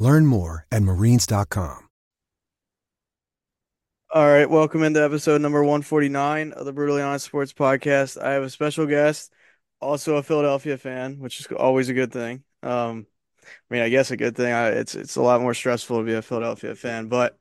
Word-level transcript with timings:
Learn 0.00 0.26
more 0.26 0.66
at 0.72 0.82
marines.com. 0.82 1.86
All 4.12 4.26
right, 4.26 4.50
welcome 4.50 4.82
into 4.82 5.04
episode 5.04 5.40
number 5.40 5.62
149 5.62 6.50
of 6.50 6.66
the 6.66 6.72
Brutally 6.72 7.00
Honest 7.00 7.26
Sports 7.26 7.52
Podcast. 7.52 8.20
I 8.20 8.32
have 8.32 8.42
a 8.42 8.50
special 8.50 8.86
guest, 8.86 9.32
also 9.80 10.16
a 10.16 10.22
Philadelphia 10.24 10.76
fan, 10.78 11.20
which 11.20 11.38
is 11.38 11.46
always 11.56 11.88
a 11.90 11.94
good 11.94 12.10
thing. 12.10 12.42
Um, 12.64 13.06
I 13.44 13.74
mean, 13.74 13.82
I 13.82 13.88
guess 13.88 14.10
a 14.10 14.16
good 14.16 14.34
thing. 14.34 14.52
I, 14.52 14.70
it's 14.70 14.96
it's 14.96 15.14
a 15.14 15.22
lot 15.22 15.40
more 15.40 15.54
stressful 15.54 15.98
to 15.98 16.04
be 16.04 16.14
a 16.14 16.22
Philadelphia 16.22 16.74
fan, 16.74 17.06
but 17.06 17.38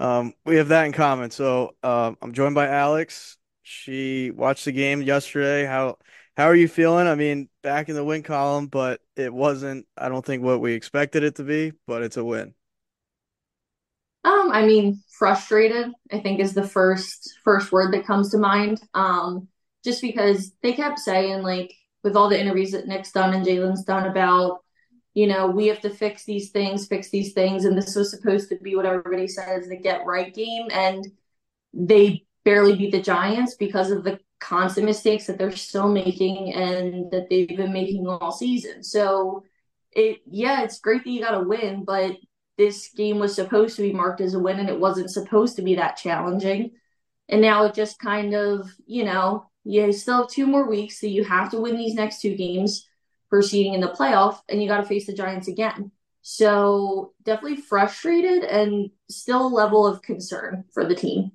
um, 0.00 0.32
we 0.44 0.56
have 0.56 0.68
that 0.68 0.86
in 0.86 0.92
common. 0.92 1.30
So 1.30 1.76
uh, 1.84 2.12
I'm 2.20 2.32
joined 2.32 2.56
by 2.56 2.66
Alex. 2.66 3.36
She 3.62 4.32
watched 4.32 4.64
the 4.64 4.72
game 4.72 5.02
yesterday. 5.02 5.66
How 5.66 5.98
how 6.38 6.44
are 6.44 6.54
you 6.54 6.68
feeling? 6.68 7.08
I 7.08 7.16
mean, 7.16 7.48
back 7.64 7.88
in 7.88 7.96
the 7.96 8.04
win 8.04 8.22
column, 8.22 8.68
but 8.68 9.00
it 9.16 9.34
wasn't, 9.34 9.88
I 9.96 10.08
don't 10.08 10.24
think, 10.24 10.44
what 10.44 10.60
we 10.60 10.72
expected 10.72 11.24
it 11.24 11.34
to 11.34 11.42
be, 11.42 11.72
but 11.88 12.02
it's 12.02 12.16
a 12.16 12.24
win. 12.24 12.54
Um, 14.22 14.52
I 14.52 14.64
mean, 14.64 15.02
frustrated, 15.18 15.90
I 16.12 16.20
think 16.20 16.38
is 16.38 16.54
the 16.54 16.66
first 16.66 17.38
first 17.42 17.72
word 17.72 17.92
that 17.92 18.06
comes 18.06 18.30
to 18.30 18.38
mind. 18.38 18.80
Um, 18.94 19.48
just 19.84 20.00
because 20.00 20.52
they 20.62 20.74
kept 20.74 21.00
saying, 21.00 21.42
like, 21.42 21.74
with 22.04 22.14
all 22.14 22.28
the 22.28 22.40
interviews 22.40 22.70
that 22.70 22.86
Nick's 22.86 23.10
done 23.10 23.34
and 23.34 23.44
Jalen's 23.44 23.82
done 23.82 24.08
about, 24.08 24.60
you 25.14 25.26
know, 25.26 25.48
we 25.48 25.66
have 25.66 25.80
to 25.80 25.90
fix 25.90 26.24
these 26.24 26.50
things, 26.50 26.86
fix 26.86 27.10
these 27.10 27.32
things, 27.32 27.64
and 27.64 27.76
this 27.76 27.96
was 27.96 28.12
supposed 28.12 28.48
to 28.50 28.56
be 28.62 28.76
what 28.76 28.86
everybody 28.86 29.26
says 29.26 29.66
the 29.66 29.76
get 29.76 30.06
right 30.06 30.32
game, 30.32 30.68
and 30.70 31.04
they 31.74 32.24
barely 32.44 32.76
beat 32.76 32.92
the 32.92 33.02
Giants 33.02 33.56
because 33.56 33.90
of 33.90 34.04
the 34.04 34.20
constant 34.40 34.86
mistakes 34.86 35.26
that 35.26 35.38
they're 35.38 35.54
still 35.54 35.88
making 35.88 36.52
and 36.54 37.10
that 37.10 37.28
they've 37.28 37.56
been 37.56 37.72
making 37.72 38.06
all 38.06 38.32
season. 38.32 38.82
So 38.82 39.44
it 39.92 40.18
yeah, 40.30 40.62
it's 40.62 40.80
great 40.80 41.04
that 41.04 41.10
you 41.10 41.20
got 41.20 41.40
a 41.40 41.46
win, 41.46 41.84
but 41.84 42.16
this 42.56 42.90
game 42.96 43.18
was 43.18 43.34
supposed 43.34 43.76
to 43.76 43.82
be 43.82 43.92
marked 43.92 44.20
as 44.20 44.34
a 44.34 44.38
win 44.38 44.58
and 44.58 44.68
it 44.68 44.78
wasn't 44.78 45.10
supposed 45.10 45.56
to 45.56 45.62
be 45.62 45.76
that 45.76 45.96
challenging. 45.96 46.72
And 47.28 47.40
now 47.40 47.64
it 47.64 47.74
just 47.74 47.98
kind 47.98 48.34
of, 48.34 48.68
you 48.86 49.04
know, 49.04 49.48
you 49.64 49.92
still 49.92 50.22
have 50.22 50.30
two 50.30 50.46
more 50.46 50.68
weeks, 50.68 51.00
so 51.00 51.06
you 51.06 51.24
have 51.24 51.50
to 51.50 51.60
win 51.60 51.76
these 51.76 51.94
next 51.94 52.20
two 52.20 52.34
games 52.34 52.88
proceeding 53.28 53.74
in 53.74 53.80
the 53.80 53.88
playoff, 53.88 54.40
and 54.48 54.62
you 54.62 54.68
got 54.68 54.78
to 54.78 54.86
face 54.86 55.06
the 55.06 55.12
Giants 55.12 55.48
again. 55.48 55.90
So 56.22 57.12
definitely 57.22 57.56
frustrated 57.56 58.44
and 58.44 58.90
still 59.10 59.46
a 59.46 59.48
level 59.48 59.86
of 59.86 60.02
concern 60.02 60.64
for 60.72 60.86
the 60.86 60.94
team. 60.94 61.32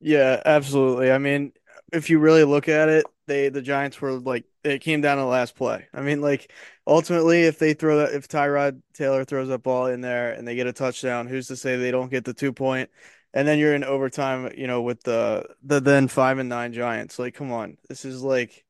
Yeah, 0.00 0.40
absolutely. 0.44 1.12
I 1.12 1.18
mean, 1.18 1.52
if 1.92 2.10
you 2.10 2.18
really 2.18 2.44
look 2.44 2.68
at 2.68 2.88
it, 2.88 3.06
they 3.26 3.48
the 3.48 3.62
Giants 3.62 4.00
were 4.00 4.12
like 4.12 4.44
it 4.64 4.80
came 4.80 5.00
down 5.00 5.16
to 5.16 5.22
the 5.22 5.26
last 5.26 5.56
play. 5.56 5.86
I 5.94 6.00
mean, 6.00 6.20
like 6.20 6.52
ultimately, 6.86 7.42
if 7.42 7.58
they 7.58 7.74
throw 7.74 7.98
that, 7.98 8.12
if 8.14 8.28
Tyrod 8.28 8.82
Taylor 8.94 9.24
throws 9.24 9.48
that 9.48 9.62
ball 9.62 9.86
in 9.86 10.00
there 10.00 10.32
and 10.32 10.46
they 10.46 10.54
get 10.56 10.66
a 10.66 10.72
touchdown, 10.72 11.26
who's 11.26 11.48
to 11.48 11.56
say 11.56 11.76
they 11.76 11.90
don't 11.90 12.10
get 12.10 12.24
the 12.24 12.34
two 12.34 12.52
point? 12.52 12.90
And 13.32 13.46
then 13.46 13.58
you're 13.58 13.74
in 13.74 13.84
overtime, 13.84 14.52
you 14.56 14.66
know, 14.66 14.82
with 14.82 15.02
the 15.02 15.46
the 15.62 15.80
then 15.80 16.08
five 16.08 16.38
and 16.38 16.48
nine 16.48 16.72
Giants. 16.72 17.18
Like, 17.18 17.34
come 17.34 17.52
on, 17.52 17.78
this 17.88 18.04
is 18.04 18.22
like 18.22 18.64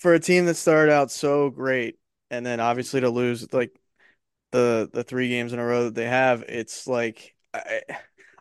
for 0.00 0.14
a 0.14 0.20
team 0.20 0.46
that 0.46 0.54
started 0.56 0.92
out 0.92 1.10
so 1.10 1.50
great, 1.50 1.98
and 2.30 2.44
then 2.46 2.60
obviously 2.60 3.00
to 3.00 3.10
lose 3.10 3.52
like 3.52 3.78
the 4.52 4.90
the 4.92 5.04
three 5.04 5.28
games 5.28 5.52
in 5.52 5.58
a 5.58 5.64
row 5.66 5.84
that 5.84 5.94
they 5.94 6.06
have, 6.06 6.42
it's 6.48 6.86
like. 6.86 7.34
I, 7.54 7.82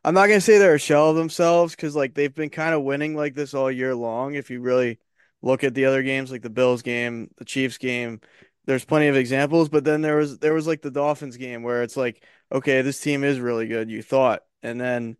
I'm 0.07 0.13
not 0.13 0.27
gonna 0.27 0.39
say 0.39 0.57
they're 0.57 0.75
a 0.75 0.79
shell 0.79 1.09
of 1.09 1.17
themselves 1.17 1.75
because 1.75 1.93
like 1.93 2.13
they've 2.13 2.33
been 2.33 2.49
kind 2.49 2.73
of 2.73 2.81
winning 2.83 3.13
like 3.13 3.35
this 3.35 3.53
all 3.53 3.69
year 3.69 3.93
long. 3.93 4.35
If 4.35 4.49
you 4.49 4.61
really 4.61 4.99
look 5.41 5.65
at 5.65 5.73
the 5.73 5.83
other 5.83 6.01
games, 6.01 6.31
like 6.31 6.41
the 6.41 6.49
Bills 6.49 6.81
game, 6.81 7.29
the 7.35 7.43
Chiefs 7.43 7.77
game, 7.77 8.21
there's 8.65 8.85
plenty 8.85 9.07
of 9.07 9.17
examples. 9.17 9.67
But 9.67 9.83
then 9.83 9.99
there 9.99 10.15
was 10.15 10.39
there 10.39 10.53
was 10.53 10.65
like 10.65 10.81
the 10.81 10.91
Dolphins 10.91 11.35
game 11.35 11.61
where 11.61 11.83
it's 11.83 11.97
like, 11.97 12.23
okay, 12.49 12.81
this 12.83 13.01
team 13.01 13.25
is 13.25 13.41
really 13.41 13.67
good. 13.67 13.89
You 13.89 14.01
thought, 14.01 14.43
and 14.63 14.79
then 14.79 15.17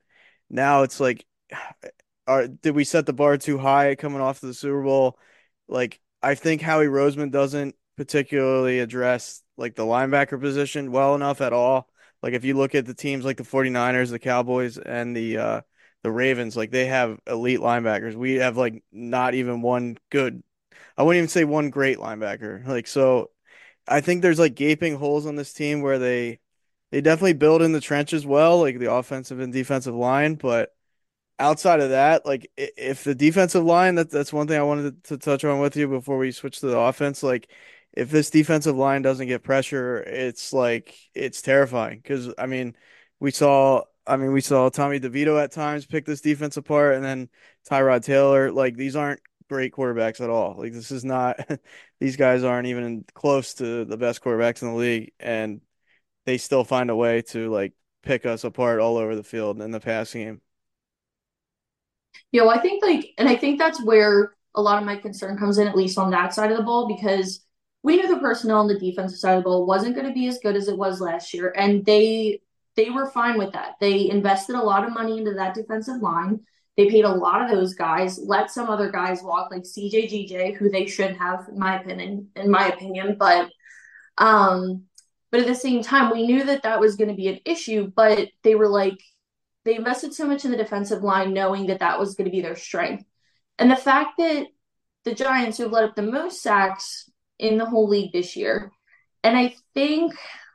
now 0.50 0.84
it's 0.84 1.02
like, 1.02 1.26
are 2.28 2.48
did 2.48 2.74
we 2.74 2.86
set 2.86 3.06
the 3.06 3.12
bar 3.14 3.38
too 3.38 3.58
high 3.58 3.96
coming 3.96 4.22
off 4.22 4.40
the 4.40 4.54
Super 4.54 4.84
Bowl? 4.84 5.20
Like 5.68 6.00
I 6.24 6.36
think 6.36 6.62
Howie 6.62 6.86
Roseman 6.86 7.30
doesn't 7.32 7.76
particularly 7.98 8.80
address 8.80 9.44
like 9.58 9.76
the 9.76 9.84
linebacker 9.84 10.40
position 10.40 10.94
well 10.94 11.14
enough 11.14 11.42
at 11.42 11.52
all. 11.52 11.90
Like 12.24 12.34
if 12.34 12.44
you 12.44 12.56
look 12.56 12.76
at 12.76 12.86
the 12.86 12.94
teams 12.94 13.26
like 13.26 13.38
the 13.38 13.44
49ers, 13.44 14.10
the 14.10 14.20
Cowboys 14.20 14.78
and 14.78 15.16
the 15.16 15.38
uh 15.38 15.62
the 16.04 16.12
Ravens, 16.12 16.56
like 16.58 16.72
they 16.72 16.86
have 16.88 17.20
elite 17.28 17.60
linebackers. 17.60 18.16
We 18.16 18.36
have 18.36 18.58
like 18.58 18.84
not 18.92 19.34
even 19.34 19.62
one 19.62 19.98
good 20.10 20.44
I 20.98 21.04
wouldn't 21.04 21.20
even 21.20 21.30
say 21.30 21.44
one 21.46 21.70
great 21.70 21.98
linebacker. 21.98 22.66
Like 22.68 22.88
so 22.88 23.32
I 23.88 24.02
think 24.02 24.22
there's 24.22 24.40
like 24.40 24.56
gaping 24.56 24.98
holes 24.98 25.26
on 25.26 25.36
this 25.36 25.54
team 25.54 25.82
where 25.82 26.00
they 26.00 26.40
they 26.92 27.02
definitely 27.02 27.34
build 27.34 27.62
in 27.62 27.74
the 27.74 27.82
trenches 27.82 28.26
well, 28.26 28.60
like 28.62 28.80
the 28.80 28.92
offensive 28.94 29.40
and 29.40 29.54
defensive 29.54 29.96
line, 29.96 30.36
but 30.36 30.74
outside 31.40 31.80
of 31.80 31.90
that, 31.92 32.26
like 32.26 32.52
if 32.58 33.04
the 33.04 33.16
defensive 33.16 33.64
line, 33.64 33.96
that 33.96 34.10
that's 34.10 34.34
one 34.34 34.48
thing 34.48 34.60
I 34.60 34.64
wanted 34.64 35.04
to 35.06 35.18
touch 35.18 35.44
on 35.44 35.60
with 35.60 35.76
you 35.76 35.88
before 35.88 36.18
we 36.18 36.32
switch 36.32 36.60
to 36.62 36.68
the 36.68 36.78
offense, 36.78 37.24
like 37.24 37.50
if 37.98 38.12
this 38.12 38.30
defensive 38.30 38.78
line 38.78 39.02
doesn't 39.02 39.26
get 39.26 39.42
pressure, 39.42 39.98
it's 40.04 40.54
like 40.54 40.96
it's 41.16 41.42
terrifying 41.42 41.98
because 41.98 42.32
I 42.38 42.46
mean, 42.46 42.76
we 43.20 43.32
saw 43.32 43.86
I 44.06 44.18
mean 44.18 44.34
we 44.34 44.42
saw 44.42 44.70
Tommy 44.70 45.00
DeVito 45.00 45.44
at 45.44 45.52
times 45.52 45.88
pick 45.88 46.06
this 46.06 46.22
defense 46.22 46.58
apart, 46.58 46.94
and 46.94 47.04
then 47.04 47.28
Tyrod 47.68 48.04
Taylor. 48.04 48.52
Like 48.52 48.78
these 48.78 48.96
aren't 48.96 49.20
great 49.50 49.74
quarterbacks 49.74 50.22
at 50.22 50.30
all. 50.30 50.56
Like 50.60 50.74
this 50.74 50.92
is 50.92 51.04
not 51.04 51.40
these 52.00 52.18
guys 52.18 52.44
aren't 52.44 52.68
even 52.68 53.04
close 53.16 53.56
to 53.56 53.84
the 53.84 53.98
best 53.98 54.24
quarterbacks 54.24 54.62
in 54.62 54.68
the 54.68 54.76
league, 54.76 55.14
and 55.20 55.62
they 56.28 56.38
still 56.38 56.64
find 56.64 56.92
a 56.92 56.96
way 56.96 57.24
to 57.24 57.52
like 57.52 57.74
pick 58.04 58.28
us 58.28 58.44
apart 58.44 58.80
all 58.80 58.98
over 58.98 59.16
the 59.16 59.24
field 59.24 59.60
in 59.60 59.72
the 59.72 59.80
passing 59.80 60.22
game. 60.22 60.42
You 62.32 62.44
know, 62.44 62.50
I 62.50 62.60
think 62.60 62.84
like, 62.84 63.16
and 63.18 63.28
I 63.28 63.36
think 63.36 63.58
that's 63.58 63.84
where 63.84 64.36
a 64.54 64.62
lot 64.62 64.78
of 64.78 64.86
my 64.86 64.98
concern 64.98 65.36
comes 65.36 65.58
in, 65.58 65.68
at 65.68 65.76
least 65.76 65.98
on 65.98 66.12
that 66.12 66.36
side 66.36 66.52
of 66.52 66.58
the 66.58 66.64
ball, 66.64 66.88
because 66.88 67.44
we 67.88 67.96
knew 67.96 68.14
the 68.14 68.20
personnel 68.20 68.60
on 68.60 68.68
the 68.68 68.78
defensive 68.78 69.18
side 69.18 69.38
of 69.38 69.44
the 69.46 69.50
ball 69.50 69.66
wasn't 69.66 69.96
going 69.96 70.06
to 70.06 70.14
be 70.14 70.28
as 70.28 70.40
good 70.40 70.58
as 70.58 70.68
it 70.68 70.78
was 70.78 71.00
last 71.00 71.34
year, 71.34 71.54
and 71.56 71.86
they 71.86 72.42
they 72.76 72.90
were 72.90 73.10
fine 73.10 73.38
with 73.38 73.54
that. 73.54 73.76
They 73.80 74.10
invested 74.10 74.58
a 74.58 74.62
lot 74.62 74.84
of 74.84 74.94
money 74.94 75.18
into 75.18 75.36
that 75.36 75.56
defensive 75.56 76.02
line. 76.02 76.42
They 76.76 76.90
paid 76.90 77.06
a 77.06 77.10
lot 77.10 77.42
of 77.42 77.50
those 77.50 77.76
guys, 77.76 78.20
let 78.20 78.52
some 78.52 78.70
other 78.70 78.92
guys 78.92 79.24
walk, 79.24 79.52
like 79.52 79.62
CJ 79.64 80.12
GJ, 80.12 80.58
who 80.58 80.70
they 80.70 80.86
should 80.86 81.16
have, 81.16 81.48
in 81.48 81.58
my 81.58 81.80
opinion. 81.80 82.28
In 82.36 82.52
my 82.52 82.68
opinion, 82.68 83.16
but 83.18 83.50
um, 84.18 84.84
but 85.32 85.40
at 85.40 85.48
the 85.48 85.56
same 85.56 85.82
time, 85.82 86.12
we 86.12 86.28
knew 86.28 86.44
that 86.44 86.64
that 86.64 86.82
was 86.82 86.98
going 86.98 87.10
to 87.10 87.16
be 87.16 87.30
an 87.30 87.40
issue. 87.46 87.90
But 87.96 88.28
they 88.44 88.56
were 88.56 88.68
like, 88.68 89.00
they 89.64 89.78
invested 89.78 90.14
so 90.14 90.28
much 90.28 90.44
in 90.44 90.52
the 90.52 90.58
defensive 90.58 91.04
line, 91.04 91.34
knowing 91.34 91.68
that 91.68 91.80
that 91.80 92.02
was 92.02 92.16
going 92.16 92.26
to 92.26 92.36
be 92.36 92.42
their 92.42 92.58
strength, 92.58 93.06
and 93.58 93.72
the 93.72 93.78
fact 93.78 94.18
that 94.18 94.48
the 95.06 95.16
Giants, 95.16 95.56
who 95.56 95.64
have 95.64 95.72
let 95.72 95.86
up 95.86 95.96
the 95.96 96.02
most 96.02 96.42
sacks 96.42 97.10
in 97.40 97.58
the 97.58 97.66
whole 97.66 97.88
league 97.88 98.12
this 98.12 98.36
year. 98.36 98.72
And 99.24 99.38
I 99.38 99.56
think, 99.74 100.14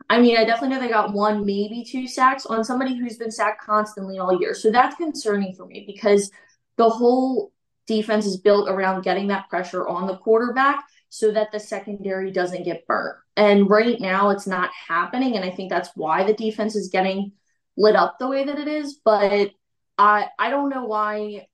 I 0.08 0.20
mean, 0.20 0.36
I 0.36 0.44
definitely 0.44 0.76
know 0.76 0.80
they 0.80 0.88
got 0.88 1.12
one, 1.12 1.44
maybe 1.44 1.84
two 1.84 2.06
sacks 2.06 2.46
on 2.46 2.64
somebody 2.64 2.98
who's 2.98 3.16
been 3.18 3.30
sacked 3.30 3.64
constantly 3.64 4.18
all 4.18 4.40
year. 4.40 4.54
So 4.54 4.70
that's 4.70 4.96
concerning 4.96 5.54
for 5.54 5.66
me 5.66 5.84
because 5.86 6.30
the 6.76 6.88
whole 6.88 7.52
defense 7.86 8.26
is 8.26 8.36
built 8.36 8.68
around 8.68 9.02
getting 9.02 9.28
that 9.28 9.48
pressure 9.48 9.86
on 9.86 10.06
the 10.06 10.16
quarterback 10.16 10.84
so 11.08 11.30
that 11.32 11.52
the 11.52 11.60
secondary 11.60 12.30
doesn't 12.30 12.64
get 12.64 12.86
burnt. 12.86 13.16
And 13.36 13.68
right 13.68 14.00
now 14.00 14.30
it's 14.30 14.46
not 14.46 14.70
happening. 14.88 15.36
And 15.36 15.44
I 15.44 15.50
think 15.50 15.70
that's 15.70 15.90
why 15.94 16.24
the 16.24 16.34
defense 16.34 16.76
is 16.76 16.88
getting 16.88 17.32
lit 17.76 17.96
up 17.96 18.18
the 18.18 18.28
way 18.28 18.44
that 18.44 18.58
it 18.58 18.68
is. 18.68 18.98
But 19.04 19.50
I 19.98 20.28
I 20.38 20.50
don't 20.50 20.70
know 20.70 20.84
why 20.84 21.46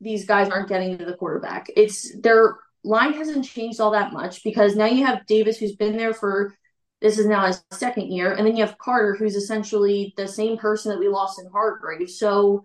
these 0.00 0.26
guys 0.26 0.48
aren't 0.48 0.68
getting 0.68 0.98
to 0.98 1.04
the 1.04 1.16
quarterback. 1.16 1.70
It's 1.76 2.14
they're 2.20 2.56
line 2.84 3.12
hasn't 3.12 3.44
changed 3.44 3.80
all 3.80 3.90
that 3.92 4.12
much 4.12 4.42
because 4.42 4.76
now 4.76 4.86
you 4.86 5.04
have 5.06 5.26
Davis 5.26 5.58
who's 5.58 5.76
been 5.76 5.96
there 5.96 6.14
for 6.14 6.54
this 7.00 7.18
is 7.18 7.26
now 7.26 7.46
his 7.46 7.64
second 7.70 8.12
year, 8.12 8.34
and 8.34 8.46
then 8.46 8.56
you 8.56 8.64
have 8.64 8.76
Carter 8.76 9.14
who's 9.14 9.34
essentially 9.34 10.12
the 10.16 10.28
same 10.28 10.58
person 10.58 10.90
that 10.90 10.98
we 10.98 11.08
lost 11.08 11.40
in 11.40 11.50
Hargrave. 11.50 12.10
So 12.10 12.64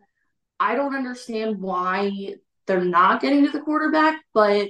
I 0.59 0.75
don't 0.75 0.95
understand 0.95 1.61
why 1.61 2.35
they're 2.65 2.83
not 2.83 3.21
getting 3.21 3.45
to 3.45 3.51
the 3.51 3.61
quarterback, 3.61 4.21
but 4.33 4.69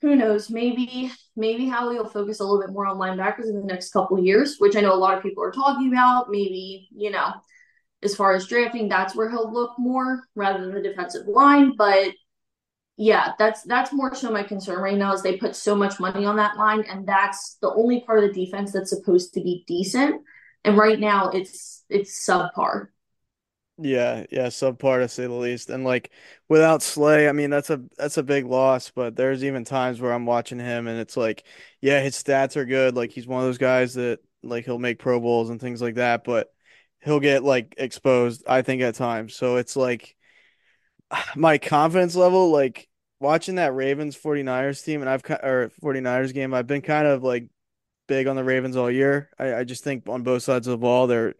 who 0.00 0.14
knows? 0.16 0.50
Maybe 0.50 1.10
maybe 1.34 1.66
Howie 1.66 1.96
will 1.96 2.08
focus 2.08 2.40
a 2.40 2.44
little 2.44 2.60
bit 2.60 2.72
more 2.72 2.86
on 2.86 2.98
linebackers 2.98 3.48
in 3.48 3.58
the 3.58 3.66
next 3.66 3.90
couple 3.90 4.22
years, 4.22 4.56
which 4.58 4.76
I 4.76 4.80
know 4.80 4.94
a 4.94 4.96
lot 4.96 5.16
of 5.16 5.22
people 5.22 5.42
are 5.42 5.50
talking 5.50 5.88
about. 5.88 6.30
Maybe 6.30 6.88
you 6.94 7.10
know, 7.10 7.32
as 8.02 8.14
far 8.14 8.34
as 8.34 8.46
drafting, 8.46 8.88
that's 8.88 9.16
where 9.16 9.30
he'll 9.30 9.52
look 9.52 9.72
more 9.78 10.24
rather 10.34 10.64
than 10.64 10.74
the 10.74 10.88
defensive 10.88 11.26
line. 11.26 11.74
But 11.76 12.12
yeah, 12.98 13.32
that's 13.38 13.62
that's 13.62 13.92
more 13.92 14.12
so 14.12 14.32
my 14.32 14.42
concern 14.42 14.80
right 14.80 14.98
now 14.98 15.12
is 15.12 15.22
they 15.22 15.36
put 15.36 15.54
so 15.54 15.76
much 15.76 16.00
money 16.00 16.24
on 16.24 16.34
that 16.36 16.56
line, 16.56 16.80
and 16.82 17.06
that's 17.06 17.56
the 17.62 17.72
only 17.72 18.00
part 18.00 18.22
of 18.22 18.28
the 18.28 18.44
defense 18.44 18.72
that's 18.72 18.90
supposed 18.90 19.34
to 19.34 19.40
be 19.40 19.64
decent. 19.68 20.22
And 20.64 20.76
right 20.76 20.98
now, 20.98 21.30
it's 21.30 21.84
it's 21.88 22.26
subpar. 22.28 22.88
Yeah, 23.80 24.26
yeah, 24.32 24.48
subpar 24.48 25.00
to 25.00 25.08
say 25.08 25.28
the 25.28 25.32
least. 25.32 25.70
And 25.70 25.84
like 25.84 26.10
without 26.48 26.82
Slay, 26.82 27.28
I 27.28 27.32
mean 27.32 27.50
that's 27.50 27.70
a 27.70 27.80
that's 27.96 28.16
a 28.16 28.24
big 28.24 28.46
loss, 28.46 28.90
but 28.90 29.14
there's 29.14 29.44
even 29.44 29.64
times 29.64 30.00
where 30.00 30.12
I'm 30.12 30.26
watching 30.26 30.58
him 30.58 30.88
and 30.88 30.98
it's 30.98 31.16
like, 31.16 31.44
yeah, 31.80 32.00
his 32.00 32.20
stats 32.20 32.56
are 32.56 32.64
good. 32.64 32.96
Like 32.96 33.12
he's 33.12 33.28
one 33.28 33.40
of 33.40 33.46
those 33.46 33.58
guys 33.58 33.94
that 33.94 34.18
like 34.42 34.64
he'll 34.64 34.80
make 34.80 34.98
Pro 34.98 35.20
Bowls 35.20 35.50
and 35.50 35.60
things 35.60 35.80
like 35.80 35.94
that, 35.94 36.24
but 36.24 36.52
he'll 37.04 37.20
get 37.20 37.44
like 37.44 37.76
exposed, 37.78 38.42
I 38.48 38.62
think 38.62 38.82
at 38.82 38.96
times. 38.96 39.36
So 39.36 39.56
it's 39.56 39.76
like 39.76 40.16
my 41.36 41.58
confidence 41.58 42.14
level 42.16 42.50
like 42.50 42.88
watching 43.20 43.56
that 43.56 43.74
Ravens 43.74 44.16
49ers 44.16 44.84
team 44.84 45.00
and 45.00 45.10
I've 45.10 45.22
or 45.42 45.70
49ers 45.82 46.34
game, 46.34 46.54
I've 46.54 46.66
been 46.66 46.82
kind 46.82 47.06
of 47.06 47.22
like 47.22 47.48
big 48.06 48.26
on 48.26 48.36
the 48.36 48.44
Ravens 48.44 48.76
all 48.76 48.90
year. 48.90 49.30
I, 49.38 49.56
I 49.56 49.64
just 49.64 49.84
think 49.84 50.08
on 50.08 50.22
both 50.22 50.42
sides 50.42 50.66
of 50.66 50.72
the 50.72 50.78
ball 50.78 51.06
they're 51.06 51.34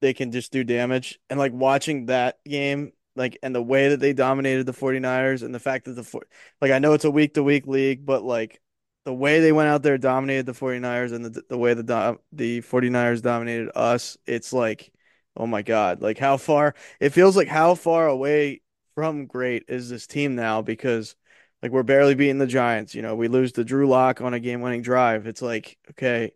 they 0.00 0.14
can 0.14 0.32
just 0.32 0.52
do 0.52 0.64
damage. 0.64 1.18
And 1.28 1.38
like 1.38 1.52
watching 1.52 2.06
that 2.06 2.38
game, 2.44 2.92
like 3.16 3.38
and 3.42 3.54
the 3.54 3.62
way 3.62 3.88
that 3.90 4.00
they 4.00 4.12
dominated 4.12 4.64
the 4.66 4.72
49ers 4.72 5.42
and 5.42 5.54
the 5.54 5.60
fact 5.60 5.86
that 5.86 5.94
the 5.94 6.20
like 6.60 6.70
I 6.70 6.78
know 6.78 6.92
it's 6.92 7.04
a 7.04 7.10
week 7.10 7.34
to 7.34 7.42
week 7.42 7.66
league, 7.66 8.06
but 8.06 8.22
like 8.22 8.60
the 9.04 9.14
way 9.14 9.40
they 9.40 9.52
went 9.52 9.68
out 9.68 9.82
there 9.82 9.98
dominated 9.98 10.46
the 10.46 10.52
49ers 10.52 11.12
and 11.12 11.24
the 11.24 11.42
the 11.48 11.58
way 11.58 11.74
the 11.74 12.18
the 12.32 12.60
49ers 12.62 13.22
dominated 13.22 13.70
us, 13.76 14.16
it's 14.26 14.52
like 14.52 14.92
oh 15.38 15.46
my 15.46 15.62
god, 15.62 16.02
like 16.02 16.18
how 16.18 16.36
far 16.36 16.74
it 17.00 17.10
feels 17.10 17.36
like 17.36 17.48
how 17.48 17.74
far 17.74 18.08
away 18.08 18.60
from 18.94 19.26
great 19.26 19.64
is 19.68 19.88
this 19.88 20.06
team 20.06 20.34
now 20.34 20.60
because 20.62 21.16
like 21.62 21.72
we're 21.72 21.82
barely 21.82 22.14
beating 22.14 22.38
the 22.38 22.46
Giants, 22.46 22.94
you 22.94 23.02
know, 23.02 23.16
we 23.16 23.28
lose 23.28 23.52
to 23.52 23.64
Drew 23.64 23.88
Lock 23.88 24.20
on 24.20 24.34
a 24.34 24.40
game-winning 24.40 24.82
drive. 24.82 25.26
It's 25.26 25.42
like, 25.42 25.78
okay, 25.90 26.32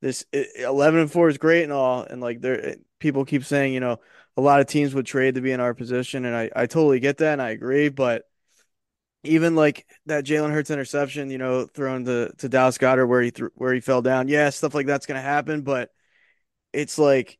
this 0.00 0.24
11 0.32 1.00
and 1.00 1.12
4 1.12 1.28
is 1.28 1.38
great 1.38 1.64
and 1.64 1.72
all 1.72 2.02
and 2.02 2.20
like 2.20 2.40
there 2.40 2.76
people 2.98 3.24
keep 3.24 3.44
saying, 3.44 3.74
you 3.74 3.80
know, 3.80 4.00
a 4.36 4.40
lot 4.40 4.60
of 4.60 4.66
teams 4.66 4.94
would 4.94 5.06
trade 5.06 5.34
to 5.36 5.40
be 5.40 5.52
in 5.52 5.60
our 5.60 5.74
position, 5.74 6.24
and 6.24 6.36
I, 6.36 6.50
I 6.54 6.66
totally 6.66 7.00
get 7.00 7.18
that 7.18 7.34
and 7.34 7.42
I 7.42 7.50
agree. 7.50 7.88
But 7.88 8.24
even 9.24 9.54
like 9.56 9.86
that 10.06 10.24
Jalen 10.24 10.52
Hurts 10.52 10.70
interception, 10.70 11.30
you 11.30 11.38
know, 11.38 11.66
thrown 11.66 12.04
to, 12.04 12.32
to 12.38 12.48
Dallas 12.48 12.78
Goedert 12.78 13.08
where 13.08 13.22
he 13.22 13.30
threw, 13.30 13.50
where 13.54 13.74
he 13.74 13.80
fell 13.80 14.02
down, 14.02 14.28
yeah, 14.28 14.50
stuff 14.50 14.74
like 14.74 14.86
that's 14.86 15.06
gonna 15.06 15.20
happen. 15.22 15.62
But 15.62 15.90
it's 16.72 16.98
like, 16.98 17.38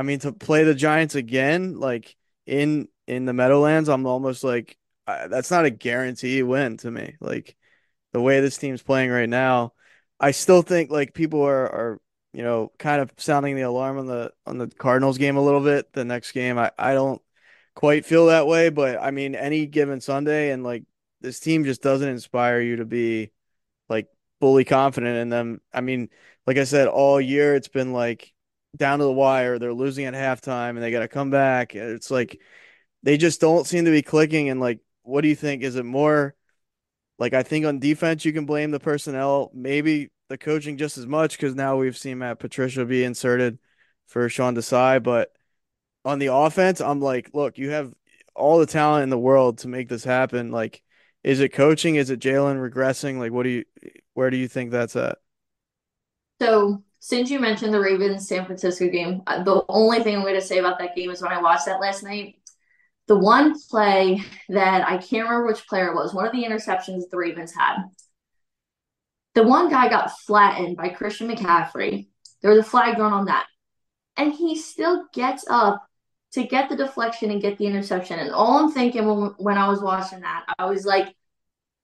I 0.00 0.02
mean, 0.02 0.20
to 0.20 0.32
play 0.32 0.64
the 0.64 0.74
Giants 0.74 1.14
again, 1.14 1.78
like 1.78 2.16
in 2.46 2.88
in 3.06 3.26
the 3.26 3.34
Meadowlands, 3.34 3.90
I'm 3.90 4.06
almost 4.06 4.42
like 4.42 4.78
that's 5.06 5.50
not 5.50 5.66
a 5.66 5.70
guarantee 5.70 6.42
win 6.42 6.78
to 6.78 6.90
me. 6.90 7.16
Like 7.20 7.54
the 8.14 8.20
way 8.22 8.40
this 8.40 8.56
team's 8.56 8.82
playing 8.82 9.10
right 9.10 9.28
now, 9.28 9.74
I 10.18 10.30
still 10.30 10.62
think 10.62 10.90
like 10.90 11.12
people 11.12 11.42
are 11.42 11.66
are 11.66 12.00
you 12.32 12.42
know, 12.42 12.72
kind 12.78 13.02
of 13.02 13.12
sounding 13.18 13.56
the 13.56 13.62
alarm 13.62 13.98
on 13.98 14.06
the 14.06 14.32
on 14.46 14.56
the 14.56 14.68
Cardinals 14.68 15.18
game 15.18 15.36
a 15.36 15.42
little 15.42 15.60
bit. 15.60 15.92
The 15.92 16.06
next 16.06 16.32
game, 16.32 16.58
I 16.58 16.72
I 16.78 16.94
don't 16.94 17.20
quite 17.74 18.06
feel 18.06 18.26
that 18.28 18.46
way, 18.46 18.70
but 18.70 18.98
I 19.02 19.10
mean, 19.10 19.34
any 19.34 19.66
given 19.66 20.00
Sunday, 20.00 20.50
and 20.50 20.64
like 20.64 20.84
this 21.20 21.40
team 21.40 21.64
just 21.64 21.82
doesn't 21.82 22.08
inspire 22.08 22.62
you 22.62 22.76
to 22.76 22.86
be 22.86 23.32
like 23.90 24.08
fully 24.40 24.64
confident 24.64 25.18
in 25.18 25.28
them. 25.28 25.60
I 25.74 25.82
mean, 25.82 26.08
like 26.46 26.56
I 26.56 26.64
said, 26.64 26.88
all 26.88 27.20
year 27.20 27.54
it's 27.54 27.68
been 27.68 27.92
like 27.92 28.32
down 28.76 28.98
to 28.98 29.04
the 29.04 29.12
wire. 29.12 29.58
They're 29.58 29.74
losing 29.74 30.04
at 30.04 30.14
halftime, 30.14 30.70
and 30.70 30.82
they 30.82 30.90
got 30.90 31.00
to 31.00 31.08
come 31.08 31.30
back. 31.30 31.74
It's 31.74 32.10
like 32.10 32.40
they 33.02 33.16
just 33.16 33.40
don't 33.40 33.66
seem 33.66 33.84
to 33.84 33.90
be 33.90 34.02
clicking. 34.02 34.48
And 34.48 34.60
like, 34.60 34.80
what 35.02 35.22
do 35.22 35.28
you 35.28 35.36
think? 35.36 35.62
Is 35.62 35.76
it 35.76 35.84
more? 35.84 36.34
Like 37.18 37.34
I 37.34 37.42
think 37.42 37.66
on 37.66 37.78
defense 37.78 38.24
you 38.24 38.32
can 38.32 38.46
blame 38.46 38.70
the 38.70 38.80
personnel. 38.80 39.50
Maybe 39.54 40.10
the 40.28 40.38
coaching 40.38 40.78
just 40.78 40.96
as 40.96 41.06
much 41.06 41.36
because 41.36 41.54
now 41.54 41.76
we've 41.76 41.98
seen 41.98 42.18
Matt 42.18 42.38
Patricia 42.38 42.84
be 42.84 43.04
inserted 43.04 43.58
for 44.06 44.28
Sean 44.28 44.54
Desai. 44.54 45.02
But 45.02 45.30
on 46.04 46.18
the 46.18 46.32
offense, 46.32 46.80
I'm 46.80 47.00
like, 47.00 47.30
look, 47.34 47.58
you 47.58 47.70
have 47.70 47.92
all 48.34 48.58
the 48.58 48.66
talent 48.66 49.02
in 49.02 49.10
the 49.10 49.18
world 49.18 49.58
to 49.58 49.68
make 49.68 49.88
this 49.88 50.04
happen. 50.04 50.50
Like, 50.50 50.82
is 51.22 51.40
it 51.40 51.52
coaching? 51.52 51.96
Is 51.96 52.08
it 52.08 52.20
Jalen 52.20 52.56
regressing? 52.56 53.18
Like, 53.18 53.32
what 53.32 53.42
do 53.42 53.50
you, 53.50 53.64
where 54.14 54.30
do 54.30 54.38
you 54.38 54.48
think 54.48 54.70
that's 54.70 54.96
at? 54.96 55.18
So, 56.40 56.82
since 57.00 57.30
you 57.30 57.40
mentioned 57.40 57.74
the 57.74 57.80
Ravens 57.80 58.28
San 58.28 58.46
Francisco 58.46 58.88
game, 58.88 59.22
uh, 59.26 59.42
the 59.42 59.64
only 59.68 60.02
thing 60.02 60.14
I'm 60.14 60.22
going 60.22 60.34
to 60.34 60.40
say 60.40 60.58
about 60.58 60.78
that 60.78 60.94
game 60.94 61.10
is 61.10 61.20
when 61.20 61.32
I 61.32 61.42
watched 61.42 61.66
that 61.66 61.80
last 61.80 62.02
night, 62.02 62.36
the 63.08 63.18
one 63.18 63.58
play 63.68 64.22
that 64.50 64.86
I 64.86 64.98
can't 64.98 65.28
remember 65.28 65.46
which 65.46 65.66
player 65.66 65.88
it 65.88 65.94
was, 65.94 66.14
one 66.14 66.26
of 66.26 66.32
the 66.32 66.44
interceptions 66.44 67.10
the 67.10 67.16
Ravens 67.16 67.52
had 67.52 67.78
the 69.34 69.42
one 69.42 69.68
guy 69.68 69.88
got 69.88 70.18
flattened 70.20 70.76
by 70.76 70.88
Christian 70.88 71.28
McCaffrey. 71.28 72.08
There 72.42 72.50
was 72.50 72.60
a 72.60 72.68
flag 72.68 72.96
thrown 72.96 73.12
on 73.12 73.26
that. 73.26 73.46
And 74.16 74.32
he 74.32 74.56
still 74.56 75.06
gets 75.12 75.44
up 75.48 75.82
to 76.32 76.44
get 76.44 76.68
the 76.68 76.76
deflection 76.76 77.30
and 77.30 77.40
get 77.40 77.58
the 77.58 77.66
interception. 77.66 78.18
And 78.18 78.32
all 78.32 78.58
I'm 78.58 78.72
thinking 78.72 79.06
when, 79.06 79.30
when 79.38 79.58
I 79.58 79.68
was 79.68 79.80
watching 79.80 80.20
that, 80.20 80.46
I 80.58 80.66
was 80.66 80.84
like, 80.84 81.14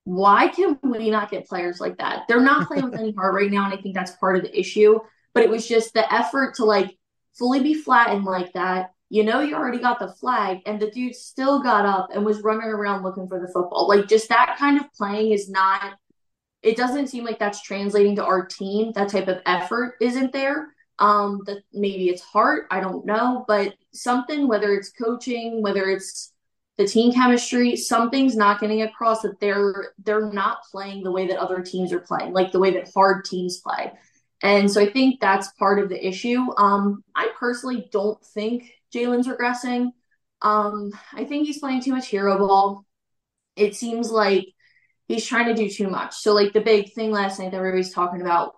why 0.07 0.47
can 0.47 0.79
we 0.83 1.11
not 1.11 1.33
get 1.33 1.49
players 1.49 1.81
like 1.81 1.99
that? 1.99 2.23
They're 2.29 2.41
not 2.41 2.67
playing 2.69 2.85
with 2.85 2.99
any 2.99 3.13
heart 3.13 3.35
right 3.35 3.51
now. 3.51 3.65
And 3.65 3.75
I 3.75 3.83
think 3.83 3.95
that's 3.95 4.13
part 4.13 4.37
of 4.37 4.43
the 4.43 4.59
issue. 4.59 5.01
But 5.35 5.43
it 5.43 5.51
was 5.51 5.67
just 5.67 5.95
the 5.95 6.13
effort 6.13 6.55
to 6.55 6.65
like 6.65 6.97
fully 7.37 7.61
be 7.61 7.75
flattened 7.75 8.25
like 8.25 8.53
that. 8.53 8.93
You 9.09 9.25
know, 9.25 9.41
you 9.41 9.55
already 9.55 9.79
got 9.79 10.01
the 10.01 10.09
flag, 10.15 10.59
and 10.67 10.81
the 10.81 10.91
dude 10.91 11.15
still 11.15 11.63
got 11.63 11.87
up 11.87 12.09
and 12.13 12.25
was 12.25 12.43
running 12.43 12.69
around 12.69 13.05
looking 13.05 13.29
for 13.29 13.39
the 13.39 13.47
football. 13.47 13.87
Like, 13.87 14.09
just 14.09 14.29
that 14.31 14.57
kind 14.59 14.81
of 14.81 14.93
playing 14.95 15.31
is 15.31 15.49
not 15.49 15.95
it 16.67 16.77
doesn't 16.77 17.07
seem 17.07 17.25
like 17.25 17.39
that's 17.39 17.63
translating 17.63 18.17
to 18.17 18.25
our 18.25 18.45
team. 18.45 18.91
That 18.93 19.09
type 19.09 19.29
of 19.29 19.41
effort 19.47 19.95
isn't 20.01 20.33
there. 20.33 20.75
Um, 20.99 21.43
that 21.47 21.59
maybe 21.73 22.09
it's 22.09 22.23
heart, 22.23 22.67
I 22.71 22.81
don't 22.81 23.05
know, 23.05 23.45
but 23.47 23.75
something, 23.93 24.49
whether 24.49 24.73
it's 24.73 24.91
coaching, 24.91 25.61
whether 25.61 25.91
it's 25.91 26.33
the 26.79 26.87
team 26.87 27.13
chemistry, 27.13 27.75
something's 27.75 28.37
not 28.37 28.61
getting 28.61 28.83
across 28.83 29.23
that 29.23 29.41
they're 29.41 29.93
they're 30.05 30.31
not 30.33 30.59
playing 30.71 31.03
the 31.03 31.11
way 31.11 31.27
that 31.27 31.39
other 31.39 31.63
teams 31.63 31.93
are 31.93 32.01
playing, 32.01 32.33
like 32.33 32.53
the 32.53 32.59
way 32.59 32.73
that 32.73 32.91
hard 32.95 33.25
teams 33.25 33.59
play. 33.59 33.93
And 34.43 34.71
so 34.71 34.83
I 34.83 34.91
think 34.91 35.19
that's 35.19 35.53
part 35.53 35.79
of 35.79 35.89
the 35.89 36.07
issue. 36.07 36.41
Um, 36.59 37.03
I 37.15 37.31
personally 37.39 37.89
don't 37.91 38.23
think 38.23 38.71
Jalen's 38.95 39.27
regressing. 39.27 39.93
Um, 40.43 40.93
I 41.15 41.25
think 41.25 41.47
he's 41.47 41.59
playing 41.59 41.83
too 41.83 41.93
much 41.93 42.09
hero 42.09 42.39
ball. 42.39 42.85
It 43.57 43.75
seems 43.75 44.11
like 44.11 44.47
he's 45.09 45.25
trying 45.25 45.47
to 45.47 45.55
do 45.55 45.71
too 45.71 45.89
much. 45.89 46.15
So 46.17 46.35
like 46.35 46.53
the 46.53 46.61
big 46.61 46.93
thing 46.93 47.11
last 47.11 47.39
night 47.39 47.53
that 47.53 47.57
everybody's 47.57 47.95
talking 47.95 48.21
about 48.21 48.53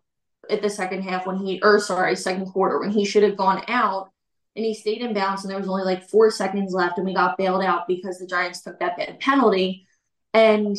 at 0.50 0.62
the 0.62 0.70
second 0.70 1.02
half 1.02 1.26
when 1.26 1.36
he 1.36 1.60
or 1.62 1.78
sorry, 1.78 2.16
second 2.16 2.46
quarter 2.46 2.80
when 2.80 2.90
he 2.90 3.04
should 3.04 3.22
have 3.22 3.36
gone 3.36 3.62
out 3.68 4.10
and 4.58 4.66
he 4.66 4.74
stayed 4.74 5.02
in 5.02 5.14
bounds 5.14 5.44
and 5.44 5.50
there 5.50 5.58
was 5.58 5.68
only 5.68 5.84
like 5.84 6.08
four 6.08 6.32
seconds 6.32 6.72
left 6.72 6.98
and 6.98 7.06
we 7.06 7.14
got 7.14 7.38
bailed 7.38 7.62
out 7.62 7.86
because 7.86 8.18
the 8.18 8.26
Giants 8.26 8.60
took 8.60 8.80
that 8.80 9.20
penalty. 9.20 9.86
And 10.34 10.76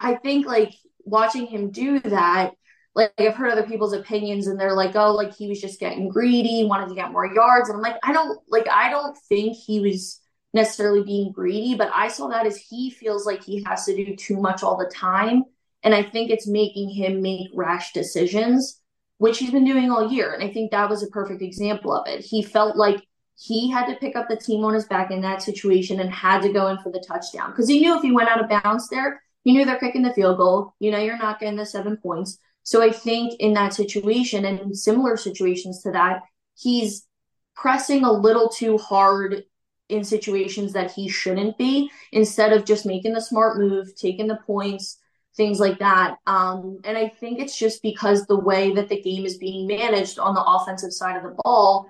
I 0.00 0.14
think 0.14 0.46
like 0.46 0.72
watching 1.04 1.46
him 1.46 1.70
do 1.70 2.00
that, 2.00 2.54
like 2.94 3.12
I've 3.18 3.34
heard 3.34 3.50
other 3.50 3.66
people's 3.66 3.92
opinions 3.92 4.46
and 4.46 4.58
they're 4.58 4.74
like, 4.74 4.96
oh, 4.96 5.12
like 5.12 5.36
he 5.36 5.46
was 5.46 5.60
just 5.60 5.78
getting 5.78 6.08
greedy, 6.08 6.64
wanted 6.64 6.88
to 6.88 6.94
get 6.94 7.12
more 7.12 7.26
yards. 7.26 7.68
And 7.68 7.76
I'm 7.76 7.82
like, 7.82 7.98
I 8.02 8.14
don't 8.14 8.40
like 8.48 8.66
I 8.70 8.88
don't 8.88 9.16
think 9.28 9.58
he 9.58 9.80
was 9.80 10.18
necessarily 10.54 11.02
being 11.02 11.32
greedy, 11.32 11.74
but 11.74 11.90
I 11.94 12.08
saw 12.08 12.28
that 12.28 12.46
as 12.46 12.56
he 12.56 12.88
feels 12.88 13.26
like 13.26 13.44
he 13.44 13.62
has 13.64 13.84
to 13.84 13.94
do 13.94 14.16
too 14.16 14.38
much 14.38 14.62
all 14.62 14.78
the 14.78 14.90
time. 14.90 15.44
And 15.82 15.94
I 15.94 16.02
think 16.02 16.30
it's 16.30 16.46
making 16.46 16.88
him 16.88 17.20
make 17.20 17.48
rash 17.52 17.92
decisions, 17.92 18.80
which 19.22 19.38
he's 19.38 19.52
been 19.52 19.64
doing 19.64 19.88
all 19.88 20.10
year. 20.10 20.32
And 20.32 20.42
I 20.42 20.52
think 20.52 20.72
that 20.72 20.90
was 20.90 21.04
a 21.04 21.06
perfect 21.06 21.42
example 21.42 21.94
of 21.94 22.08
it. 22.08 22.24
He 22.24 22.42
felt 22.42 22.76
like 22.76 23.06
he 23.38 23.70
had 23.70 23.86
to 23.86 23.94
pick 23.94 24.16
up 24.16 24.28
the 24.28 24.34
team 24.36 24.64
on 24.64 24.74
his 24.74 24.86
back 24.86 25.12
in 25.12 25.20
that 25.20 25.42
situation 25.42 26.00
and 26.00 26.10
had 26.10 26.42
to 26.42 26.52
go 26.52 26.66
in 26.66 26.78
for 26.78 26.90
the 26.90 27.04
touchdown 27.06 27.52
because 27.52 27.68
he 27.68 27.78
knew 27.78 27.94
if 27.96 28.02
he 28.02 28.10
went 28.10 28.28
out 28.28 28.42
of 28.42 28.50
bounds 28.50 28.88
there, 28.88 29.22
he 29.44 29.52
knew 29.52 29.64
they're 29.64 29.78
kicking 29.78 30.02
the 30.02 30.12
field 30.12 30.38
goal. 30.38 30.74
You 30.80 30.90
know, 30.90 30.98
you're 30.98 31.16
not 31.16 31.38
getting 31.38 31.54
the 31.54 31.64
seven 31.64 31.98
points. 31.98 32.36
So 32.64 32.82
I 32.82 32.90
think 32.90 33.34
in 33.38 33.54
that 33.54 33.74
situation 33.74 34.44
and 34.44 34.76
similar 34.76 35.16
situations 35.16 35.82
to 35.82 35.92
that, 35.92 36.22
he's 36.56 37.06
pressing 37.54 38.02
a 38.02 38.10
little 38.10 38.48
too 38.48 38.76
hard 38.76 39.44
in 39.88 40.02
situations 40.02 40.72
that 40.72 40.90
he 40.90 41.08
shouldn't 41.08 41.56
be 41.58 41.92
instead 42.10 42.52
of 42.52 42.64
just 42.64 42.86
making 42.86 43.12
the 43.12 43.20
smart 43.20 43.56
move, 43.56 43.94
taking 43.94 44.26
the 44.26 44.40
points, 44.44 44.98
things 45.36 45.58
like 45.58 45.78
that. 45.78 46.16
Um, 46.26 46.80
and 46.84 46.96
I 46.96 47.08
think 47.08 47.40
it's 47.40 47.56
just 47.56 47.82
because 47.82 48.26
the 48.26 48.38
way 48.38 48.72
that 48.74 48.88
the 48.88 49.00
game 49.00 49.24
is 49.24 49.38
being 49.38 49.66
managed 49.66 50.18
on 50.18 50.34
the 50.34 50.44
offensive 50.44 50.92
side 50.92 51.16
of 51.16 51.22
the 51.22 51.36
ball, 51.42 51.88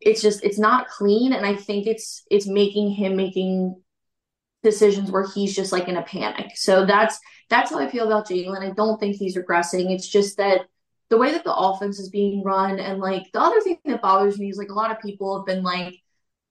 it's 0.00 0.20
just 0.20 0.42
it's 0.44 0.58
not 0.58 0.88
clean. 0.88 1.32
And 1.32 1.46
I 1.46 1.54
think 1.54 1.86
it's 1.86 2.24
it's 2.30 2.46
making 2.46 2.90
him 2.90 3.16
making 3.16 3.80
decisions 4.62 5.10
where 5.10 5.26
he's 5.26 5.54
just 5.54 5.72
like 5.72 5.88
in 5.88 5.96
a 5.96 6.02
panic. 6.02 6.52
So 6.56 6.84
that's 6.84 7.18
that's 7.48 7.70
how 7.70 7.78
I 7.78 7.90
feel 7.90 8.06
about 8.06 8.28
Jalen. 8.28 8.62
I 8.62 8.70
don't 8.70 8.98
think 8.98 9.16
he's 9.16 9.36
regressing. 9.36 9.90
It's 9.92 10.08
just 10.08 10.36
that 10.38 10.62
the 11.08 11.18
way 11.18 11.32
that 11.32 11.44
the 11.44 11.54
offense 11.54 11.98
is 11.98 12.08
being 12.08 12.42
run 12.42 12.80
and 12.80 12.98
like 12.98 13.30
the 13.32 13.40
other 13.40 13.60
thing 13.60 13.78
that 13.84 14.00
bothers 14.00 14.38
me 14.38 14.48
is 14.48 14.56
like 14.56 14.70
a 14.70 14.74
lot 14.74 14.90
of 14.90 14.98
people 15.00 15.36
have 15.36 15.46
been 15.46 15.62
like 15.62 16.00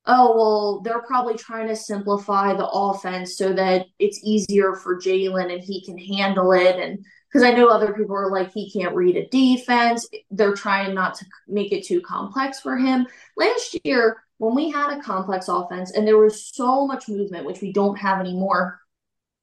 oh 0.05 0.35
well 0.35 0.81
they're 0.81 1.03
probably 1.03 1.35
trying 1.35 1.67
to 1.67 1.75
simplify 1.75 2.53
the 2.53 2.67
offense 2.67 3.37
so 3.37 3.53
that 3.53 3.85
it's 3.99 4.19
easier 4.23 4.73
for 4.75 4.99
Jalen 4.99 5.53
and 5.53 5.61
he 5.61 5.85
can 5.85 5.97
handle 5.97 6.51
it. 6.53 6.77
And 6.77 7.05
because 7.31 7.43
I 7.43 7.51
know 7.51 7.67
other 7.67 7.93
people 7.93 8.15
are 8.15 8.31
like 8.31 8.51
he 8.51 8.71
can't 8.71 8.95
read 8.95 9.15
a 9.15 9.27
defense. 9.27 10.07
They're 10.31 10.55
trying 10.55 10.93
not 10.93 11.15
to 11.15 11.25
make 11.47 11.71
it 11.71 11.85
too 11.85 12.01
complex 12.01 12.59
for 12.59 12.77
him. 12.77 13.07
Last 13.37 13.77
year 13.83 14.23
when 14.37 14.55
we 14.55 14.71
had 14.71 14.97
a 14.97 15.01
complex 15.01 15.47
offense 15.47 15.91
and 15.91 16.07
there 16.07 16.17
was 16.17 16.45
so 16.45 16.87
much 16.87 17.07
movement 17.07 17.45
which 17.45 17.61
we 17.61 17.71
don't 17.71 17.97
have 17.97 18.19
anymore 18.19 18.81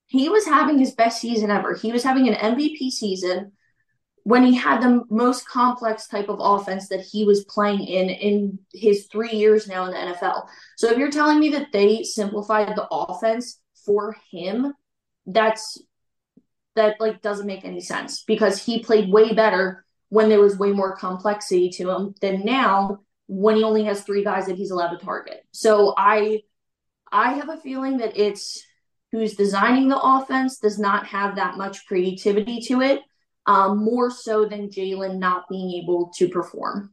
he 0.08 0.28
was 0.30 0.46
having 0.46 0.78
his 0.78 0.92
best 0.92 1.20
season 1.20 1.50
ever. 1.50 1.74
He 1.74 1.92
was 1.92 2.02
having 2.02 2.28
an 2.28 2.34
MVP 2.34 2.90
season 2.90 3.52
when 4.28 4.44
he 4.44 4.54
had 4.54 4.82
the 4.82 5.02
most 5.08 5.48
complex 5.48 6.06
type 6.06 6.28
of 6.28 6.36
offense 6.38 6.88
that 6.88 7.00
he 7.00 7.24
was 7.24 7.46
playing 7.46 7.80
in 7.80 8.10
in 8.10 8.58
his 8.74 9.06
three 9.06 9.30
years 9.30 9.66
now 9.66 9.86
in 9.86 9.92
the 9.92 9.96
NFL. 9.96 10.46
So 10.76 10.90
if 10.90 10.98
you're 10.98 11.10
telling 11.10 11.40
me 11.40 11.48
that 11.52 11.72
they 11.72 12.02
simplified 12.02 12.76
the 12.76 12.86
offense 12.90 13.58
for 13.86 14.14
him, 14.30 14.74
that's 15.24 15.80
that 16.76 17.00
like 17.00 17.22
doesn't 17.22 17.46
make 17.46 17.64
any 17.64 17.80
sense 17.80 18.22
because 18.24 18.62
he 18.62 18.80
played 18.80 19.10
way 19.10 19.32
better 19.32 19.86
when 20.10 20.28
there 20.28 20.42
was 20.42 20.58
way 20.58 20.72
more 20.72 20.94
complexity 20.94 21.70
to 21.70 21.88
him 21.88 22.14
than 22.20 22.44
now 22.44 22.98
when 23.28 23.56
he 23.56 23.64
only 23.64 23.84
has 23.84 24.02
three 24.02 24.22
guys 24.22 24.44
that 24.44 24.56
he's 24.56 24.70
allowed 24.70 24.90
to 24.90 25.02
target. 25.02 25.42
So 25.52 25.94
I 25.96 26.42
I 27.10 27.32
have 27.32 27.48
a 27.48 27.56
feeling 27.62 27.96
that 27.96 28.18
it's 28.18 28.62
who's 29.10 29.36
designing 29.36 29.88
the 29.88 29.98
offense 29.98 30.58
does 30.58 30.78
not 30.78 31.06
have 31.06 31.36
that 31.36 31.56
much 31.56 31.86
creativity 31.86 32.60
to 32.60 32.82
it 32.82 33.00
um, 33.48 33.82
more 33.82 34.10
so 34.10 34.44
than 34.44 34.68
Jalen 34.68 35.18
not 35.18 35.48
being 35.48 35.82
able 35.82 36.12
to 36.16 36.28
perform. 36.28 36.92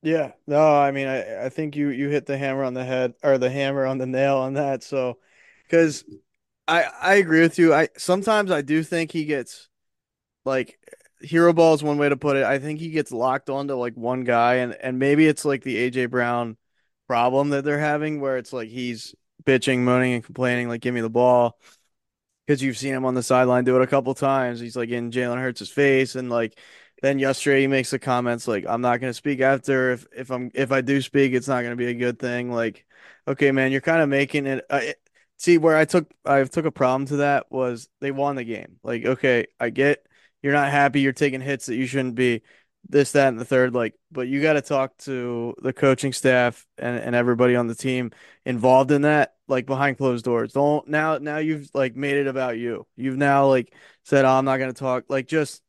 Yeah, 0.00 0.32
no, 0.46 0.60
I 0.80 0.92
mean, 0.92 1.08
I, 1.08 1.46
I 1.46 1.48
think 1.48 1.74
you 1.74 1.88
you 1.88 2.08
hit 2.08 2.24
the 2.24 2.38
hammer 2.38 2.62
on 2.62 2.72
the 2.72 2.84
head 2.84 3.14
or 3.24 3.36
the 3.36 3.50
hammer 3.50 3.84
on 3.84 3.98
the 3.98 4.06
nail 4.06 4.36
on 4.36 4.54
that. 4.54 4.84
So, 4.84 5.18
because 5.64 6.04
I 6.68 6.84
I 6.84 7.14
agree 7.16 7.40
with 7.40 7.58
you. 7.58 7.74
I 7.74 7.88
sometimes 7.96 8.52
I 8.52 8.62
do 8.62 8.84
think 8.84 9.10
he 9.10 9.24
gets 9.24 9.68
like 10.44 10.78
hero 11.20 11.52
ball 11.52 11.74
is 11.74 11.82
one 11.82 11.98
way 11.98 12.08
to 12.08 12.16
put 12.16 12.36
it. 12.36 12.44
I 12.44 12.60
think 12.60 12.78
he 12.78 12.90
gets 12.90 13.10
locked 13.10 13.50
onto 13.50 13.74
like 13.74 13.96
one 13.96 14.22
guy, 14.22 14.56
and 14.56 14.74
and 14.74 15.00
maybe 15.00 15.26
it's 15.26 15.44
like 15.44 15.64
the 15.64 15.76
AJ 15.76 16.06
Brown 16.06 16.56
problem 17.08 17.50
that 17.50 17.64
they're 17.64 17.80
having, 17.80 18.20
where 18.20 18.38
it's 18.38 18.52
like 18.52 18.68
he's 18.68 19.16
bitching, 19.44 19.80
moaning, 19.80 20.14
and 20.14 20.24
complaining, 20.24 20.68
like 20.68 20.80
give 20.80 20.94
me 20.94 21.00
the 21.00 21.10
ball 21.10 21.58
because 22.48 22.62
you've 22.62 22.78
seen 22.78 22.94
him 22.94 23.04
on 23.04 23.12
the 23.12 23.22
sideline 23.22 23.64
do 23.64 23.76
it 23.76 23.82
a 23.82 23.86
couple 23.86 24.14
times. 24.14 24.58
He's 24.58 24.74
like 24.74 24.88
in 24.88 25.10
Jalen 25.10 25.36
Hurts' 25.36 25.68
face, 25.68 26.14
and 26.14 26.30
like 26.30 26.58
then 27.02 27.18
yesterday 27.18 27.60
he 27.60 27.66
makes 27.66 27.90
the 27.90 27.98
comments 27.98 28.48
like, 28.48 28.64
"I'm 28.66 28.80
not 28.80 29.00
going 29.00 29.10
to 29.10 29.14
speak 29.14 29.40
after. 29.42 29.92
If 29.92 30.06
if 30.16 30.30
I'm 30.30 30.50
if 30.54 30.72
I 30.72 30.80
do 30.80 31.02
speak, 31.02 31.34
it's 31.34 31.46
not 31.46 31.60
going 31.60 31.72
to 31.72 31.76
be 31.76 31.88
a 31.88 31.94
good 31.94 32.18
thing." 32.18 32.50
Like, 32.50 32.86
okay, 33.28 33.52
man, 33.52 33.70
you're 33.70 33.82
kind 33.82 34.00
of 34.00 34.08
making 34.08 34.46
it, 34.46 34.64
uh, 34.70 34.80
it. 34.82 34.98
See 35.36 35.58
where 35.58 35.76
I 35.76 35.84
took 35.84 36.10
I 36.24 36.42
took 36.44 36.64
a 36.64 36.72
problem 36.72 37.06
to 37.08 37.16
that 37.18 37.52
was 37.52 37.88
they 38.00 38.12
won 38.12 38.36
the 38.36 38.44
game. 38.44 38.78
Like, 38.82 39.04
okay, 39.04 39.48
I 39.60 39.68
get 39.68 40.06
you're 40.42 40.54
not 40.54 40.70
happy. 40.70 41.02
You're 41.02 41.12
taking 41.12 41.42
hits 41.42 41.66
that 41.66 41.76
you 41.76 41.86
shouldn't 41.86 42.14
be 42.14 42.42
this, 42.88 43.12
that, 43.12 43.28
and 43.28 43.38
the 43.38 43.44
third. 43.44 43.74
Like, 43.74 43.94
but 44.10 44.28
you 44.28 44.40
got 44.42 44.54
to 44.54 44.62
talk 44.62 44.96
to 44.98 45.54
the 45.62 45.72
coaching 45.72 46.12
staff 46.12 46.66
and, 46.78 46.98
and 46.98 47.14
everybody 47.14 47.56
on 47.56 47.66
the 47.66 47.74
team 47.74 48.10
involved 48.44 48.90
in 48.90 49.02
that, 49.02 49.34
like 49.46 49.66
behind 49.66 49.98
closed 49.98 50.24
doors. 50.24 50.52
Don't 50.52 50.88
now, 50.88 51.18
now 51.18 51.38
you've 51.38 51.70
like 51.74 51.96
made 51.96 52.16
it 52.16 52.26
about 52.26 52.58
you. 52.58 52.86
You've 52.96 53.16
now 53.16 53.48
like 53.48 53.74
said, 54.04 54.24
oh, 54.24 54.30
I'm 54.30 54.44
not 54.44 54.58
going 54.58 54.72
to 54.72 54.78
talk. 54.78 55.04
Like, 55.08 55.26
just 55.28 55.62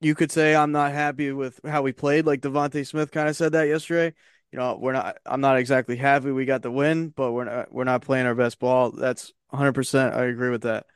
you 0.00 0.14
could 0.14 0.32
say, 0.32 0.54
I'm 0.54 0.72
not 0.72 0.92
happy 0.92 1.32
with 1.32 1.60
how 1.64 1.82
we 1.82 1.92
played. 1.92 2.26
Like 2.26 2.40
DeVonta 2.40 2.86
Smith 2.86 3.10
kind 3.10 3.28
of 3.28 3.36
said 3.36 3.52
that 3.52 3.68
yesterday. 3.68 4.14
You 4.50 4.58
know, 4.58 4.76
we're 4.78 4.92
not, 4.92 5.16
I'm 5.24 5.40
not 5.40 5.58
exactly 5.58 5.96
happy 5.96 6.30
we 6.30 6.44
got 6.44 6.62
the 6.62 6.70
win, 6.70 7.08
but 7.08 7.32
we're 7.32 7.44
not, 7.44 7.72
we're 7.72 7.84
not 7.84 8.02
playing 8.02 8.26
our 8.26 8.34
best 8.34 8.58
ball. 8.58 8.90
That's 8.90 9.32
100%. 9.52 10.14
I 10.14 10.24
agree 10.26 10.50
with 10.50 10.62
that. 10.62 10.86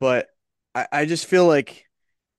But 0.00 0.28
I, 0.74 0.86
I 0.90 1.04
just 1.04 1.26
feel 1.26 1.46
like, 1.46 1.85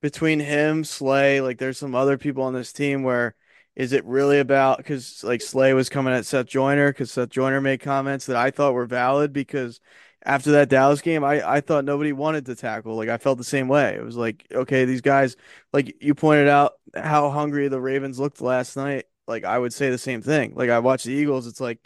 between 0.01 0.39
him, 0.39 0.83
Slay, 0.83 1.41
like 1.41 1.57
there's 1.57 1.77
some 1.77 1.95
other 1.95 2.17
people 2.17 2.43
on 2.43 2.53
this 2.53 2.73
team 2.73 3.03
where 3.03 3.35
is 3.75 3.93
it 3.93 4.05
really 4.05 4.39
about 4.39 4.77
because 4.77 5.23
like 5.23 5.41
Slay 5.41 5.73
was 5.73 5.89
coming 5.89 6.13
at 6.13 6.25
Seth 6.25 6.47
Joyner 6.47 6.91
because 6.91 7.11
Seth 7.11 7.29
Joyner 7.29 7.61
made 7.61 7.79
comments 7.79 8.25
that 8.25 8.35
I 8.35 8.51
thought 8.51 8.73
were 8.73 8.85
valid 8.87 9.33
because 9.33 9.79
after 10.25 10.51
that 10.53 10.69
Dallas 10.69 11.01
game, 11.01 11.23
I, 11.23 11.47
I 11.47 11.61
thought 11.61 11.85
nobody 11.85 12.11
wanted 12.11 12.45
to 12.47 12.55
tackle. 12.55 12.95
Like 12.95 13.09
I 13.09 13.17
felt 13.17 13.37
the 13.37 13.43
same 13.43 13.67
way. 13.67 13.95
It 13.95 14.03
was 14.03 14.17
like, 14.17 14.45
okay, 14.51 14.85
these 14.85 15.01
guys, 15.01 15.35
like 15.73 15.95
you 16.01 16.15
pointed 16.15 16.47
out 16.47 16.73
how 16.95 17.29
hungry 17.29 17.67
the 17.67 17.79
Ravens 17.79 18.19
looked 18.19 18.41
last 18.41 18.75
night. 18.75 19.05
Like 19.27 19.43
I 19.45 19.57
would 19.59 19.73
say 19.73 19.89
the 19.89 19.97
same 19.97 20.21
thing. 20.21 20.53
Like 20.55 20.69
I 20.69 20.79
watched 20.79 21.05
the 21.05 21.13
Eagles, 21.13 21.47
it's 21.47 21.61
like 21.61 21.79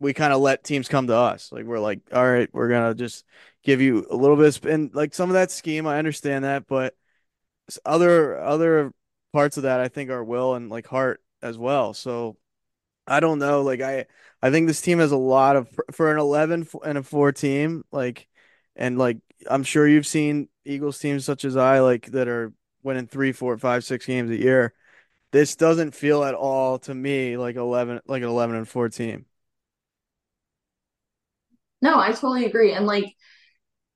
we 0.00 0.12
kind 0.14 0.32
of 0.32 0.40
let 0.40 0.64
teams 0.64 0.88
come 0.88 1.06
to 1.06 1.14
us. 1.14 1.50
Like 1.52 1.64
we're 1.64 1.80
like, 1.80 2.00
all 2.12 2.26
right, 2.26 2.48
we're 2.52 2.68
gonna 2.68 2.94
just 2.94 3.24
give 3.62 3.80
you 3.80 4.06
a 4.10 4.16
little 4.16 4.36
bit 4.36 4.46
of 4.46 4.54
spin. 4.54 4.90
Like 4.92 5.14
some 5.14 5.30
of 5.30 5.34
that 5.34 5.50
scheme, 5.50 5.86
I 5.86 5.98
understand 5.98 6.44
that, 6.44 6.66
but 6.66 6.94
other 7.84 8.38
other 8.38 8.92
parts 9.32 9.56
of 9.56 9.64
that 9.64 9.80
I 9.80 9.88
think 9.88 10.10
are 10.10 10.24
will 10.24 10.54
and 10.54 10.70
like 10.70 10.86
heart 10.86 11.22
as 11.42 11.58
well. 11.58 11.94
So 11.94 12.36
I 13.06 13.20
don't 13.20 13.38
know. 13.38 13.62
Like 13.62 13.80
I 13.80 14.06
I 14.42 14.50
think 14.50 14.66
this 14.66 14.80
team 14.80 14.98
has 14.98 15.12
a 15.12 15.16
lot 15.16 15.56
of 15.56 15.68
for 15.92 16.12
an 16.12 16.18
11 16.18 16.68
and 16.84 16.98
a 16.98 17.02
4 17.02 17.32
team 17.32 17.84
like 17.92 18.28
and 18.76 18.98
like 18.98 19.18
I'm 19.50 19.62
sure 19.64 19.86
you've 19.86 20.06
seen 20.06 20.48
Eagles 20.64 20.98
teams 20.98 21.24
such 21.24 21.44
as 21.44 21.56
I 21.56 21.80
like 21.80 22.06
that 22.12 22.28
are 22.28 22.52
winning 22.82 23.06
three, 23.06 23.32
four, 23.32 23.56
five, 23.58 23.84
six 23.84 24.06
games 24.06 24.30
a 24.30 24.36
year. 24.36 24.74
This 25.32 25.56
doesn't 25.56 25.94
feel 25.94 26.24
at 26.24 26.34
all 26.34 26.78
to 26.80 26.94
me 26.94 27.36
like 27.36 27.56
11 27.56 28.00
like 28.06 28.22
an 28.22 28.28
11 28.28 28.56
and 28.56 28.68
4 28.68 28.88
team. 28.88 29.26
No, 31.82 31.98
I 31.98 32.12
totally 32.12 32.46
agree. 32.46 32.72
And 32.72 32.86
like 32.86 33.14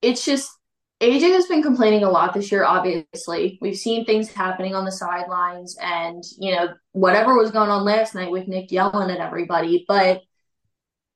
it's 0.03 0.25
just 0.25 0.51
AJ 1.01 1.33
has 1.33 1.47
been 1.47 1.63
complaining 1.63 2.03
a 2.03 2.11
lot 2.11 2.35
this 2.35 2.53
year, 2.53 2.65
obviously. 2.65 3.59
We've 3.63 3.77
seen 3.77 4.05
things 4.05 4.31
happening 4.31 4.75
on 4.75 4.85
the 4.85 4.93
sidelines 4.93 5.77
and, 5.81 6.23
you 6.39 6.55
know, 6.55 6.69
whatever 6.93 7.35
was 7.35 7.51
going 7.51 7.71
on 7.71 7.85
last 7.85 8.15
night 8.15 8.31
with 8.31 8.49
Nick 8.49 8.71
yelling 8.71 9.11
at 9.11 9.19
everybody. 9.19 9.87
But 9.89 10.21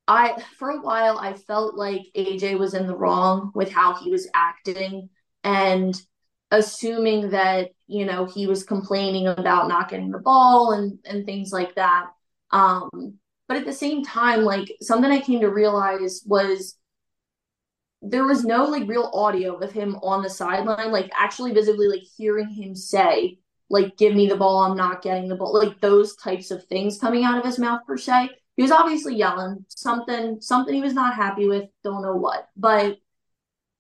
I, 0.08 0.42
for 0.58 0.70
a 0.70 0.80
while, 0.80 1.18
I 1.18 1.34
felt 1.34 1.74
like 1.74 2.02
AJ 2.16 2.58
was 2.58 2.72
in 2.72 2.86
the 2.86 2.96
wrong 2.96 3.52
with 3.54 3.70
how 3.70 3.94
he 3.94 4.10
was 4.10 4.28
acting 4.34 5.10
and 5.42 5.94
assuming 6.50 7.30
that, 7.30 7.70
you 7.86 8.06
know, 8.06 8.24
he 8.24 8.46
was 8.46 8.64
complaining 8.64 9.26
about 9.26 9.68
not 9.68 9.90
getting 9.90 10.10
the 10.10 10.18
ball 10.18 10.72
and, 10.72 10.98
and 11.04 11.26
things 11.26 11.52
like 11.52 11.74
that. 11.74 12.06
Um, 12.52 13.18
but 13.48 13.58
at 13.58 13.66
the 13.66 13.72
same 13.72 14.02
time, 14.02 14.44
like 14.44 14.74
something 14.80 15.10
I 15.10 15.20
came 15.20 15.40
to 15.40 15.50
realize 15.50 16.22
was 16.24 16.76
there 18.06 18.26
was 18.26 18.44
no 18.44 18.64
like 18.64 18.88
real 18.88 19.10
audio 19.14 19.54
of 19.56 19.72
him 19.72 19.96
on 19.96 20.22
the 20.22 20.30
sideline, 20.30 20.92
like 20.92 21.10
actually 21.18 21.52
visibly 21.52 21.88
like 21.88 22.02
hearing 22.16 22.48
him 22.48 22.74
say, 22.74 23.38
like, 23.70 23.96
give 23.96 24.14
me 24.14 24.28
the 24.28 24.36
ball, 24.36 24.60
I'm 24.60 24.76
not 24.76 25.02
getting 25.02 25.28
the 25.28 25.36
ball, 25.36 25.54
like 25.54 25.80
those 25.80 26.14
types 26.16 26.50
of 26.50 26.64
things 26.64 26.98
coming 26.98 27.24
out 27.24 27.38
of 27.38 27.44
his 27.44 27.58
mouth 27.58 27.80
per 27.86 27.96
se. 27.96 28.30
He 28.56 28.62
was 28.62 28.70
obviously 28.70 29.16
yelling 29.16 29.64
something, 29.68 30.40
something 30.40 30.74
he 30.74 30.82
was 30.82 30.94
not 30.94 31.16
happy 31.16 31.48
with, 31.48 31.68
don't 31.82 32.02
know 32.02 32.14
what. 32.14 32.48
But 32.56 32.98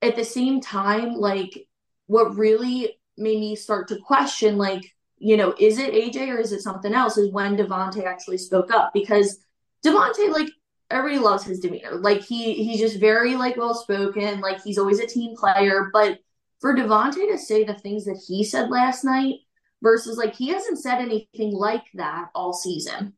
at 0.02 0.16
the 0.16 0.24
same 0.24 0.60
time, 0.60 1.14
like 1.14 1.68
what 2.06 2.36
really 2.36 2.98
made 3.16 3.38
me 3.38 3.56
start 3.56 3.88
to 3.88 3.98
question, 3.98 4.56
like, 4.56 4.84
you 5.18 5.36
know, 5.36 5.54
is 5.58 5.78
it 5.78 5.94
AJ 5.94 6.28
or 6.28 6.38
is 6.38 6.52
it 6.52 6.60
something 6.60 6.92
else? 6.92 7.16
Is 7.16 7.30
when 7.30 7.56
DeVonta 7.56 8.04
actually 8.04 8.38
spoke 8.38 8.72
up 8.72 8.92
because 8.92 9.38
DeVonta, 9.84 10.32
like, 10.32 10.48
everybody 10.90 11.18
loves 11.18 11.44
his 11.44 11.60
demeanor. 11.60 11.96
Like 11.96 12.22
he 12.22 12.54
he's 12.54 12.80
just 12.80 13.00
very 13.00 13.36
like 13.36 13.56
well 13.56 13.74
spoken. 13.74 14.40
Like 14.40 14.62
he's 14.62 14.78
always 14.78 15.00
a 15.00 15.06
team 15.06 15.36
player. 15.36 15.90
But 15.92 16.18
for 16.60 16.74
DeVonta 16.74 17.30
to 17.30 17.38
say 17.38 17.64
the 17.64 17.74
things 17.74 18.04
that 18.04 18.22
he 18.26 18.44
said 18.44 18.70
last 18.70 19.04
night 19.04 19.40
versus 19.82 20.16
like 20.16 20.34
he 20.34 20.48
hasn't 20.48 20.78
said 20.78 20.98
anything 21.00 21.52
like 21.52 21.84
that 21.94 22.28
all 22.34 22.52
season 22.52 23.14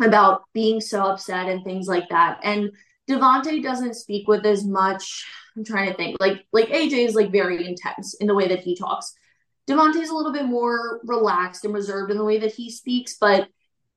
about 0.00 0.42
being 0.52 0.80
so 0.80 1.02
upset 1.04 1.48
and 1.48 1.64
things 1.64 1.88
like 1.88 2.08
that. 2.10 2.40
And 2.42 2.70
DeVonta 3.08 3.62
doesn't 3.62 3.94
speak 3.94 4.28
with 4.28 4.44
as 4.44 4.64
much. 4.64 5.26
I'm 5.56 5.64
trying 5.64 5.90
to 5.90 5.96
think. 5.96 6.18
Like 6.20 6.46
like 6.52 6.68
AJ 6.68 7.06
is 7.06 7.14
like 7.14 7.32
very 7.32 7.66
intense 7.66 8.14
in 8.14 8.26
the 8.26 8.34
way 8.34 8.48
that 8.48 8.60
he 8.60 8.76
talks. 8.76 9.14
is 9.68 10.10
a 10.10 10.14
little 10.14 10.32
bit 10.32 10.46
more 10.46 11.00
relaxed 11.04 11.64
and 11.64 11.72
reserved 11.72 12.10
in 12.10 12.18
the 12.18 12.24
way 12.24 12.38
that 12.38 12.52
he 12.52 12.70
speaks, 12.70 13.16
but 13.18 13.48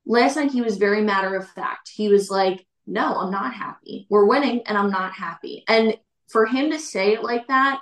last 0.06 0.36
night 0.36 0.50
he 0.50 0.62
was 0.62 0.78
very 0.78 1.02
matter 1.02 1.34
of 1.36 1.48
fact. 1.48 1.90
He 1.94 2.08
was 2.08 2.30
like, 2.30 2.66
no, 2.86 3.16
I'm 3.16 3.30
not 3.30 3.54
happy. 3.54 4.06
We're 4.10 4.26
winning 4.26 4.62
and 4.66 4.76
I'm 4.76 4.90
not 4.90 5.12
happy. 5.12 5.64
And 5.68 5.96
for 6.28 6.46
him 6.46 6.70
to 6.70 6.78
say 6.78 7.14
it 7.14 7.22
like 7.22 7.46
that, 7.48 7.80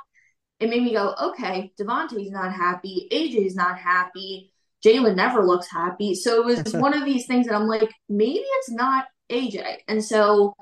it 0.60 0.70
made 0.70 0.82
me 0.82 0.92
go, 0.92 1.14
okay, 1.20 1.72
DeVonta's 1.80 2.30
not 2.30 2.52
happy. 2.52 3.08
AJ's 3.12 3.54
not 3.54 3.78
happy. 3.78 4.52
Jalen 4.84 5.16
never 5.16 5.44
looks 5.44 5.70
happy. 5.70 6.14
So 6.14 6.40
it 6.40 6.44
was 6.44 6.74
one 6.74 6.94
of 6.94 7.04
these 7.04 7.26
things 7.26 7.46
that 7.46 7.54
I'm 7.54 7.66
like, 7.66 7.90
maybe 8.08 8.44
it's 8.44 8.70
not 8.70 9.06
AJ. 9.30 9.78
And 9.88 10.04
so 10.04 10.54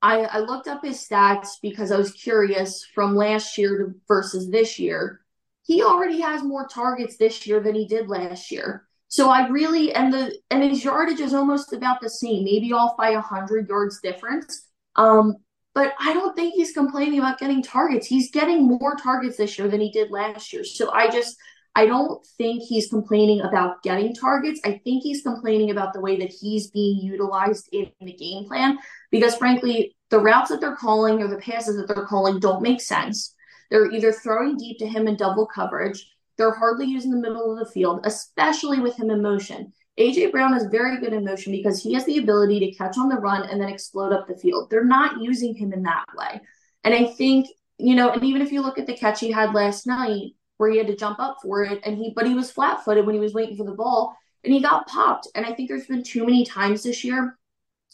I, 0.00 0.22
I 0.24 0.38
looked 0.40 0.68
up 0.68 0.84
his 0.84 0.98
stats 0.98 1.50
because 1.62 1.92
I 1.92 1.96
was 1.96 2.12
curious 2.12 2.84
from 2.94 3.14
last 3.14 3.56
year 3.56 3.78
to 3.78 3.94
versus 4.08 4.50
this 4.50 4.78
year. 4.78 5.20
He 5.64 5.82
already 5.82 6.20
has 6.20 6.42
more 6.42 6.66
targets 6.66 7.16
this 7.16 7.46
year 7.46 7.60
than 7.60 7.74
he 7.74 7.86
did 7.86 8.08
last 8.08 8.50
year. 8.50 8.86
So 9.12 9.28
I 9.28 9.46
really 9.48 9.92
and 9.92 10.10
the 10.10 10.34
and 10.50 10.62
his 10.62 10.82
yardage 10.82 11.20
is 11.20 11.34
almost 11.34 11.74
about 11.74 12.00
the 12.00 12.08
same, 12.08 12.44
maybe 12.44 12.72
off 12.72 12.96
by 12.96 13.12
hundred 13.12 13.68
yards 13.68 14.00
difference. 14.00 14.66
Um, 14.96 15.36
but 15.74 15.92
I 16.00 16.14
don't 16.14 16.34
think 16.34 16.54
he's 16.54 16.72
complaining 16.72 17.18
about 17.18 17.38
getting 17.38 17.62
targets. 17.62 18.06
He's 18.06 18.30
getting 18.30 18.66
more 18.66 18.96
targets 18.96 19.36
this 19.36 19.58
year 19.58 19.68
than 19.68 19.82
he 19.82 19.90
did 19.92 20.10
last 20.10 20.54
year. 20.54 20.64
So 20.64 20.90
I 20.90 21.10
just 21.10 21.36
I 21.74 21.84
don't 21.84 22.24
think 22.38 22.62
he's 22.62 22.88
complaining 22.88 23.42
about 23.42 23.82
getting 23.82 24.14
targets. 24.14 24.62
I 24.64 24.80
think 24.82 25.02
he's 25.02 25.20
complaining 25.20 25.70
about 25.70 25.92
the 25.92 26.00
way 26.00 26.16
that 26.16 26.32
he's 26.32 26.70
being 26.70 26.96
utilized 27.02 27.68
in 27.70 27.90
the 28.00 28.14
game 28.14 28.46
plan 28.46 28.78
because, 29.10 29.36
frankly, 29.36 29.94
the 30.08 30.20
routes 30.20 30.48
that 30.48 30.62
they're 30.62 30.76
calling 30.76 31.22
or 31.22 31.28
the 31.28 31.36
passes 31.36 31.76
that 31.76 31.86
they're 31.86 32.06
calling 32.06 32.40
don't 32.40 32.62
make 32.62 32.80
sense. 32.80 33.34
They're 33.70 33.92
either 33.92 34.10
throwing 34.10 34.56
deep 34.56 34.78
to 34.78 34.88
him 34.88 35.06
in 35.06 35.16
double 35.16 35.46
coverage, 35.46 36.02
they're 36.42 36.50
hardly 36.50 36.86
using 36.86 37.12
the 37.12 37.20
middle 37.20 37.52
of 37.52 37.58
the 37.60 37.72
field, 37.72 38.00
especially 38.02 38.80
with 38.80 38.98
him 38.98 39.10
in 39.10 39.22
motion. 39.22 39.72
AJ 39.96 40.32
Brown 40.32 40.54
is 40.54 40.66
very 40.72 40.98
good 40.98 41.12
in 41.12 41.24
motion 41.24 41.52
because 41.52 41.80
he 41.80 41.94
has 41.94 42.04
the 42.04 42.18
ability 42.18 42.58
to 42.58 42.74
catch 42.76 42.98
on 42.98 43.08
the 43.08 43.14
run 43.14 43.48
and 43.48 43.60
then 43.60 43.68
explode 43.68 44.12
up 44.12 44.26
the 44.26 44.36
field. 44.36 44.68
They're 44.68 44.84
not 44.84 45.20
using 45.20 45.54
him 45.54 45.72
in 45.72 45.84
that 45.84 46.04
way. 46.16 46.40
And 46.82 46.94
I 46.94 47.12
think, 47.12 47.46
you 47.78 47.94
know, 47.94 48.10
and 48.10 48.24
even 48.24 48.42
if 48.42 48.50
you 48.50 48.60
look 48.60 48.76
at 48.76 48.88
the 48.88 48.96
catch 48.96 49.20
he 49.20 49.30
had 49.30 49.54
last 49.54 49.86
night, 49.86 50.32
where 50.56 50.68
he 50.68 50.78
had 50.78 50.88
to 50.88 50.96
jump 50.96 51.20
up 51.20 51.36
for 51.42 51.62
it 51.62 51.80
and 51.84 51.96
he 51.96 52.12
but 52.14 52.26
he 52.26 52.34
was 52.34 52.50
flat 52.50 52.84
footed 52.84 53.06
when 53.06 53.14
he 53.14 53.20
was 53.20 53.34
waiting 53.34 53.56
for 53.56 53.64
the 53.64 53.72
ball 53.72 54.16
and 54.42 54.52
he 54.52 54.60
got 54.60 54.88
popped. 54.88 55.28
And 55.36 55.46
I 55.46 55.52
think 55.52 55.68
there's 55.68 55.86
been 55.86 56.02
too 56.02 56.26
many 56.26 56.44
times 56.44 56.82
this 56.82 57.04
year 57.04 57.38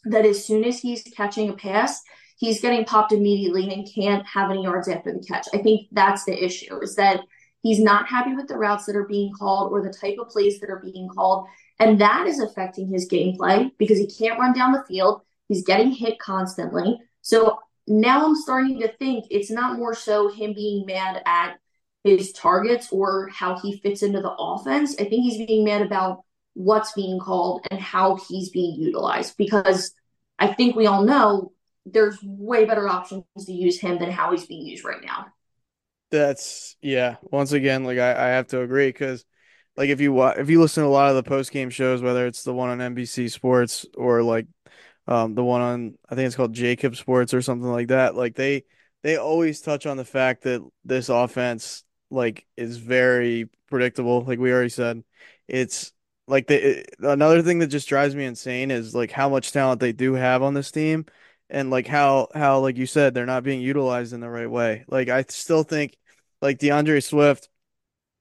that 0.05 0.25
as 0.25 0.43
soon 0.43 0.64
as 0.64 0.81
he's 0.81 1.02
catching 1.02 1.50
a 1.50 1.52
pass, 1.52 2.00
he's 2.38 2.62
getting 2.62 2.87
popped 2.87 3.12
immediately 3.12 3.71
and 3.71 3.87
can't 3.95 4.26
have 4.26 4.50
any 4.50 4.62
yards 4.62 4.88
after 4.88 5.12
the 5.12 5.23
catch. 5.23 5.49
I 5.52 5.59
think 5.59 5.88
that's 5.93 6.25
the 6.25 6.43
issue 6.43 6.81
is 6.81 6.95
that 6.97 7.21
he's 7.62 7.81
not 7.81 8.09
happy 8.09 8.35
with 8.35 8.49
the 8.49 8.57
routes 8.57 8.87
that 8.87 8.97
are 8.97 9.07
being 9.07 9.33
called 9.33 9.73
or 9.73 9.83
the 9.83 9.93
type 9.93 10.17
of 10.21 10.29
plays 10.29 10.61
that 10.61 10.71
are 10.71 10.81
being 10.81 11.09
called. 11.09 11.47
And 11.79 12.00
that 12.00 12.27
is 12.27 12.41
affecting 12.41 12.88
his 12.88 13.09
gameplay 13.09 13.71
because 13.79 13.99
he 13.99 14.07
can't 14.07 14.38
run 14.38 14.53
down 14.53 14.73
the 14.73 14.85
field. 14.88 15.23
He's 15.49 15.65
getting 15.65 15.93
hit 15.93 16.19
constantly. 16.19 16.99
So 17.23 17.59
now 17.87 18.27
I'm 18.27 18.35
starting 18.35 18.81
to 18.81 18.88
think 18.88 19.27
it's 19.31 19.50
not 19.50 19.79
more 19.79 19.95
so 19.95 20.29
him 20.29 20.55
being 20.55 20.87
mad 20.87 21.23
at 21.25 21.59
his 22.05 22.33
targets 22.33 22.88
or 22.93 23.29
how 23.29 23.59
he 23.59 23.79
fits 23.81 24.03
into 24.03 24.21
the 24.21 24.33
offense. 24.33 24.95
I 24.95 25.05
think 25.05 25.25
he's 25.25 25.47
being 25.47 25.65
mad 25.65 25.83
about 25.83 26.25
what's 26.55 26.93
being 26.93 27.19
called 27.19 27.67
and 27.71 27.81
how 27.81 28.17
he's 28.29 28.50
being 28.50 28.81
utilized 28.81 29.37
because 29.37 29.93
I 30.38 30.53
think 30.55 30.77
we 30.77 30.87
all 30.87 31.05
know 31.05 31.53
there's 31.87 32.19
way 32.23 32.65
better 32.65 32.88
options 32.88 33.25
to 33.47 33.53
use 33.53 33.81
him 33.81 33.99
than 33.99 34.11
how 34.11 34.31
he's 34.31 34.47
being 34.47 34.67
used 34.67 34.85
right 34.85 35.03
now. 35.03 35.27
That's 36.11 36.77
yeah. 36.81 37.17
Once 37.23 37.53
again, 37.53 37.85
like 37.85 37.99
I, 37.99 38.12
I 38.12 38.29
have 38.29 38.47
to 38.49 38.62
agree 38.62 38.88
because 38.88 39.25
like 39.77 39.91
if 39.91 40.00
you 40.00 40.23
if 40.25 40.49
you 40.49 40.61
listen 40.61 40.83
to 40.83 40.88
a 40.88 40.91
lot 40.91 41.11
of 41.11 41.17
the 41.17 41.23
post 41.23 41.53
game 41.53 41.71
shows, 41.71 42.03
whether 42.03 42.27
it's 42.27 42.45
the 42.45 42.55
one 42.55 42.71
on 42.71 42.81
NBC 42.81 43.29
Sports 43.29 43.85
or 43.97 44.23
like 44.23 44.47
um 45.07 45.35
the 45.35 45.45
one 45.45 45.61
on 45.61 45.99
I 46.09 46.15
think 46.15 46.27
it's 46.27 46.37
called 46.37 46.55
Jacob 46.55 46.97
Sports 46.97 47.35
or 47.35 47.43
something 47.43 47.71
like 47.71 47.88
that, 47.88 48.15
like 48.15 48.35
they 48.37 48.65
they 49.03 49.17
always 49.17 49.61
touch 49.61 49.87
on 49.87 49.97
the 49.99 50.05
fact 50.05 50.45
that 50.45 50.67
this 50.85 51.09
offense 51.11 51.85
like 52.11 52.47
is 52.57 52.79
very 52.79 53.49
predictable. 53.69 54.23
Like 54.25 54.38
we 54.38 54.53
already 54.53 54.71
said, 54.71 55.05
it's 55.47 55.93
like 56.27 56.47
the 56.47 56.85
another 57.00 57.43
thing 57.43 57.59
that 57.61 57.69
just 57.69 57.88
drives 57.88 58.15
me 58.15 58.25
insane 58.25 58.71
is 58.71 58.95
like 58.95 59.11
how 59.11 59.29
much 59.29 59.53
talent 59.53 59.81
they 59.81 59.93
do 59.93 60.15
have 60.15 60.43
on 60.43 60.55
this 60.55 60.71
team, 60.71 61.07
and 61.50 61.71
like 61.71 61.87
how 61.87 62.28
how 62.35 62.61
like 62.61 62.76
you 62.76 62.87
said 62.87 63.14
they're 63.14 63.26
not 63.26 63.45
being 63.45 63.61
utilized 63.61 64.12
in 64.12 64.21
the 64.21 64.28
right 64.28 64.50
way. 64.50 64.85
Like 64.88 65.09
I 65.09 65.25
still 65.28 65.62
think 65.62 65.97
like 66.43 66.59
D'Andre 66.59 67.00
Swift 67.00 67.49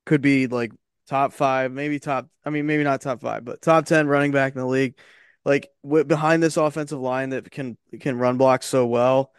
could 0.05 0.22
be 0.22 0.48
like 0.48 0.72
top 1.07 1.34
five, 1.34 1.72
maybe 1.72 2.00
top. 2.00 2.27
I 2.46 2.50
mean, 2.50 2.65
maybe 2.65 2.84
not 2.84 3.01
top 3.01 3.22
five, 3.22 3.46
but 3.46 3.62
top 3.62 3.86
ten 3.86 4.07
running 4.07 4.31
back 4.31 4.53
in 4.53 4.60
the 4.60 4.67
league. 4.67 4.98
Like 5.46 5.69
behind 6.07 6.43
this 6.43 6.57
offensive 6.57 7.00
line 7.00 7.29
that 7.29 7.50
can 7.51 7.77
can 8.00 8.17
run 8.17 8.38
block 8.38 8.63
so 8.63 8.86
well, 8.86 9.31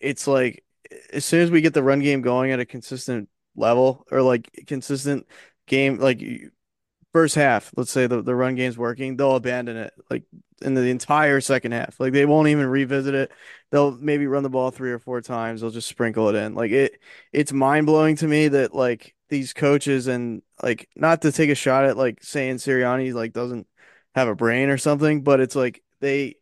it's 0.00 0.26
like 0.26 0.64
as 1.12 1.24
soon 1.24 1.42
as 1.42 1.50
we 1.50 1.60
get 1.60 1.74
the 1.74 1.82
run 1.82 2.00
game 2.00 2.22
going 2.22 2.52
at 2.52 2.60
a 2.60 2.66
consistent 2.66 3.28
level 3.54 4.06
or 4.10 4.22
like 4.22 4.64
consistent 4.66 5.26
game, 5.66 5.98
like 5.98 6.22
first 7.16 7.34
half, 7.34 7.72
let's 7.78 7.90
say 7.90 8.06
the, 8.06 8.20
the 8.20 8.34
run 8.34 8.56
game's 8.56 8.76
working, 8.76 9.16
they'll 9.16 9.36
abandon 9.36 9.78
it 9.78 9.94
like 10.10 10.24
in 10.60 10.74
the 10.74 10.82
entire 10.82 11.40
second 11.40 11.72
half. 11.72 11.98
Like 11.98 12.12
they 12.12 12.26
won't 12.26 12.48
even 12.48 12.66
revisit 12.66 13.14
it. 13.14 13.32
They'll 13.70 13.92
maybe 13.92 14.26
run 14.26 14.42
the 14.42 14.50
ball 14.50 14.70
three 14.70 14.92
or 14.92 14.98
four 14.98 15.22
times. 15.22 15.62
They'll 15.62 15.70
just 15.70 15.88
sprinkle 15.88 16.28
it 16.28 16.34
in. 16.34 16.54
Like 16.54 16.72
it 16.72 17.00
it's 17.32 17.54
mind 17.54 17.86
blowing 17.86 18.16
to 18.16 18.26
me 18.28 18.48
that 18.48 18.74
like 18.74 19.14
these 19.30 19.54
coaches 19.54 20.08
and 20.08 20.42
like 20.62 20.90
not 20.94 21.22
to 21.22 21.32
take 21.32 21.48
a 21.48 21.54
shot 21.54 21.86
at 21.86 21.96
like 21.96 22.22
saying 22.22 22.56
Sirianni 22.56 23.14
like 23.14 23.32
doesn't 23.32 23.66
have 24.14 24.28
a 24.28 24.34
brain 24.34 24.68
or 24.68 24.76
something, 24.76 25.22
but 25.22 25.40
it's 25.40 25.56
like 25.56 25.82
they 26.00 26.34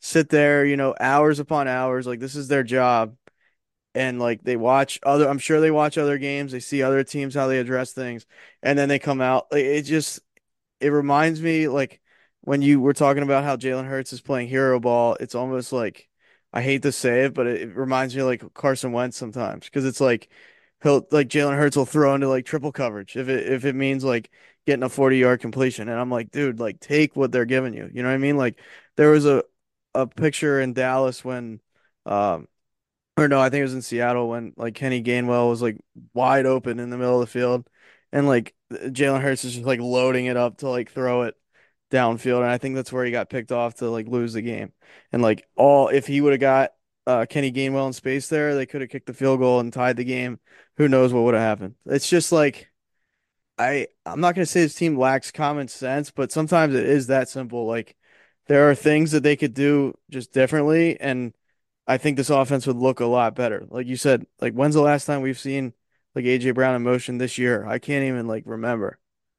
sit 0.00 0.28
there, 0.28 0.62
you 0.66 0.76
know, 0.76 0.94
hours 1.00 1.38
upon 1.38 1.68
hours, 1.68 2.06
like 2.06 2.20
this 2.20 2.36
is 2.36 2.48
their 2.48 2.64
job 2.64 3.16
and 3.94 4.18
like 4.20 4.42
they 4.42 4.56
watch 4.56 4.98
other 5.02 5.28
I'm 5.28 5.38
sure 5.38 5.60
they 5.60 5.70
watch 5.70 5.98
other 5.98 6.18
games, 6.18 6.52
they 6.52 6.60
see 6.60 6.82
other 6.82 7.04
teams 7.04 7.34
how 7.34 7.46
they 7.48 7.58
address 7.58 7.92
things, 7.92 8.26
and 8.62 8.78
then 8.78 8.88
they 8.88 8.98
come 8.98 9.20
out. 9.20 9.46
It 9.52 9.82
just 9.82 10.20
it 10.80 10.90
reminds 10.90 11.42
me 11.42 11.68
like 11.68 12.00
when 12.42 12.62
you 12.62 12.80
were 12.80 12.94
talking 12.94 13.22
about 13.22 13.44
how 13.44 13.56
Jalen 13.56 13.86
Hurts 13.86 14.12
is 14.12 14.20
playing 14.20 14.48
hero 14.48 14.80
ball, 14.80 15.16
it's 15.20 15.34
almost 15.34 15.72
like 15.72 16.08
I 16.52 16.62
hate 16.62 16.82
to 16.82 16.92
say 16.92 17.24
it, 17.24 17.34
but 17.34 17.46
it, 17.46 17.76
reminds 17.76 18.16
me 18.16 18.22
like 18.22 18.54
Carson 18.54 18.92
Wentz 18.92 19.16
sometimes 19.16 19.66
because 19.66 19.84
it's 19.84 20.00
like 20.00 20.28
he'll 20.82 21.06
like 21.10 21.28
Jalen 21.28 21.56
Hurts 21.56 21.76
will 21.76 21.86
throw 21.86 22.14
into 22.14 22.28
like 22.28 22.44
triple 22.46 22.72
coverage 22.72 23.16
if 23.16 23.28
it 23.28 23.50
if 23.52 23.64
it 23.64 23.74
means 23.74 24.04
like 24.04 24.30
getting 24.66 24.82
a 24.82 24.88
40 24.88 25.18
yard 25.18 25.40
completion. 25.40 25.88
And 25.88 25.98
I'm 26.00 26.10
like, 26.10 26.30
dude, 26.30 26.60
like 26.60 26.80
take 26.80 27.16
what 27.16 27.32
they're 27.32 27.44
giving 27.44 27.74
you. 27.74 27.90
You 27.92 28.02
know 28.02 28.08
what 28.08 28.14
I 28.14 28.18
mean? 28.18 28.36
Like 28.36 28.60
there 28.96 29.10
was 29.10 29.26
a 29.26 29.44
a 29.94 30.06
picture 30.06 30.60
in 30.60 30.74
Dallas 30.74 31.24
when 31.24 31.60
um 32.06 32.48
or 33.18 33.28
no, 33.28 33.40
I 33.40 33.50
think 33.50 33.60
it 33.60 33.64
was 33.64 33.74
in 33.74 33.82
Seattle 33.82 34.28
when 34.28 34.52
like 34.56 34.74
Kenny 34.74 35.02
Gainwell 35.02 35.50
was 35.50 35.62
like 35.62 35.78
wide 36.14 36.46
open 36.46 36.78
in 36.78 36.90
the 36.90 36.98
middle 36.98 37.20
of 37.20 37.26
the 37.26 37.32
field, 37.32 37.68
and 38.12 38.26
like 38.26 38.54
Jalen 38.72 39.20
Hurts 39.20 39.44
is 39.44 39.54
just 39.54 39.66
like 39.66 39.80
loading 39.80 40.26
it 40.26 40.36
up 40.36 40.58
to 40.58 40.68
like 40.68 40.90
throw 40.90 41.22
it 41.22 41.34
downfield, 41.90 42.42
and 42.42 42.50
I 42.50 42.58
think 42.58 42.74
that's 42.74 42.92
where 42.92 43.04
he 43.04 43.10
got 43.10 43.30
picked 43.30 43.52
off 43.52 43.74
to 43.76 43.90
like 43.90 44.06
lose 44.06 44.34
the 44.34 44.42
game. 44.42 44.72
And 45.12 45.22
like 45.22 45.46
all, 45.56 45.88
if 45.88 46.06
he 46.06 46.20
would 46.20 46.32
have 46.32 46.40
got 46.40 46.72
uh, 47.06 47.26
Kenny 47.28 47.50
Gainwell 47.52 47.86
in 47.86 47.92
space 47.92 48.28
there, 48.28 48.54
they 48.54 48.66
could 48.66 48.82
have 48.82 48.90
kicked 48.90 49.06
the 49.06 49.14
field 49.14 49.40
goal 49.40 49.60
and 49.60 49.72
tied 49.72 49.96
the 49.96 50.04
game. 50.04 50.38
Who 50.76 50.88
knows 50.88 51.12
what 51.12 51.24
would 51.24 51.34
have 51.34 51.42
happened? 51.42 51.74
It's 51.86 52.08
just 52.08 52.32
like 52.32 52.70
I 53.58 53.88
I'm 54.06 54.20
not 54.20 54.34
gonna 54.34 54.46
say 54.46 54.62
this 54.62 54.74
team 54.74 54.96
lacks 54.98 55.30
common 55.30 55.68
sense, 55.68 56.10
but 56.10 56.32
sometimes 56.32 56.74
it 56.74 56.86
is 56.86 57.08
that 57.08 57.28
simple. 57.28 57.66
Like 57.66 57.96
there 58.46 58.70
are 58.70 58.74
things 58.74 59.12
that 59.12 59.22
they 59.22 59.36
could 59.36 59.54
do 59.54 59.94
just 60.10 60.32
differently, 60.32 61.00
and 61.00 61.34
I 61.88 61.96
think 61.96 62.18
this 62.18 62.28
offense 62.28 62.66
would 62.66 62.76
look 62.76 63.00
a 63.00 63.06
lot 63.06 63.34
better. 63.34 63.66
Like 63.70 63.86
you 63.86 63.96
said, 63.96 64.26
like 64.40 64.52
when's 64.52 64.74
the 64.74 64.82
last 64.82 65.06
time 65.06 65.22
we've 65.22 65.38
seen 65.38 65.72
like 66.14 66.26
AJ 66.26 66.54
Brown 66.54 66.76
in 66.76 66.82
motion 66.82 67.16
this 67.16 67.38
year? 67.38 67.66
I 67.66 67.78
can't 67.78 68.04
even 68.04 68.28
like 68.28 68.42
remember. 68.46 68.98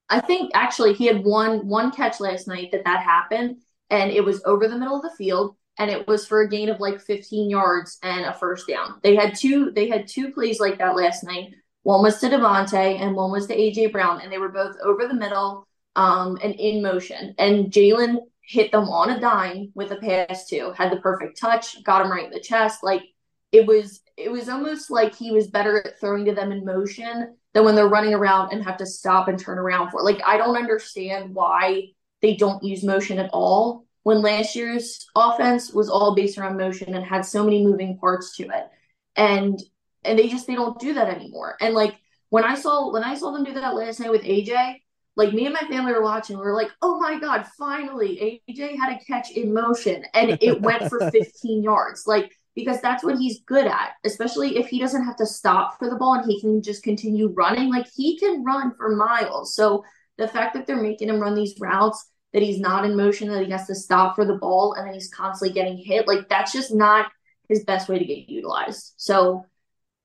I 0.10 0.20
think 0.20 0.50
actually 0.56 0.94
he 0.94 1.06
had 1.06 1.24
one 1.24 1.68
one 1.68 1.92
catch 1.92 2.20
last 2.20 2.48
night 2.48 2.72
that 2.72 2.86
that 2.86 3.04
happened, 3.04 3.58
and 3.92 4.12
it 4.12 4.26
was 4.26 4.42
over 4.46 4.68
the 4.68 4.78
middle 4.78 4.96
of 4.96 5.04
the 5.04 5.16
field, 5.16 5.56
and 5.78 5.92
it 5.92 6.08
was 6.08 6.26
for 6.26 6.42
a 6.42 6.50
gain 6.50 6.70
of 6.70 6.80
like 6.80 7.00
15 7.00 7.52
yards 7.52 8.00
and 8.02 8.26
a 8.26 8.34
first 8.34 8.68
down. 8.68 9.00
They 9.04 9.16
had 9.16 9.36
two 9.36 9.70
they 9.70 9.88
had 9.88 10.08
two 10.08 10.32
plays 10.32 10.60
like 10.60 10.80
that 10.80 10.96
last 10.96 11.24
night. 11.24 11.54
One 11.84 12.02
was 12.02 12.20
to 12.20 12.30
DeVonta 12.30 13.00
and 13.00 13.16
one 13.16 13.32
was 13.32 13.46
to 13.48 13.56
AJ 13.56 13.92
Brown, 13.92 14.22
and 14.22 14.32
they 14.32 14.40
were 14.40 14.50
both 14.50 14.76
over 14.84 15.08
the 15.08 15.14
middle 15.14 15.68
um, 15.96 16.40
and 16.44 16.56
in 16.56 16.82
motion. 16.82 17.36
And 17.38 17.72
Jalen 17.72 18.22
hit 18.50 18.72
them 18.72 18.90
on 18.90 19.12
a 19.12 19.20
dime 19.20 19.72
with 19.76 19.92
a 19.92 19.98
pass 19.98 20.48
too. 20.48 20.74
Had 20.76 20.92
the 20.92 20.98
perfect 20.98 21.40
touch, 21.40 21.84
got 21.84 22.04
him 22.04 22.12
right 22.12 22.26
in 22.26 22.32
the 22.32 22.40
chest. 22.40 22.84
Like 22.84 23.04
it 23.52 23.68
was 23.68 24.02
it 24.18 24.32
was 24.32 24.50
almost 24.50 24.90
like 24.90 25.16
he 25.16 25.32
was 25.32 25.48
better 25.48 25.78
at 25.86 26.00
throwing 26.00 26.26
to 26.26 26.34
them 26.34 26.52
in 26.52 26.66
motion 26.66 27.36
than 27.54 27.64
when 27.64 27.76
they're 27.76 27.88
running 27.88 28.16
around 28.16 28.52
and 28.52 28.64
have 28.64 28.78
to 28.78 28.88
stop 28.88 29.28
and 29.28 29.38
turn 29.38 29.60
around 29.60 29.92
for. 29.92 30.02
Like 30.02 30.20
I 30.26 30.38
don't 30.38 30.58
understand 30.58 31.36
why 31.36 31.90
they 32.24 32.36
don't 32.36 32.64
use 32.64 32.84
motion 32.84 33.20
at 33.20 33.30
all 33.34 33.86
when 34.02 34.24
last 34.24 34.56
year's 34.56 35.06
offense 35.16 35.72
was 35.72 35.88
all 35.88 36.16
based 36.16 36.40
around 36.40 36.58
motion 36.58 36.96
and 36.96 37.06
had 37.06 37.26
so 37.26 37.44
many 37.44 37.64
moving 37.64 38.00
parts 38.00 38.36
to 38.38 38.46
it. 38.46 38.68
And 39.16 39.62
and 40.04 40.18
they 40.18 40.28
just 40.28 40.48
they 40.48 40.56
don't 40.56 40.80
do 40.80 40.96
that 40.96 41.08
anymore. 41.08 41.56
And 41.62 41.76
like 41.76 41.96
when 42.30 42.46
I 42.46 42.56
saw 42.56 42.92
when 42.92 43.04
I 43.04 43.14
saw 43.14 43.30
them 43.30 43.44
do 43.44 43.54
that 43.54 43.76
last 43.76 44.00
night 44.00 44.10
with 44.10 44.24
AJ, 44.24 44.78
like 45.20 45.34
me 45.34 45.46
and 45.46 45.54
my 45.54 45.68
family 45.68 45.92
were 45.92 46.02
watching, 46.02 46.38
we 46.38 46.46
were 46.46 46.56
like, 46.56 46.72
oh 46.82 46.98
my 46.98 47.20
God, 47.20 47.46
finally, 47.58 48.42
AJ 48.50 48.78
had 48.80 48.94
a 48.94 49.04
catch 49.04 49.32
in 49.32 49.54
motion 49.54 50.06
and 50.14 50.38
it 50.40 50.62
went 50.62 50.88
for 50.88 51.12
15 51.12 51.62
yards. 51.62 52.08
Like, 52.08 52.32
because 52.56 52.80
that's 52.80 53.04
what 53.04 53.18
he's 53.18 53.42
good 53.42 53.68
at, 53.68 53.92
especially 54.06 54.56
if 54.56 54.68
he 54.68 54.80
doesn't 54.80 55.04
have 55.04 55.18
to 55.18 55.26
stop 55.26 55.78
for 55.78 55.90
the 55.90 55.98
ball 55.98 56.14
and 56.14 56.32
he 56.32 56.40
can 56.40 56.62
just 56.62 56.84
continue 56.84 57.34
running. 57.36 57.70
Like, 57.70 57.88
he 57.94 58.18
can 58.18 58.46
run 58.46 58.74
for 58.78 58.96
miles. 58.96 59.56
So 59.56 59.84
the 60.18 60.30
fact 60.30 60.54
that 60.54 60.66
they're 60.66 60.82
making 60.82 61.10
him 61.10 61.20
run 61.20 61.36
these 61.36 61.56
routes, 61.60 62.10
that 62.32 62.42
he's 62.42 62.62
not 62.62 62.86
in 62.86 62.96
motion, 62.96 63.28
that 63.28 63.44
he 63.44 63.52
has 63.52 63.68
to 63.68 63.76
stop 63.76 64.16
for 64.16 64.24
the 64.24 64.38
ball 64.38 64.76
and 64.76 64.88
then 64.88 64.94
he's 64.94 65.14
constantly 65.14 65.54
getting 65.54 65.76
hit, 65.76 66.08
like, 66.08 66.30
that's 66.30 66.54
just 66.54 66.74
not 66.74 67.12
his 67.50 67.66
best 67.66 67.90
way 67.90 68.00
to 68.00 68.06
get 68.06 68.30
utilized. 68.30 68.94
So 68.96 69.44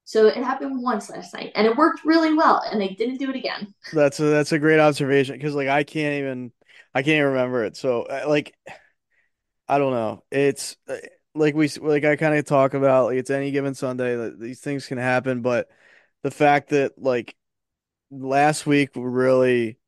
so 0.04 0.26
it 0.26 0.36
happened 0.36 0.82
once 0.82 1.10
last 1.10 1.34
night 1.34 1.52
and 1.54 1.66
it 1.66 1.76
worked 1.76 2.04
really 2.04 2.34
well 2.34 2.62
and 2.70 2.80
they 2.80 2.88
didn't 2.88 3.16
do 3.16 3.30
it 3.30 3.36
again. 3.36 3.74
That's 3.92 4.20
a, 4.20 4.24
that's 4.24 4.52
a 4.52 4.58
great 4.58 4.80
observation 4.80 5.36
because 5.36 5.54
like 5.54 5.68
I 5.68 5.84
can't 5.84 6.18
even 6.18 6.52
I 6.94 7.02
can't 7.02 7.16
even 7.16 7.28
remember 7.28 7.64
it. 7.64 7.76
So 7.76 8.02
uh, 8.02 8.24
like 8.28 8.54
I 9.68 9.78
don't 9.78 9.92
know. 9.92 10.22
It's 10.30 10.76
uh, 10.88 10.96
like 11.34 11.54
we 11.54 11.68
like 11.80 12.04
I 12.04 12.16
kind 12.16 12.34
of 12.36 12.44
talk 12.44 12.74
about 12.74 13.06
like 13.06 13.18
it's 13.18 13.30
any 13.30 13.50
given 13.50 13.74
Sunday 13.74 14.14
that 14.16 14.38
these 14.38 14.60
things 14.60 14.86
can 14.86 14.98
happen, 14.98 15.42
but 15.42 15.68
the 16.22 16.30
fact 16.30 16.70
that 16.70 16.92
like 16.98 17.34
last 18.10 18.66
week 18.66 18.90
really 18.94 19.78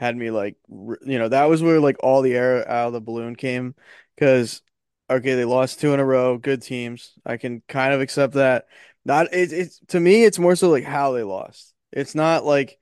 had 0.00 0.16
me 0.16 0.30
like 0.30 0.56
you 0.68 1.18
know 1.18 1.28
that 1.28 1.44
was 1.46 1.62
where 1.62 1.80
like 1.80 1.96
all 2.02 2.22
the 2.22 2.34
air 2.34 2.68
out 2.68 2.88
of 2.88 2.92
the 2.92 3.00
balloon 3.00 3.36
came 3.36 3.74
because 4.14 4.62
okay 5.10 5.34
they 5.34 5.44
lost 5.44 5.80
two 5.80 5.94
in 5.94 6.00
a 6.00 6.04
row 6.04 6.38
good 6.38 6.62
teams 6.62 7.12
I 7.24 7.36
can 7.36 7.62
kind 7.68 7.92
of 7.94 8.00
accept 8.00 8.34
that 8.34 8.66
not 9.04 9.28
it's 9.32 9.52
it's 9.52 9.80
to 9.88 10.00
me 10.00 10.24
it's 10.24 10.38
more 10.38 10.56
so 10.56 10.70
like 10.70 10.84
how 10.84 11.12
they 11.12 11.22
lost. 11.22 11.74
It's 11.92 12.14
not 12.14 12.44
like 12.44 12.78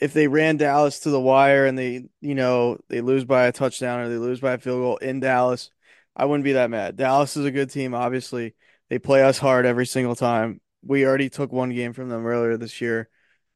if 0.00 0.12
they 0.12 0.28
ran 0.28 0.56
Dallas 0.56 1.00
to 1.00 1.10
the 1.10 1.20
wire 1.20 1.66
and 1.66 1.78
they 1.78 2.04
you 2.20 2.34
know 2.34 2.78
they 2.88 3.00
lose 3.00 3.24
by 3.24 3.46
a 3.46 3.52
touchdown 3.52 4.00
or 4.00 4.08
they 4.08 4.16
lose 4.18 4.40
by 4.40 4.52
a 4.52 4.58
field 4.58 4.80
goal 4.80 4.96
in 4.98 5.20
Dallas 5.20 5.70
I 6.14 6.26
wouldn't 6.26 6.44
be 6.44 6.52
that 6.52 6.70
mad. 6.70 6.96
Dallas 6.96 7.36
is 7.36 7.46
a 7.46 7.50
good 7.50 7.70
team 7.70 7.94
obviously. 7.94 8.54
They 8.90 8.98
play 8.98 9.22
us 9.22 9.38
hard 9.38 9.64
every 9.66 9.86
single 9.86 10.14
time. 10.14 10.60
We 10.82 11.06
already 11.06 11.30
took 11.30 11.52
one 11.52 11.70
game 11.70 11.92
from 11.92 12.08
them 12.08 12.26
earlier 12.26 12.56
this 12.56 12.80
year. 12.80 13.08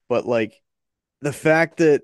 But 0.09 0.27
like 0.27 0.61
the 1.21 1.33
fact 1.33 1.79
that 1.79 2.03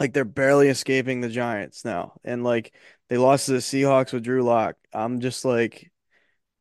like 0.00 0.12
they're 0.12 0.24
barely 0.24 0.68
escaping 0.68 1.20
the 1.20 1.28
Giants 1.28 1.84
now, 1.84 2.14
and 2.24 2.44
like 2.44 2.72
they 3.08 3.18
lost 3.18 3.46
to 3.46 3.52
the 3.52 3.58
Seahawks 3.58 4.12
with 4.12 4.22
Drew 4.22 4.42
Lock. 4.42 4.76
I'm 4.92 5.20
just 5.20 5.44
like 5.44 5.90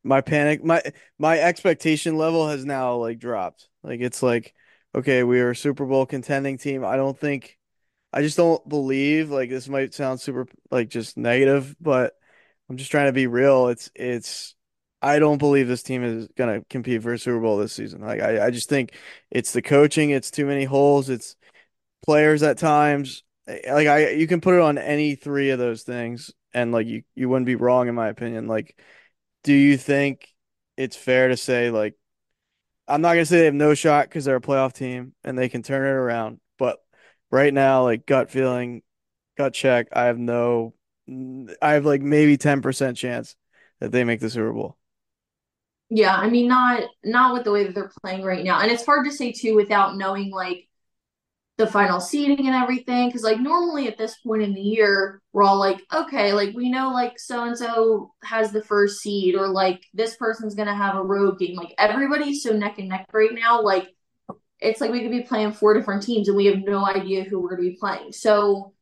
my 0.08 0.22
panic, 0.22 0.64
my 0.64 0.82
my 1.20 1.40
expectation 1.40 2.18
level 2.18 2.48
has 2.50 2.66
now 2.66 2.96
like 2.96 3.20
dropped. 3.20 3.68
Like 3.84 4.02
it's 4.02 4.24
like 4.24 4.54
okay, 4.96 5.24
we 5.24 5.40
are 5.42 5.52
a 5.52 5.56
Super 5.56 5.86
Bowl 5.86 6.06
contending 6.06 6.58
team. 6.58 6.84
I 6.84 6.96
don't 6.96 7.18
think, 7.18 7.58
I 8.12 8.22
just 8.24 8.38
don't 8.38 8.68
believe. 8.68 9.30
Like 9.30 9.50
this 9.50 9.70
might 9.70 9.94
sound 9.94 10.20
super 10.22 10.48
like 10.72 10.90
just 10.90 11.18
negative, 11.18 11.76
but 11.80 12.14
I'm 12.70 12.78
just 12.78 12.92
trying 12.92 13.08
to 13.08 13.14
be 13.14 13.28
real. 13.28 13.68
It's 13.68 13.92
it's. 13.96 14.56
I 15.02 15.20
don't 15.20 15.38
believe 15.38 15.68
this 15.68 15.84
team 15.84 16.04
is 16.04 16.28
gonna 16.36 16.64
compete 16.70 17.04
for 17.04 17.14
a 17.14 17.20
Super 17.20 17.40
Bowl 17.40 17.58
this 17.58 17.74
season. 17.74 18.02
Like 18.02 18.22
I, 18.22 18.48
I 18.48 18.52
just 18.52 18.70
think 18.70 18.94
it's 19.30 19.54
the 19.54 19.62
coaching. 19.62 20.10
It's 20.10 20.32
too 20.32 20.46
many 20.46 20.64
holes. 20.66 21.10
It's 21.10 21.36
players 22.06 22.44
at 22.44 22.58
times. 22.58 23.24
Eh, 23.48 23.74
like 23.74 23.88
I, 23.88 24.10
you 24.12 24.28
can 24.28 24.42
put 24.42 24.56
it 24.56 24.62
on 24.62 24.78
any 24.78 25.16
three 25.16 25.52
of 25.52 25.60
those 25.60 25.84
things, 25.84 26.32
and 26.54 26.72
like 26.72 26.88
you, 26.88 27.04
you 27.16 27.30
wouldn't 27.30 27.46
be 27.46 27.56
wrong 27.56 27.88
in 27.88 27.96
my 27.96 28.08
opinion. 28.08 28.48
Like, 28.48 28.80
do 29.48 29.54
you 29.54 29.78
think 29.78 30.28
it's 30.76 30.98
fair 30.98 31.30
to 31.30 31.38
say 31.38 31.72
like 31.72 31.96
I'm 32.86 33.00
not 33.02 33.14
gonna 33.14 33.26
say 33.26 33.40
they 33.40 33.46
have 33.46 33.54
no 33.54 33.74
shot 33.76 34.10
because 34.10 34.26
they're 34.26 34.36
a 34.36 34.42
playoff 34.42 34.74
team 34.74 35.14
and 35.24 35.38
they 35.38 35.48
can 35.48 35.64
turn 35.64 35.88
it 35.88 35.90
around, 35.90 36.42
but 36.58 36.80
right 37.32 37.54
now, 37.54 37.84
like 37.84 38.06
gut 38.06 38.30
feeling, 38.30 38.84
gut 39.38 39.54
check, 39.54 39.88
I 39.94 40.06
have 40.06 40.18
no, 40.18 40.74
I 41.62 41.74
have 41.74 41.86
like 41.86 42.02
maybe 42.02 42.36
ten 42.36 42.62
percent 42.62 42.98
chance 42.98 43.38
that 43.80 43.94
they 43.94 44.04
make 44.04 44.20
the 44.20 44.30
Super 44.30 44.52
Bowl. 44.52 44.78
Yeah, 45.90 46.14
I 46.14 46.30
mean 46.30 46.50
not 46.50 46.84
not 47.06 47.34
with 47.34 47.46
the 47.46 47.52
way 47.52 47.64
that 47.64 47.74
they're 47.74 47.92
playing 48.04 48.24
right 48.24 48.44
now. 48.44 48.60
And 48.60 48.70
it's 48.70 48.86
hard 48.86 49.06
to 49.06 49.14
say 49.14 49.32
too 49.32 49.56
without 49.56 49.96
knowing 49.96 50.30
like 50.30 50.67
the 51.58 51.68
final 51.68 52.00
seating 52.00 52.46
and 52.46 52.56
everything. 52.56 53.12
Cause 53.12 53.24
like 53.24 53.40
normally 53.40 53.88
at 53.88 53.98
this 53.98 54.18
point 54.20 54.44
in 54.44 54.54
the 54.54 54.62
year, 54.62 55.22
we're 55.34 55.44
all 55.44 55.58
like, 55.58 55.82
okay, 55.94 56.34
like 56.34 56.56
we 56.56 56.70
know 56.70 56.92
like 56.92 57.20
so 57.20 57.44
and 57.44 57.58
so 57.58 58.14
has 58.24 58.52
the 58.52 58.64
first 58.64 59.00
seed, 59.02 59.36
or 59.36 59.48
like 59.48 59.84
this 59.94 60.16
person's 60.16 60.56
gonna 60.56 60.76
have 60.76 60.96
a 60.96 61.04
road 61.04 61.40
game. 61.40 61.56
Like 61.56 61.74
everybody's 61.78 62.44
so 62.44 62.54
neck 62.54 62.78
and 62.78 62.90
neck 62.90 63.08
right 63.12 63.34
now. 63.34 63.62
Like 63.62 63.88
it's 64.60 64.82
like 64.82 64.92
we 64.92 65.02
could 65.02 65.12
be 65.12 65.22
playing 65.22 65.52
four 65.52 65.74
different 65.74 66.04
teams 66.04 66.28
and 66.28 66.38
we 66.38 66.46
have 66.46 66.60
no 66.60 66.86
idea 66.86 67.24
who 67.24 67.40
we're 67.40 67.50
gonna 67.50 67.70
be 67.70 67.78
playing. 67.80 68.12
So 68.12 68.74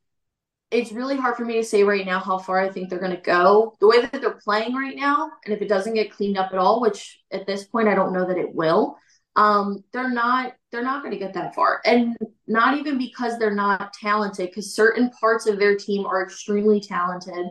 it's 0.72 0.92
really 0.92 1.16
hard 1.16 1.38
for 1.38 1.46
me 1.46 1.56
to 1.56 1.64
say 1.64 1.84
right 1.84 2.06
now 2.06 2.20
how 2.20 2.38
far 2.38 2.60
I 2.60 2.70
think 2.70 2.90
they're 2.90 3.00
going 3.00 3.16
to 3.16 3.22
go. 3.22 3.76
The 3.80 3.88
way 3.88 4.02
that 4.02 4.20
they're 4.20 4.40
playing 4.44 4.74
right 4.76 4.96
now, 4.96 5.32
and 5.46 5.54
if 5.54 5.62
it 5.62 5.70
doesn't 5.70 5.94
get 5.94 6.12
cleaned 6.12 6.38
up 6.38 6.52
at 6.52 6.58
all, 6.60 6.82
which 6.82 7.22
at 7.32 7.46
this 7.46 7.66
point 7.66 7.88
I 7.88 7.96
don't 7.96 8.14
know 8.14 8.28
that 8.28 8.38
it 8.38 8.54
will, 8.54 8.98
um, 9.36 9.84
they're 9.92 10.12
not 10.12 10.54
they're 10.72 10.84
not 10.84 11.02
going 11.02 11.14
to 11.14 11.20
get 11.20 11.34
that 11.34 11.56
far, 11.56 11.82
and 11.86 12.16
not 12.48 12.78
even 12.78 12.98
because 12.98 13.38
they're 13.38 13.56
not 13.56 13.94
talented, 13.94 14.50
because 14.50 14.76
certain 14.76 15.10
parts 15.10 15.48
of 15.48 15.60
their 15.60 15.76
team 15.76 16.06
are 16.06 16.24
extremely 16.24 16.80
talented, 16.80 17.48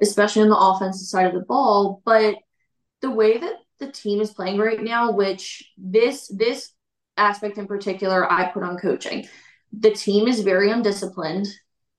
especially 0.00 0.42
on 0.42 0.48
the 0.48 0.56
offensive 0.56 1.06
side 1.06 1.26
of 1.26 1.34
the 1.34 1.46
ball. 1.46 2.02
But 2.04 2.36
the 3.00 3.10
way 3.10 3.38
that 3.38 3.54
the 3.78 3.90
team 3.90 4.20
is 4.20 4.32
playing 4.32 4.58
right 4.58 4.82
now, 4.82 5.12
which 5.12 5.72
this 5.76 6.28
this 6.28 6.72
aspect 7.16 7.58
in 7.58 7.66
particular, 7.66 8.30
I 8.30 8.46
put 8.50 8.62
on 8.62 8.78
coaching. 8.78 9.26
The 9.72 9.90
team 9.90 10.26
is 10.28 10.40
very 10.40 10.70
undisciplined, 10.70 11.46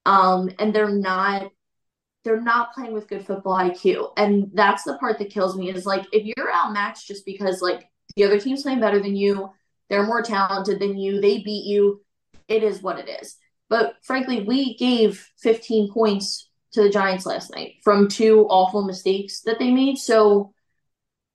um, 0.06 0.50
and 0.60 0.74
they're 0.74 0.90
not 0.90 1.52
they're 2.24 2.42
not 2.42 2.74
playing 2.74 2.94
with 2.94 3.08
good 3.08 3.26
football 3.26 3.58
IQ. 3.58 4.12
And 4.18 4.52
that's 4.54 4.84
the 4.84 4.98
part 4.98 5.20
that 5.20 5.30
kills 5.30 5.58
me 5.58 5.70
is 5.70 5.86
like 5.86 6.06
if 6.12 6.26
you're 6.26 6.54
outmatched 6.54 7.08
just 7.08 7.26
because 7.26 7.62
like 7.62 7.89
the 8.16 8.24
other 8.24 8.40
team's 8.40 8.64
playing 8.64 8.80
better 8.80 9.00
than 9.00 9.16
you. 9.16 9.52
They're 9.90 10.04
more 10.04 10.22
talented 10.22 10.80
than 10.80 10.98
you. 10.98 11.20
They 11.20 11.40
beat 11.40 11.66
you. 11.66 12.02
It 12.48 12.64
is 12.64 12.82
what 12.82 13.00
it 13.00 13.10
is. 13.22 13.38
But 13.70 13.96
frankly, 14.02 14.44
we 14.44 14.76
gave 14.78 15.28
15 15.40 15.92
points 15.92 16.50
to 16.74 16.84
the 16.84 16.90
Giants 16.90 17.26
last 17.26 17.52
night 17.56 17.76
from 17.84 18.08
two 18.08 18.46
awful 18.50 18.84
mistakes 18.84 19.42
that 19.42 19.60
they 19.60 19.72
made. 19.72 19.98
So 19.98 20.54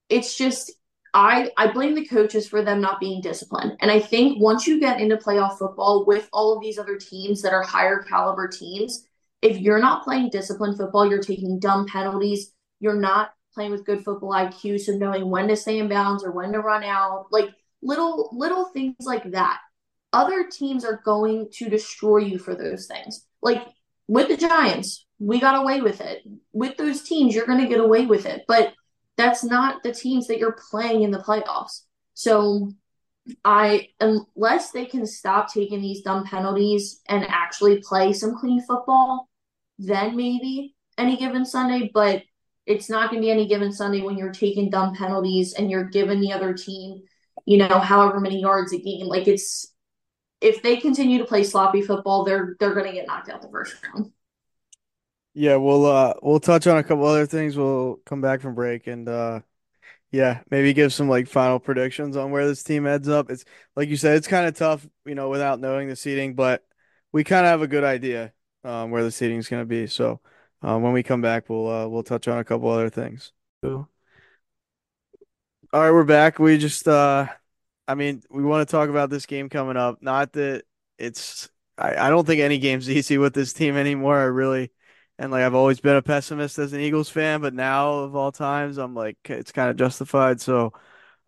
it's 0.09 0.37
just 0.37 0.73
I 1.13 1.51
I 1.57 1.73
blame 1.73 1.95
the 1.95 2.07
coaches 2.07 2.49
for 2.49 2.63
them 2.63 2.81
not 2.81 3.01
being 3.01 3.21
disciplined. 3.21 3.77
And 3.81 3.91
I 3.91 4.01
think 4.01 4.41
once 4.41 4.67
you 4.67 4.81
get 4.81 5.01
into 5.01 5.17
playoff 5.17 5.59
football 5.59 6.05
with 6.05 6.29
all 6.33 6.57
of 6.57 6.63
these 6.63 6.79
other 6.79 6.97
teams 6.97 7.43
that 7.43 7.53
are 7.53 7.63
higher 7.63 8.03
caliber 8.03 8.49
teams, 8.49 9.07
if 9.41 9.59
you're 9.59 9.81
not 9.81 10.05
playing 10.05 10.31
disciplined 10.31 10.77
football, 10.77 11.09
you're 11.09 11.23
taking 11.23 11.61
dumb 11.61 11.87
penalties, 11.87 12.53
you're 12.81 12.97
not 12.97 13.33
playing 13.55 13.71
with 13.71 13.87
good 13.87 14.05
football 14.05 14.33
IQ, 14.33 14.81
so 14.81 14.93
knowing 14.93 15.31
when 15.31 15.49
to 15.49 15.57
stay 15.57 15.79
in 15.79 15.89
bounds 15.89 16.25
or 16.25 16.33
when 16.33 16.53
to 16.53 16.61
run 16.61 16.85
out, 16.85 17.27
like 17.31 17.51
little 17.83 18.31
little 18.33 18.67
things 18.67 18.95
like 19.01 19.31
that. 19.33 19.61
Other 20.13 20.49
teams 20.49 20.85
are 20.85 21.03
going 21.05 21.49
to 21.55 21.69
destroy 21.69 22.19
you 22.19 22.39
for 22.39 22.55
those 22.55 22.87
things. 22.87 23.27
Like 23.43 23.67
with 24.07 24.29
the 24.29 24.37
Giants, 24.37 25.07
we 25.19 25.41
got 25.41 25.61
away 25.61 25.81
with 25.81 26.01
it. 26.01 26.23
With 26.53 26.77
those 26.77 27.03
teams, 27.03 27.35
you're 27.35 27.47
going 27.47 27.61
to 27.61 27.69
get 27.69 27.81
away 27.81 28.07
with 28.07 28.27
it, 28.27 28.45
but 28.47 28.75
that's 29.17 29.45
not 29.45 29.83
the 29.83 29.93
teams 29.93 30.27
that 30.27 30.39
you're 30.39 30.57
playing 30.71 31.03
in 31.03 31.11
the 31.11 31.19
playoffs. 31.19 31.83
So 32.15 32.73
I 33.45 33.89
unless 34.01 34.71
they 34.71 34.85
can 34.85 35.07
stop 35.07 35.53
taking 35.53 35.81
these 35.81 36.03
dumb 36.03 36.25
penalties 36.25 37.01
and 37.09 37.25
actually 37.29 37.81
play 37.81 38.13
some 38.13 38.37
clean 38.37 38.61
football, 38.61 39.29
then 39.79 40.17
maybe 40.17 40.75
any 40.99 41.17
given 41.17 41.45
Sunday, 41.45 41.91
but 41.93 42.23
it's 42.67 42.89
not 42.89 43.11
going 43.11 43.23
to 43.23 43.27
be 43.27 43.31
any 43.31 43.47
given 43.47 43.73
Sunday 43.73 44.01
when 44.01 44.17
you're 44.17 44.33
taking 44.33 44.71
dumb 44.71 44.95
penalties 44.95 45.55
and 45.55 45.71
you're 45.71 45.85
giving 45.85 46.21
the 46.21 46.33
other 46.33 46.55
team, 46.55 47.03
you 47.45 47.59
know, 47.59 47.79
however 47.79 48.21
many 48.21 48.41
yards 48.41 48.73
a 48.73 48.79
game. 48.79 49.07
Like 49.07 49.29
it's 49.29 49.73
if 50.41 50.63
they 50.63 50.77
continue 50.77 51.19
to 51.19 51.25
play 51.25 51.45
sloppy 51.45 51.83
football, 51.83 52.25
they're 52.25 52.57
they're 52.61 52.75
going 52.75 52.87
to 52.87 52.93
get 52.93 53.07
knocked 53.07 53.29
out 53.29 53.43
the 53.43 53.49
first 53.49 53.77
round. 53.85 54.13
Yeah, 55.35 55.57
we'll 55.57 55.85
uh 55.87 56.15
we'll 56.23 56.41
touch 56.41 56.67
on 56.67 56.79
a 56.79 56.85
couple 56.85 57.05
other 57.07 57.27
things. 57.27 57.57
We'll 57.57 58.01
come 58.07 58.21
back 58.21 58.41
from 58.41 58.55
break 58.55 58.87
and 58.87 59.09
uh 59.09 59.41
yeah, 60.13 60.43
maybe 60.49 60.73
give 60.75 60.93
some 60.93 61.09
like 61.09 61.27
final 61.27 61.59
predictions 61.59 62.17
on 62.17 62.31
where 62.31 62.47
this 62.47 62.63
team 62.63 62.85
heads 62.85 63.09
up. 63.09 63.31
It's 63.31 63.45
like 63.75 63.89
you 63.89 63.97
said, 63.97 64.17
it's 64.17 64.29
kind 64.29 64.47
of 64.47 64.55
tough, 64.55 64.87
you 65.05 65.17
know, 65.17 65.29
without 65.29 65.59
knowing 65.61 65.89
the 65.89 65.97
seating, 65.97 66.35
but 66.35 66.65
we 67.11 67.25
kind 67.25 67.45
of 67.45 67.51
have 67.51 67.63
a 67.63 67.67
good 67.67 67.83
idea 67.83 68.33
um, 68.63 68.93
where 68.93 69.03
the 69.03 69.11
seating 69.11 69.39
is 69.39 69.49
going 69.49 69.63
to 69.63 69.67
be. 69.67 69.89
So 69.89 70.21
uh, 70.65 70.79
when 70.79 70.93
we 70.93 71.03
come 71.03 71.21
back, 71.21 71.49
we'll 71.49 71.69
uh, 71.69 71.87
we'll 71.87 72.03
touch 72.03 72.27
on 72.29 72.39
a 72.39 72.45
couple 72.45 72.71
other 72.71 72.91
things. 72.91 73.33
Cool. 73.63 73.89
All 75.73 75.81
right, 75.81 75.91
we're 75.91 76.05
back. 76.05 76.39
We 76.39 76.57
just 76.57 76.87
uh 76.89 77.27
I 77.87 77.95
mean, 77.95 78.23
we 78.31 78.45
want 78.45 78.67
to 78.67 78.71
talk 78.71 78.89
about 78.89 79.11
this 79.11 79.27
game 79.27 79.49
coming 79.49 79.77
up. 79.77 80.01
Not 80.03 80.33
that 80.35 80.65
it's 80.99 81.49
I, 81.77 82.07
I 82.07 82.11
don't 82.11 82.27
think 82.27 82.41
any 82.41 82.59
game's 82.59 82.89
easy 82.91 83.19
with 83.19 83.35
this 83.35 83.53
team 83.53 83.77
anymore. 83.77 84.19
I 84.19 84.25
really 84.25 84.71
and 85.19 85.31
like 85.33 85.43
I've 85.43 85.55
always 85.55 85.81
been 85.81 85.97
a 85.97 86.03
pessimist 86.03 86.59
as 86.59 86.73
an 86.73 86.81
Eagles 86.81 87.11
fan, 87.11 87.41
but 87.41 87.55
now 87.55 87.93
of 88.01 88.17
all 88.17 88.33
times 88.33 88.79
I'm 88.79 88.95
like 88.95 89.19
it's 89.25 89.53
kind 89.53 89.69
of 89.71 89.77
justified. 89.77 90.41
So 90.41 90.73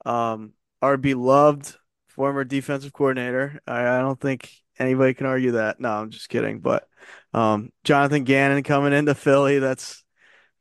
um 0.04 0.52
our 0.82 0.96
beloved 0.96 1.74
former 2.08 2.44
defensive 2.44 2.92
coordinator, 2.92 3.60
I, 3.66 3.98
I 3.98 4.00
don't 4.00 4.20
think 4.20 4.50
anybody 4.78 5.14
can 5.14 5.26
argue 5.26 5.52
that. 5.52 5.80
No, 5.80 5.90
I'm 5.90 6.10
just 6.10 6.28
kidding. 6.28 6.60
But 6.60 6.88
um, 7.32 7.70
Jonathan 7.84 8.24
Gannon 8.24 8.62
coming 8.62 8.92
into 8.92 9.14
Philly, 9.14 9.58
that's 9.58 10.04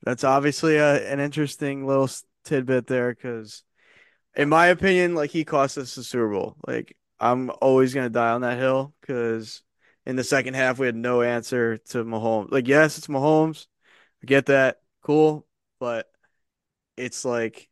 that's 0.03 0.23
obviously 0.23 0.77
a, 0.77 1.11
an 1.11 1.19
interesting 1.19 1.85
little 1.85 2.09
tidbit 2.43 2.87
there 2.87 3.13
because, 3.13 3.63
in 4.35 4.49
my 4.49 4.67
opinion, 4.67 5.15
like 5.15 5.31
he 5.31 5.43
cost 5.45 5.77
us 5.77 5.95
the 5.95 6.03
Super 6.03 6.29
Bowl. 6.29 6.55
Like 6.67 6.95
I'm 7.19 7.51
always 7.61 7.93
gonna 7.93 8.09
die 8.09 8.31
on 8.31 8.41
that 8.41 8.57
hill 8.57 8.93
because 9.01 9.63
in 10.05 10.15
the 10.15 10.23
second 10.23 10.53
half 10.55 10.79
we 10.79 10.85
had 10.85 10.95
no 10.95 11.21
answer 11.21 11.77
to 11.77 12.03
Mahomes. 12.03 12.51
Like 12.51 12.67
yes, 12.67 12.97
it's 12.97 13.07
Mahomes, 13.07 13.67
I 14.23 14.27
get 14.27 14.47
that, 14.47 14.81
cool, 15.01 15.47
but 15.79 16.07
it's 16.97 17.25
like 17.25 17.69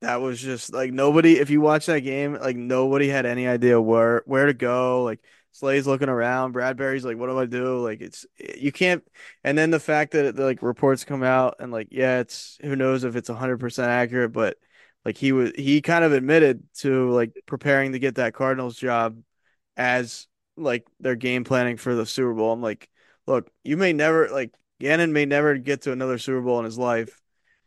that 0.00 0.20
was 0.20 0.40
just 0.40 0.72
like 0.72 0.92
nobody. 0.92 1.38
If 1.38 1.50
you 1.50 1.60
watch 1.60 1.86
that 1.86 2.00
game, 2.00 2.34
like 2.34 2.56
nobody 2.56 3.08
had 3.08 3.26
any 3.26 3.46
idea 3.46 3.80
where 3.80 4.22
where 4.26 4.46
to 4.46 4.54
go. 4.54 5.04
Like 5.04 5.20
Slay's 5.52 5.86
looking 5.86 6.08
around, 6.08 6.54
Bradberry's 6.54 7.04
like, 7.04 7.16
"What 7.18 7.28
do 7.28 7.38
I 7.38 7.46
do?" 7.46 7.80
Like 7.80 8.00
it's 8.00 8.26
you 8.38 8.72
can't. 8.72 9.04
And 9.44 9.56
then 9.56 9.70
the 9.70 9.80
fact 9.80 10.12
that 10.12 10.38
like 10.38 10.62
reports 10.62 11.04
come 11.04 11.22
out 11.22 11.56
and 11.60 11.70
like 11.72 11.88
yeah, 11.90 12.20
it's 12.20 12.58
who 12.62 12.76
knows 12.76 13.04
if 13.04 13.16
it's 13.16 13.28
hundred 13.28 13.60
percent 13.60 13.90
accurate, 13.90 14.32
but 14.32 14.56
like 15.04 15.16
he 15.16 15.32
was 15.32 15.52
he 15.56 15.80
kind 15.82 16.04
of 16.04 16.12
admitted 16.12 16.64
to 16.78 17.10
like 17.10 17.34
preparing 17.46 17.92
to 17.92 17.98
get 17.98 18.16
that 18.16 18.34
Cardinals 18.34 18.76
job 18.76 19.18
as 19.76 20.26
like 20.56 20.86
their 21.00 21.16
game 21.16 21.44
planning 21.44 21.76
for 21.76 21.94
the 21.94 22.06
Super 22.06 22.34
Bowl. 22.34 22.52
I'm 22.52 22.62
like, 22.62 22.88
look, 23.26 23.50
you 23.64 23.76
may 23.76 23.92
never 23.92 24.28
like 24.28 24.54
Gannon 24.80 25.12
may 25.12 25.26
never 25.26 25.56
get 25.58 25.82
to 25.82 25.92
another 25.92 26.18
Super 26.18 26.40
Bowl 26.40 26.58
in 26.58 26.64
his 26.64 26.78
life, 26.78 27.20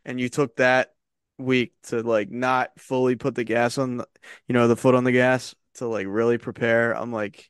and 0.05 0.19
you 0.19 0.29
took 0.29 0.57
that 0.57 0.93
week 1.37 1.73
to 1.83 2.01
like 2.01 2.31
not 2.31 2.71
fully 2.79 3.15
put 3.15 3.35
the 3.35 3.43
gas 3.43 3.77
on, 3.77 3.97
the, 3.97 4.07
you 4.47 4.53
know, 4.53 4.67
the 4.67 4.75
foot 4.75 4.95
on 4.95 5.03
the 5.03 5.11
gas 5.11 5.55
to 5.75 5.87
like 5.87 6.07
really 6.09 6.37
prepare. 6.37 6.93
I'm 6.93 7.11
like, 7.11 7.49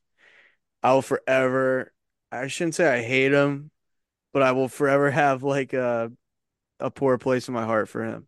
I'll 0.86 1.02
forever. 1.02 1.92
I 2.32 2.46
shouldn't 2.46 2.76
say 2.76 2.88
I 2.88 3.02
hate 3.02 3.32
him, 3.32 3.72
but 4.34 4.44
I 4.44 4.52
will 4.52 4.68
forever 4.68 5.10
have 5.10 5.42
like 5.42 5.74
a 5.74 6.12
a 6.80 6.92
poor 6.92 7.18
place 7.18 7.48
in 7.48 7.56
my 7.56 7.66
heart 7.66 7.90
for 7.90 8.04
him. 8.04 8.28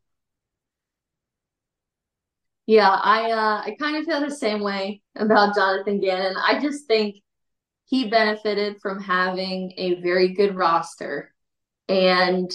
Yeah, 2.65 2.89
I 2.89 3.29
uh 3.29 3.61
I 3.63 3.75
kind 3.79 3.97
of 3.97 4.05
feel 4.05 4.21
the 4.21 4.31
same 4.31 4.61
way 4.61 5.03
about 5.15 5.53
Jonathan 5.53 5.99
Gannon. 6.01 6.35
I 6.35 6.59
just 6.59 6.87
think 6.87 7.17
he 7.85 8.09
benefited 8.09 8.81
from 8.81 9.03
having 9.03 9.73
a 9.77 10.01
very 10.01 10.29
good 10.29 10.55
roster. 10.55 11.31
And 11.87 12.51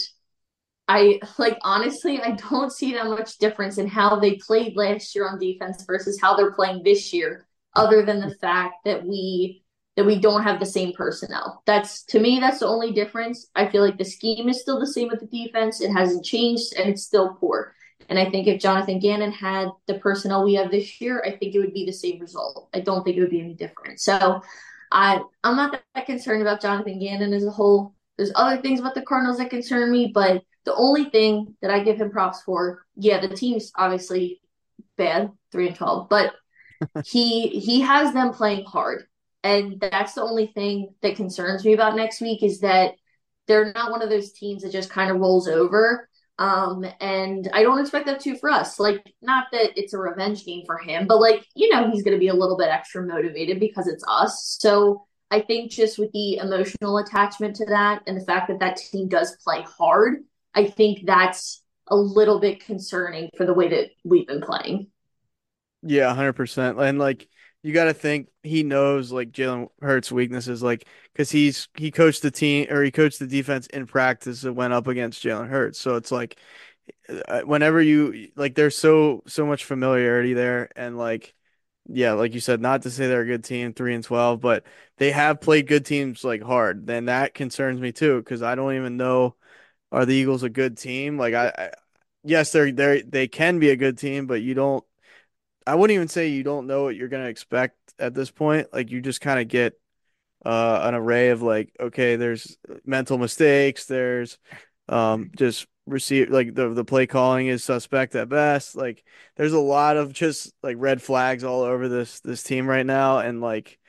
I 0.89 1.21
like 1.37 1.59
honestly, 1.61 2.21
I 2.21 2.31
don't 2.31 2.73
see 2.73 2.91
that 2.91 3.05
much 3.05 3.37
difference 3.37 3.77
in 3.77 3.87
how 3.87 4.19
they 4.19 4.35
played 4.35 4.75
last 4.75 5.15
year 5.15 5.29
on 5.29 5.39
defense 5.39 5.85
versus 5.85 6.19
how 6.19 6.35
they're 6.35 6.51
playing 6.51 6.83
this 6.83 7.13
year, 7.13 7.47
other 7.73 8.05
than 8.05 8.19
the 8.19 8.35
fact 8.35 8.83
that 8.83 9.05
we 9.05 9.62
that 9.95 10.05
we 10.05 10.19
don't 10.19 10.43
have 10.43 10.59
the 10.59 10.65
same 10.65 10.93
personnel. 10.93 11.61
That's 11.65 12.03
to 12.05 12.19
me, 12.19 12.39
that's 12.39 12.59
the 12.59 12.67
only 12.67 12.91
difference. 12.91 13.47
I 13.55 13.67
feel 13.67 13.85
like 13.85 13.97
the 13.97 14.05
scheme 14.05 14.49
is 14.49 14.61
still 14.61 14.79
the 14.79 14.87
same 14.87 15.09
with 15.09 15.19
the 15.19 15.45
defense. 15.45 15.81
It 15.81 15.91
hasn't 15.91 16.25
changed 16.25 16.73
and 16.77 16.89
it's 16.89 17.03
still 17.03 17.35
poor. 17.39 17.75
And 18.09 18.19
I 18.19 18.29
think 18.29 18.47
if 18.47 18.61
Jonathan 18.61 18.99
Gannon 18.99 19.31
had 19.31 19.69
the 19.87 19.95
personnel 19.95 20.43
we 20.43 20.55
have 20.55 20.71
this 20.71 20.99
year, 20.99 21.23
I 21.25 21.31
think 21.31 21.55
it 21.55 21.59
would 21.59 21.73
be 21.73 21.85
the 21.85 21.93
same 21.93 22.19
result. 22.19 22.69
I 22.73 22.79
don't 22.79 23.03
think 23.03 23.17
it 23.17 23.21
would 23.21 23.29
be 23.29 23.39
any 23.39 23.53
different. 23.53 23.99
So 23.99 24.41
I 24.91 25.21
I'm 25.43 25.55
not 25.55 25.79
that 25.95 26.05
concerned 26.05 26.41
about 26.41 26.61
Jonathan 26.61 26.99
Gannon 26.99 27.33
as 27.33 27.45
a 27.45 27.51
whole. 27.51 27.93
There's 28.17 28.31
other 28.35 28.61
things 28.61 28.79
about 28.79 28.95
the 28.95 29.01
Cardinals 29.01 29.37
that 29.37 29.49
concern 29.49 29.91
me, 29.91 30.11
but 30.13 30.43
the 30.65 30.75
only 30.75 31.05
thing 31.05 31.55
that 31.61 31.71
I 31.71 31.83
give 31.83 31.97
him 31.97 32.11
props 32.11 32.41
for, 32.43 32.85
yeah, 32.95 33.19
the 33.19 33.35
team's 33.35 33.71
obviously 33.75 34.41
bad, 34.97 35.31
three 35.51 35.67
and 35.67 35.75
twelve, 35.75 36.09
but 36.09 36.33
he 37.05 37.47
he 37.47 37.81
has 37.81 38.13
them 38.13 38.33
playing 38.33 38.65
hard. 38.65 39.05
And 39.43 39.79
that's 39.79 40.13
the 40.13 40.21
only 40.21 40.47
thing 40.47 40.93
that 41.01 41.15
concerns 41.15 41.65
me 41.65 41.73
about 41.73 41.95
next 41.95 42.21
week 42.21 42.43
is 42.43 42.61
that 42.61 42.93
they're 43.47 43.73
not 43.73 43.91
one 43.91 44.01
of 44.01 44.09
those 44.09 44.31
teams 44.31 44.63
that 44.63 44.71
just 44.71 44.89
kind 44.89 45.11
of 45.11 45.17
rolls 45.17 45.47
over. 45.47 46.07
Um, 46.39 46.85
and 46.99 47.49
I 47.53 47.61
don't 47.61 47.79
expect 47.79 48.05
that 48.07 48.21
to 48.21 48.37
for 48.37 48.49
us. 48.49 48.79
Like, 48.79 49.13
not 49.21 49.47
that 49.51 49.77
it's 49.77 49.93
a 49.93 49.99
revenge 49.99 50.45
game 50.45 50.63
for 50.65 50.77
him, 50.77 51.07
but 51.07 51.19
like, 51.19 51.45
you 51.55 51.69
know, 51.69 51.91
he's 51.91 52.03
going 52.03 52.15
to 52.15 52.19
be 52.19 52.29
a 52.29 52.33
little 52.33 52.57
bit 52.57 52.69
extra 52.69 53.05
motivated 53.05 53.59
because 53.59 53.87
it's 53.87 54.03
us. 54.07 54.57
So 54.59 55.05
I 55.29 55.41
think 55.41 55.71
just 55.71 55.99
with 55.99 56.11
the 56.11 56.37
emotional 56.37 56.97
attachment 56.97 57.55
to 57.57 57.65
that 57.65 58.03
and 58.07 58.19
the 58.19 58.25
fact 58.25 58.47
that 58.47 58.59
that 58.59 58.77
team 58.77 59.09
does 59.09 59.35
play 59.43 59.61
hard, 59.61 60.23
I 60.55 60.65
think 60.65 61.05
that's 61.05 61.61
a 61.87 61.95
little 61.95 62.39
bit 62.39 62.65
concerning 62.65 63.29
for 63.35 63.45
the 63.45 63.53
way 63.53 63.67
that 63.69 63.89
we've 64.03 64.27
been 64.27 64.41
playing. 64.41 64.87
Yeah, 65.81 66.15
100%. 66.15 66.81
And 66.81 66.97
like, 66.97 67.27
you 67.63 67.73
got 67.73 67.85
to 67.85 67.93
think 67.93 68.29
he 68.43 68.63
knows 68.63 69.11
like 69.11 69.31
Jalen 69.31 69.69
Hurts' 69.81 70.11
weaknesses, 70.11 70.61
like 70.63 70.87
because 71.13 71.31
he's 71.31 71.69
he 71.77 71.91
coached 71.91 72.21
the 72.21 72.31
team 72.31 72.67
or 72.69 72.83
he 72.83 72.91
coached 72.91 73.19
the 73.19 73.27
defense 73.27 73.67
in 73.67 73.87
practice 73.87 74.41
that 74.41 74.53
went 74.53 74.73
up 74.73 74.87
against 74.87 75.23
Jalen 75.23 75.49
Hurts. 75.49 75.79
So 75.79 75.95
it's 75.95 76.11
like 76.11 76.37
uh, 77.27 77.41
whenever 77.41 77.81
you 77.81 78.29
like, 78.35 78.55
there's 78.55 78.77
so 78.77 79.23
so 79.27 79.45
much 79.45 79.65
familiarity 79.65 80.33
there, 80.33 80.69
and 80.75 80.97
like 80.97 81.33
yeah, 81.87 82.13
like 82.13 82.33
you 82.33 82.39
said, 82.39 82.61
not 82.61 82.83
to 82.83 82.91
say 82.91 83.07
they're 83.07 83.21
a 83.21 83.25
good 83.25 83.43
team, 83.43 83.73
three 83.73 83.93
and 83.95 84.03
twelve, 84.03 84.39
but 84.41 84.65
they 84.97 85.11
have 85.11 85.41
played 85.41 85.67
good 85.67 85.85
teams 85.85 86.23
like 86.23 86.41
hard. 86.41 86.87
Then 86.87 87.05
that 87.05 87.33
concerns 87.33 87.79
me 87.81 87.91
too 87.91 88.19
because 88.19 88.41
I 88.41 88.55
don't 88.55 88.75
even 88.75 88.97
know 88.97 89.35
are 89.91 90.05
the 90.05 90.15
Eagles 90.15 90.43
a 90.43 90.49
good 90.49 90.77
team. 90.77 91.17
Like 91.17 91.33
I, 91.33 91.49
I 91.49 91.71
yes, 92.23 92.51
they're 92.51 92.71
they 92.71 93.01
they 93.03 93.27
can 93.27 93.59
be 93.59 93.69
a 93.69 93.75
good 93.75 93.97
team, 93.97 94.27
but 94.27 94.41
you 94.41 94.53
don't 94.53 94.83
I 95.65 95.75
wouldn't 95.75 95.95
even 95.95 96.07
say 96.07 96.29
you 96.29 96.43
don't 96.43 96.67
know 96.67 96.83
what 96.83 96.95
you're 96.95 97.07
gonna 97.07 97.25
expect 97.25 97.75
at 97.99 98.13
this 98.13 98.31
point. 98.31 98.67
Like 98.73 98.91
you 98.91 99.01
just 99.01 99.21
kind 99.21 99.39
of 99.39 99.47
get 99.47 99.73
uh, 100.45 100.81
an 100.83 100.95
array 100.95 101.29
of 101.29 101.41
like, 101.41 101.73
okay, 101.79 102.15
there's 102.15 102.57
mental 102.85 103.17
mistakes, 103.17 103.85
there's 103.85 104.37
um, 104.89 105.31
just 105.35 105.67
receive 105.85 106.29
like 106.29 106.53
the 106.55 106.69
the 106.73 106.85
play 106.85 107.05
calling 107.07 107.47
is 107.47 107.63
suspect 107.63 108.15
at 108.15 108.29
best. 108.29 108.75
Like 108.75 109.03
there's 109.35 109.53
a 109.53 109.59
lot 109.59 109.97
of 109.97 110.13
just 110.13 110.53
like 110.63 110.77
red 110.79 111.01
flags 111.01 111.43
all 111.43 111.61
over 111.61 111.87
this 111.89 112.19
this 112.21 112.43
team 112.43 112.67
right 112.67 112.85
now, 112.85 113.19
and 113.19 113.41
like 113.41 113.79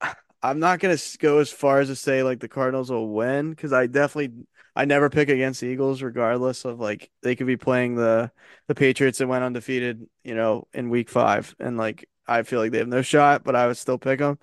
I'm 0.42 0.58
not 0.58 0.80
gonna 0.80 0.98
go 1.18 1.38
as 1.38 1.50
far 1.50 1.80
as 1.80 1.88
to 1.88 1.96
say 1.96 2.22
like 2.22 2.40
the 2.40 2.48
Cardinals 2.48 2.90
will 2.90 3.08
win 3.08 3.50
because 3.50 3.72
I 3.72 3.86
definitely 3.86 4.46
I 4.76 4.84
never 4.86 5.10
pick 5.10 5.30
against 5.30 5.62
the 5.62 5.68
Eagles, 5.68 6.02
regardless 6.02 6.66
of 6.66 6.80
like 6.80 7.10
they 7.22 7.36
could 7.36 7.48
be 7.48 7.56
playing 7.58 7.96
the 7.96 8.32
the 8.68 8.76
Patriots 8.76 9.18
that 9.18 9.28
went 9.28 9.44
undefeated, 9.44 10.06
you 10.24 10.34
know, 10.36 10.68
in 10.74 10.90
Week 10.90 11.08
Five, 11.10 11.54
and 11.60 11.78
like 11.78 12.08
I 12.26 12.42
feel 12.44 12.60
like 12.60 12.72
they 12.72 12.78
have 12.78 12.88
no 12.88 13.02
shot, 13.02 13.44
but 13.44 13.56
I 13.56 13.66
would 13.68 13.78
still 13.78 13.98
pick 13.98 14.20
them. 14.20 14.38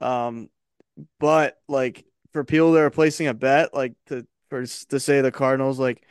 Um, 0.00 0.50
but 1.20 1.58
like 1.68 2.04
for 2.32 2.44
people 2.44 2.72
that 2.72 2.82
are 2.82 2.90
placing 2.90 3.28
a 3.28 3.34
bet, 3.34 3.74
like 3.74 3.94
to 4.06 4.26
for 4.50 4.64
to 4.66 5.00
say 5.00 5.20
the 5.22 5.32
Cardinals 5.32 5.78
like 5.78 6.04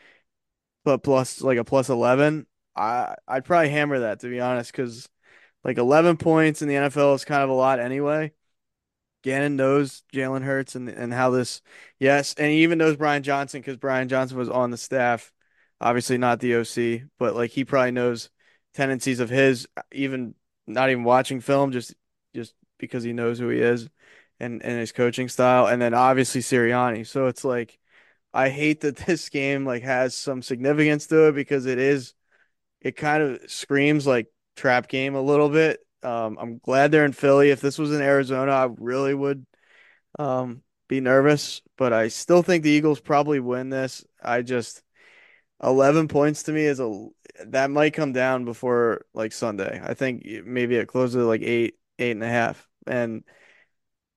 but 0.83 1.03
plus 1.03 1.41
like 1.41 1.57
a 1.57 1.63
plus 1.63 1.89
eleven, 1.89 2.47
I 2.75 3.15
I'd 3.27 3.45
probably 3.45 3.69
hammer 3.69 3.99
that 3.99 4.21
to 4.21 4.29
be 4.29 4.39
honest, 4.39 4.71
because 4.71 5.09
like 5.63 5.77
eleven 5.77 6.17
points 6.17 6.61
in 6.61 6.67
the 6.69 6.77
NFL 6.77 7.15
is 7.15 7.25
kind 7.25 7.43
of 7.43 7.49
a 7.49 7.53
lot 7.53 7.79
anyway. 7.79 8.33
Gannon 9.23 9.55
knows 9.55 10.03
Jalen 10.13 10.43
Hurts 10.43 10.75
and 10.75 10.89
and 10.89 11.13
how 11.13 11.31
this, 11.31 11.61
yes, 11.99 12.35
and 12.37 12.51
he 12.51 12.63
even 12.63 12.77
knows 12.77 12.97
Brian 12.97 13.23
Johnson 13.23 13.61
because 13.61 13.77
Brian 13.77 14.09
Johnson 14.09 14.37
was 14.37 14.49
on 14.49 14.69
the 14.71 14.77
staff, 14.77 15.31
obviously 15.81 16.17
not 16.17 16.39
the 16.39 16.55
OC, 16.55 17.05
but 17.17 17.35
like 17.35 17.51
he 17.51 17.65
probably 17.65 17.91
knows 17.91 18.29
tendencies 18.73 19.19
of 19.19 19.29
his, 19.29 19.67
even 19.91 20.35
not 20.67 20.89
even 20.89 21.03
watching 21.05 21.41
film, 21.41 21.71
just 21.71 21.93
just 22.35 22.53
because 22.77 23.03
he 23.03 23.13
knows 23.13 23.39
who 23.39 23.49
he 23.49 23.59
is 23.59 23.89
and 24.39 24.61
and 24.63 24.79
his 24.79 24.91
coaching 24.91 25.29
style, 25.29 25.67
and 25.67 25.81
then 25.81 25.93
obviously 25.93 26.41
Sirianni. 26.41 27.07
So 27.07 27.27
it's 27.27 27.45
like 27.45 27.79
I 28.33 28.49
hate 28.49 28.81
that 28.81 28.97
this 29.07 29.29
game 29.29 29.65
like 29.65 29.83
has 29.83 30.15
some 30.15 30.41
significance 30.41 31.07
to 31.07 31.27
it 31.29 31.35
because 31.35 31.65
it 31.65 31.79
is, 31.79 32.13
it 32.81 32.95
kind 32.95 33.23
of 33.23 33.49
screams 33.51 34.07
like 34.07 34.27
trap 34.55 34.87
game 34.87 35.15
a 35.15 35.21
little 35.21 35.49
bit 35.49 35.79
um, 36.03 36.37
I'm 36.39 36.57
glad 36.59 36.91
they're 36.91 37.05
in 37.05 37.13
Philly. 37.13 37.49
If 37.49 37.61
this 37.61 37.77
was 37.77 37.91
in 37.91 38.01
Arizona, 38.01 38.51
I 38.51 38.69
really 38.77 39.13
would 39.13 39.45
um, 40.19 40.61
be 40.87 40.99
nervous, 40.99 41.61
but 41.77 41.93
I 41.93 42.09
still 42.09 42.43
think 42.43 42.63
the 42.63 42.69
Eagles 42.69 42.99
probably 42.99 43.39
win 43.39 43.69
this. 43.69 44.05
I 44.21 44.41
just 44.41 44.83
11 45.61 46.07
points 46.07 46.43
to 46.43 46.51
me 46.51 46.63
is 46.63 46.79
a 46.79 47.07
that 47.47 47.71
might 47.71 47.93
come 47.93 48.13
down 48.13 48.45
before 48.45 49.05
like 49.13 49.31
Sunday. 49.31 49.81
I 49.83 49.93
think 49.93 50.25
maybe 50.45 50.75
it 50.75 50.87
closes 50.87 51.15
at 51.15 51.27
like 51.27 51.41
eight, 51.41 51.75
eight 51.99 52.11
and 52.11 52.23
a 52.23 52.27
half, 52.27 52.67
and 52.85 53.23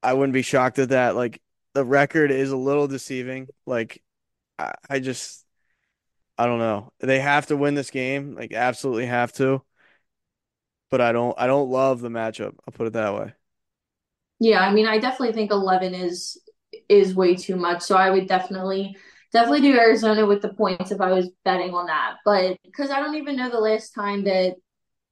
I 0.03 0.13
wouldn't 0.13 0.35
be 0.35 0.43
shocked 0.43 0.79
at 0.79 0.91
that. 0.91 1.17
Like 1.17 1.41
the 1.75 1.85
record 1.85 2.31
is 2.31 2.51
a 2.51 2.57
little 2.57 2.89
deceiving. 2.89 3.49
Like 3.67 4.03
I, 4.59 4.75
I 4.91 4.99
just 5.01 5.45
I 6.39 6.47
don't 6.47 6.59
know. 6.59 6.93
They 7.01 7.21
have 7.21 7.47
to 7.47 7.57
win 7.57 7.75
this 7.75 7.91
game. 7.91 8.35
Like 8.35 8.53
absolutely 8.53 9.07
have 9.07 9.33
to 9.35 9.63
but 10.91 11.01
I 11.01 11.13
don't 11.13 11.35
I 11.39 11.47
don't 11.47 11.71
love 11.71 12.01
the 12.01 12.09
matchup. 12.09 12.55
I'll 12.67 12.73
put 12.73 12.87
it 12.87 12.93
that 12.95 13.15
way. 13.15 13.33
Yeah, 14.39 14.61
I 14.61 14.73
mean, 14.73 14.87
I 14.87 14.99
definitely 14.99 15.33
think 15.33 15.51
11 15.51 15.95
is 15.95 16.41
is 16.89 17.15
way 17.15 17.35
too 17.35 17.57
much. 17.57 17.83
So 17.83 17.97
I 17.97 18.11
would 18.11 18.29
definitely 18.29 18.97
definitely 19.33 19.63
do 19.63 19.79
Arizona 19.79 20.27
with 20.27 20.43
the 20.43 20.53
points 20.55 20.91
if 20.91 21.01
I 21.01 21.13
was 21.13 21.31
betting 21.45 21.75
on 21.75 21.87
that. 21.87 22.17
But 22.25 22.59
because 22.65 22.91
I 22.91 23.01
don't 23.01 23.17
even 23.17 23.37
know 23.37 23.51
the 23.51 23.61
last 23.61 23.91
time 23.91 24.25
that 24.25 24.57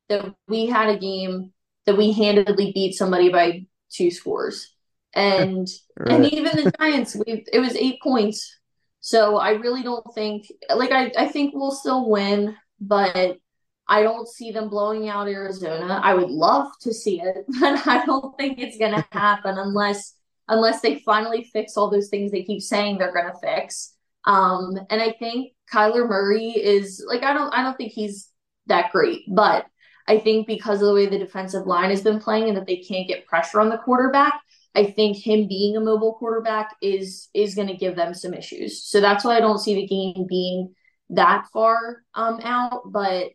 that 0.08 0.34
we 0.48 0.66
had 0.66 0.90
a 0.90 0.98
game 0.98 1.52
that 1.86 1.96
we 1.96 2.12
handedly 2.12 2.72
beat 2.72 2.94
somebody 2.94 3.30
by 3.30 3.66
two 3.90 4.10
scores. 4.10 4.72
And 5.14 5.68
right. 5.98 6.12
and 6.12 6.32
even 6.32 6.64
the 6.64 6.72
Giants, 6.78 7.16
we 7.16 7.44
it 7.52 7.60
was 7.60 7.76
eight 7.76 8.00
points. 8.02 8.58
So 9.00 9.36
I 9.36 9.50
really 9.50 9.82
don't 9.82 10.06
think 10.14 10.46
like 10.74 10.90
I, 10.90 11.12
I 11.18 11.28
think 11.28 11.54
we'll 11.54 11.72
still 11.72 12.08
win, 12.08 12.56
but 12.80 13.38
I 13.86 14.02
don't 14.02 14.28
see 14.28 14.50
them 14.50 14.68
blowing 14.68 15.08
out 15.08 15.28
Arizona. 15.28 16.00
I 16.02 16.14
would 16.14 16.30
love 16.30 16.68
to 16.82 16.94
see 16.94 17.20
it, 17.20 17.44
but 17.60 17.86
I 17.86 18.04
don't 18.06 18.36
think 18.38 18.58
it's 18.58 18.78
going 18.78 18.94
to 18.94 19.06
happen 19.12 19.58
unless 19.58 20.14
unless 20.46 20.80
they 20.80 20.98
finally 21.00 21.48
fix 21.52 21.76
all 21.76 21.90
those 21.90 22.08
things 22.08 22.30
they 22.30 22.44
keep 22.44 22.60
saying 22.60 22.98
they're 22.98 23.14
going 23.14 23.32
to 23.32 23.38
fix. 23.40 23.94
Um, 24.26 24.78
and 24.90 25.00
I 25.00 25.12
think 25.12 25.52
Kyler 25.72 26.08
Murray 26.08 26.50
is 26.50 27.04
like 27.06 27.22
I 27.22 27.32
don't 27.32 27.52
I 27.54 27.62
don't 27.62 27.76
think 27.76 27.92
he's 27.92 28.30
that 28.66 28.92
great. 28.92 29.22
But 29.28 29.66
I 30.06 30.18
think 30.18 30.46
because 30.46 30.82
of 30.82 30.88
the 30.88 30.94
way 30.94 31.06
the 31.06 31.18
defensive 31.18 31.66
line 31.66 31.90
has 31.90 32.02
been 32.02 32.20
playing 32.20 32.48
and 32.48 32.56
that 32.56 32.66
they 32.66 32.76
can't 32.76 33.08
get 33.08 33.26
pressure 33.26 33.60
on 33.60 33.70
the 33.70 33.78
quarterback, 33.78 34.38
I 34.74 34.84
think 34.84 35.16
him 35.16 35.48
being 35.48 35.76
a 35.76 35.80
mobile 35.80 36.14
quarterback 36.14 36.74
is 36.82 37.28
is 37.34 37.54
going 37.54 37.68
to 37.68 37.76
give 37.76 37.96
them 37.96 38.14
some 38.14 38.34
issues. 38.34 38.82
So 38.84 39.00
that's 39.00 39.24
why 39.24 39.36
I 39.36 39.40
don't 39.40 39.58
see 39.58 39.74
the 39.74 39.86
game 39.86 40.26
being 40.28 40.74
that 41.10 41.46
far 41.52 42.02
um, 42.14 42.40
out. 42.42 42.90
But 42.90 43.30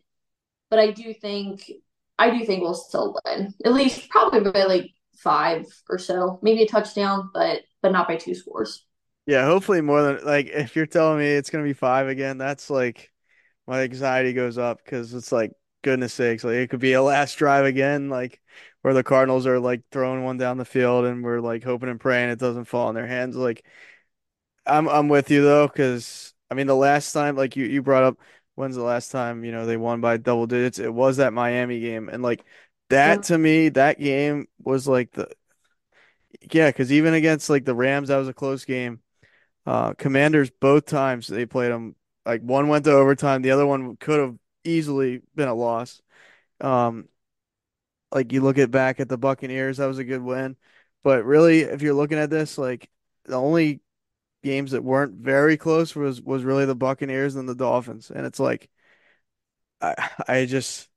but 0.70 0.78
I 0.78 0.90
do 0.92 1.12
think 1.12 1.70
I 2.18 2.30
do 2.30 2.44
think 2.44 2.62
we'll 2.62 2.74
still 2.74 3.18
win 3.24 3.54
at 3.64 3.72
least 3.72 4.08
probably 4.08 4.40
by 4.50 4.64
like 4.64 4.90
five 5.16 5.66
or 5.88 5.98
so, 5.98 6.38
maybe 6.42 6.62
a 6.62 6.68
touchdown, 6.68 7.30
but 7.34 7.62
but 7.82 7.92
not 7.92 8.08
by 8.08 8.16
two 8.16 8.34
scores. 8.34 8.84
Yeah, 9.26 9.44
hopefully 9.44 9.80
more 9.80 10.02
than 10.02 10.24
like 10.24 10.46
if 10.46 10.76
you're 10.76 10.86
telling 10.86 11.18
me 11.18 11.28
it's 11.28 11.50
gonna 11.50 11.64
be 11.64 11.72
five 11.72 12.08
again, 12.08 12.38
that's 12.38 12.70
like 12.70 13.10
my 13.66 13.82
anxiety 13.82 14.32
goes 14.32 14.58
up 14.58 14.82
because 14.84 15.14
it's 15.14 15.32
like 15.32 15.52
goodness 15.82 16.14
sakes, 16.14 16.44
like 16.44 16.54
it 16.54 16.70
could 16.70 16.80
be 16.80 16.94
a 16.94 17.02
last 17.02 17.36
drive 17.36 17.64
again, 17.64 18.08
like 18.08 18.40
where 18.82 18.94
the 18.94 19.04
Cardinals 19.04 19.46
are 19.46 19.60
like 19.60 19.82
throwing 19.92 20.24
one 20.24 20.38
down 20.38 20.58
the 20.58 20.64
field 20.64 21.04
and 21.04 21.22
we're 21.22 21.40
like 21.40 21.62
hoping 21.62 21.88
and 21.88 22.00
praying 22.00 22.30
it 22.30 22.38
doesn't 22.38 22.64
fall 22.64 22.88
in 22.88 22.94
their 22.94 23.06
hands. 23.06 23.36
Like 23.36 23.64
I'm 24.66 24.88
I'm 24.88 25.08
with 25.08 25.30
you 25.30 25.42
though, 25.42 25.66
because 25.66 26.34
I 26.50 26.54
mean 26.54 26.66
the 26.66 26.76
last 26.76 27.12
time 27.12 27.36
like 27.36 27.56
you 27.56 27.66
you 27.66 27.82
brought 27.82 28.04
up 28.04 28.18
when's 28.60 28.76
the 28.76 28.82
last 28.82 29.10
time 29.10 29.44
you 29.44 29.52
know 29.52 29.66
they 29.66 29.76
won 29.78 30.00
by 30.00 30.16
double 30.18 30.46
digits? 30.46 30.78
It 30.78 30.92
was 30.94 31.18
that 31.18 31.32
Miami 31.32 31.80
game, 31.80 32.08
and 32.08 32.22
like 32.22 32.44
that 32.90 33.22
Yeah. 33.22 33.24
to 33.24 33.38
me, 33.38 33.70
that 33.70 34.00
game 34.00 34.48
was 34.64 34.88
like 34.88 35.12
the 35.12 35.28
yeah, 36.52 36.68
because 36.68 36.92
even 36.92 37.14
against 37.14 37.50
like 37.50 37.64
the 37.64 37.74
Rams, 37.74 38.08
that 38.08 38.16
was 38.16 38.28
a 38.28 38.34
close 38.34 38.64
game. 38.64 39.00
Uh, 39.66 39.94
Commanders 39.94 40.50
both 40.50 40.86
times 40.86 41.28
they 41.28 41.46
played 41.46 41.72
them 41.72 41.96
like 42.26 42.42
one 42.42 42.68
went 42.68 42.84
to 42.86 42.92
overtime, 42.92 43.42
the 43.42 43.52
other 43.52 43.66
one 43.66 43.96
could 43.98 44.20
have 44.20 44.36
easily 44.64 45.22
been 45.34 45.48
a 45.48 45.54
loss. 45.54 46.02
Um, 46.60 47.08
like 48.12 48.32
you 48.32 48.40
look 48.42 48.58
at 48.58 48.70
back 48.70 49.00
at 49.00 49.08
the 49.08 49.18
Buccaneers, 49.18 49.78
that 49.78 49.86
was 49.86 49.98
a 49.98 50.04
good 50.04 50.22
win. 50.22 50.56
But 51.02 51.24
really, 51.24 51.60
if 51.60 51.82
you're 51.82 51.94
looking 51.94 52.18
at 52.18 52.30
this, 52.30 52.58
like 52.58 52.90
the 53.24 53.36
only 53.36 53.80
games 54.42 54.72
that 54.72 54.84
weren't 54.84 55.14
very 55.14 55.56
close 55.56 55.94
was 55.94 56.20
was 56.22 56.44
really 56.44 56.66
the 56.66 56.74
Buccaneers 56.74 57.36
and 57.36 57.48
the 57.48 57.54
Dolphins. 57.54 58.10
And 58.10 58.26
it's 58.26 58.40
like 58.40 58.70
I 59.80 60.10
I 60.28 60.44
just 60.46 60.88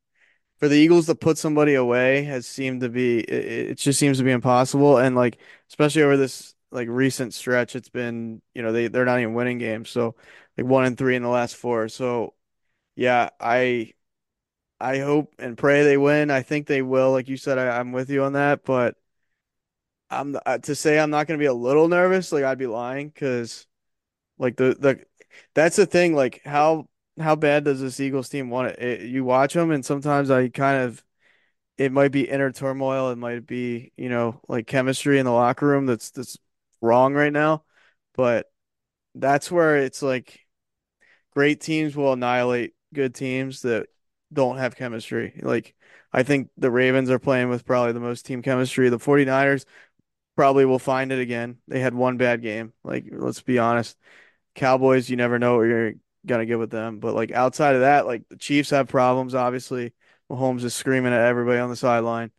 for 0.60 0.68
the 0.70 0.78
Eagles 0.78 1.08
to 1.08 1.16
put 1.16 1.38
somebody 1.38 1.76
away 1.76 2.24
has 2.24 2.48
seemed 2.48 2.82
to 2.82 2.90
be 2.90 3.20
it, 3.22 3.72
it 3.72 3.80
just 3.80 4.00
seems 4.00 4.18
to 4.20 4.24
be 4.24 4.32
impossible. 4.32 4.98
And 4.98 5.16
like 5.16 5.40
especially 5.70 6.04
over 6.04 6.18
this 6.18 6.56
like 6.72 6.88
recent 6.90 7.34
stretch, 7.34 7.76
it's 7.76 7.90
been 7.90 8.42
you 8.54 8.62
know 8.64 8.72
they 8.72 8.88
they're 8.90 9.06
not 9.06 9.20
even 9.20 9.34
winning 9.34 9.58
games. 9.60 9.90
So 9.90 10.16
like 10.58 10.68
one 10.68 10.86
and 10.86 10.98
three 10.98 11.16
in 11.16 11.24
the 11.24 11.30
last 11.30 11.56
four. 11.56 11.90
So 11.90 12.34
yeah, 12.96 13.30
I 13.40 13.94
I 14.80 15.00
hope 15.00 15.36
and 15.40 15.58
pray 15.58 15.84
they 15.84 15.98
win. 15.98 16.32
I 16.32 16.42
think 16.44 16.68
they 16.68 16.82
will. 16.82 17.12
Like 17.12 17.30
you 17.30 17.38
said, 17.38 17.58
I, 17.58 17.80
I'm 17.80 17.92
with 17.92 18.10
you 18.10 18.24
on 18.24 18.34
that. 18.34 18.66
But 18.66 18.96
I'm 20.20 20.38
uh, 20.46 20.58
to 20.60 20.76
say 20.76 21.00
I'm 21.00 21.10
not 21.10 21.28
going 21.28 21.38
to 21.38 21.44
be 21.44 21.48
a 21.48 21.54
little 21.54 21.88
nervous. 21.88 22.32
Like 22.32 22.44
I'd 22.44 22.58
be 22.58 22.68
lying 22.68 23.10
because 23.10 23.68
like 24.38 24.58
the 24.58 24.76
the 24.80 25.04
that's 25.56 25.76
the 25.76 25.86
thing. 25.86 26.16
Like 26.16 26.42
how 26.46 26.88
how 27.20 27.36
bad 27.36 27.64
does 27.66 27.82
this 27.82 28.00
Eagles 28.00 28.30
team 28.30 28.50
want 28.50 28.70
it? 28.70 28.80
it? 28.80 29.02
You 29.10 29.24
watch 29.24 29.54
them, 29.54 29.72
and 29.72 29.86
sometimes 29.86 30.32
I 30.32 30.50
kind 30.50 30.84
of 30.84 31.04
it 31.78 31.92
might 31.92 32.12
be 32.12 32.30
inner 32.30 32.52
turmoil. 32.52 33.12
It 33.12 33.18
might 33.18 33.46
be 33.48 33.92
you 33.98 34.10
know 34.10 34.42
like 34.48 34.68
chemistry 34.68 35.20
in 35.20 35.26
the 35.26 35.32
locker 35.32 35.68
room 35.68 35.86
that's 35.86 36.12
that's 36.12 36.38
wrong 36.82 37.14
right 37.14 37.34
now. 37.34 37.64
But 38.16 38.52
that's 39.16 39.52
where 39.52 39.78
it's 39.78 40.02
like 40.02 40.40
great 41.32 41.62
teams 41.62 41.96
will 41.96 42.14
annihilate 42.14 42.74
good 42.94 43.16
teams 43.16 43.62
that 43.64 43.88
don't 44.32 44.58
have 44.58 44.76
chemistry. 44.76 45.40
Like 45.42 45.76
I 46.12 46.24
think 46.24 46.50
the 46.58 46.72
Ravens 46.72 47.10
are 47.10 47.20
playing 47.20 47.50
with 47.50 47.66
probably 47.66 47.94
the 47.94 48.00
most 48.00 48.26
team 48.26 48.42
chemistry. 48.42 48.90
The 48.90 49.00
49ers 49.00 49.66
probably 50.36 50.66
will 50.66 50.80
find 50.80 51.12
it 51.12 51.20
again. 51.20 51.58
They 51.68 51.80
had 51.80 51.94
one 51.94 52.18
bad 52.18 52.42
game. 52.42 52.74
Like 52.84 53.06
let's 53.12 53.42
be 53.42 53.60
honest. 53.60 53.98
Cowboys, 54.56 55.10
you 55.10 55.18
never 55.18 55.40
know 55.40 55.58
what 55.58 55.64
you're 55.64 55.94
gonna 56.26 56.46
get 56.46 56.60
with 56.60 56.72
them. 56.72 57.00
But 57.00 57.16
like 57.16 57.32
outside 57.32 57.76
of 57.76 57.82
that, 57.82 58.06
like 58.06 58.28
the 58.30 58.38
Chiefs 58.38 58.72
have 58.72 58.88
problems, 58.88 59.36
obviously. 59.36 59.94
Mahomes 60.30 60.64
is 60.64 60.74
screaming 60.74 61.14
at 61.14 61.20
everybody 61.22 61.60
on 61.60 61.70
the 61.70 61.76
sideline. 61.76 62.32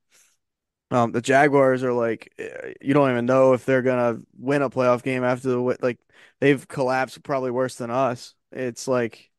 Um, 0.91 1.13
the 1.13 1.21
Jaguars 1.21 1.83
are 1.83 1.93
like, 1.93 2.33
eh, 2.39 2.75
you 2.81 2.95
don't 2.95 3.11
even 3.11 3.27
know 3.27 3.53
if 3.53 3.65
they're 3.65 3.83
gonna 3.83 4.19
win 4.39 4.63
a 4.63 4.71
playoff 4.71 5.03
game 5.03 5.25
after 5.25 5.49
the 5.49 5.59
like 5.83 5.99
they've 6.41 6.67
collapsed 6.69 7.23
probably 7.23 7.51
worse 7.51 7.77
than 7.77 7.91
us. 7.91 8.35
It's 8.53 8.87
like 8.89 9.31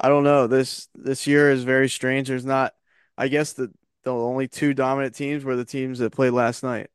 I 0.00 0.08
don't 0.08 0.24
know. 0.24 0.46
This 0.46 0.88
this 0.94 1.26
year 1.26 1.50
is 1.50 1.64
very 1.64 1.88
strange. 1.88 2.28
There's 2.28 2.44
not, 2.44 2.74
I 3.16 3.28
guess 3.28 3.52
the 3.54 3.72
the 4.02 4.12
only 4.12 4.48
two 4.48 4.74
dominant 4.74 5.14
teams 5.14 5.44
were 5.44 5.56
the 5.56 5.64
teams 5.64 5.98
that 6.00 6.12
played 6.12 6.32
last 6.32 6.62
night. 6.62 6.90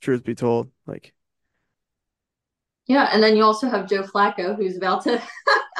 Truth 0.00 0.24
be 0.24 0.34
told, 0.34 0.70
like 0.86 1.14
Yeah, 2.86 3.08
and 3.12 3.22
then 3.22 3.36
you 3.36 3.44
also 3.44 3.68
have 3.68 3.88
Joe 3.88 4.02
Flacco 4.02 4.56
who's 4.56 4.76
about 4.76 5.02
to 5.04 5.22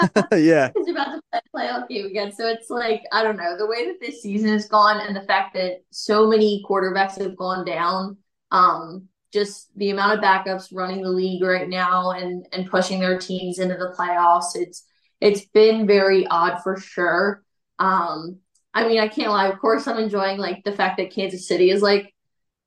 yeah, 0.33 0.70
who's 0.74 0.88
about 0.88 1.14
to 1.14 1.22
play 1.30 1.40
a 1.40 1.56
playoff 1.56 1.88
game 1.88 2.06
again. 2.06 2.33
So 2.33 2.46
it's 2.46 2.70
like, 2.70 3.02
I 3.12 3.22
don't 3.22 3.37
know, 3.37 3.56
the 3.56 3.66
way 3.66 3.87
that 3.87 4.00
this 4.00 4.22
season 4.22 4.50
has 4.50 4.66
gone 4.68 5.00
and 5.00 5.14
the 5.14 5.22
fact 5.22 5.54
that 5.54 5.83
so 5.90 6.28
many 6.28 6.64
quarterbacks 6.68 7.18
have 7.20 7.37
gone 7.37 7.64
down, 7.64 8.16
um, 8.50 9.09
just 9.33 9.68
the 9.76 9.90
amount 9.90 10.18
of 10.18 10.24
backups 10.24 10.68
running 10.72 11.02
the 11.02 11.11
league 11.11 11.42
right 11.42 11.68
now 11.68 12.11
and 12.12 12.46
and 12.52 12.70
pushing 12.70 13.00
their 13.00 13.18
teams 13.18 13.59
into 13.59 13.74
the 13.74 13.94
playoffs, 13.98 14.54
it's 14.56 14.85
it's 15.20 15.44
been 15.46 15.87
very 15.87 16.26
odd 16.26 16.62
for 16.62 16.78
sure. 16.78 17.42
Um, 17.78 18.38
I 18.72 18.87
mean, 18.87 19.00
I 19.00 19.09
can't 19.09 19.30
lie, 19.30 19.48
of 19.48 19.59
course 19.59 19.87
I'm 19.87 19.98
enjoying 19.98 20.38
like 20.38 20.62
the 20.64 20.72
fact 20.72 20.96
that 20.98 21.12
Kansas 21.12 21.46
City 21.46 21.70
is 21.70 21.83
like 21.83 22.14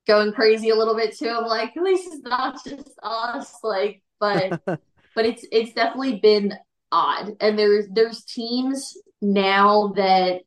going 0.06 0.32
crazy 0.32 0.70
a 0.70 0.74
little 0.74 0.96
bit 0.96 1.16
too. 1.16 1.28
I'm 1.28 1.46
like, 1.46 1.76
at 1.76 1.82
least 1.82 2.12
it's 2.12 2.22
not 2.22 2.62
just 2.64 2.98
us, 3.02 3.56
like, 3.62 4.02
but 4.20 4.62
but 4.66 5.26
it's 5.26 5.44
it's 5.50 5.72
definitely 5.72 6.18
been 6.20 6.54
odd. 6.92 7.36
And 7.40 7.58
there's 7.58 7.86
there's 7.92 8.24
teams 8.24 8.96
now 9.20 9.92
that 9.96 10.42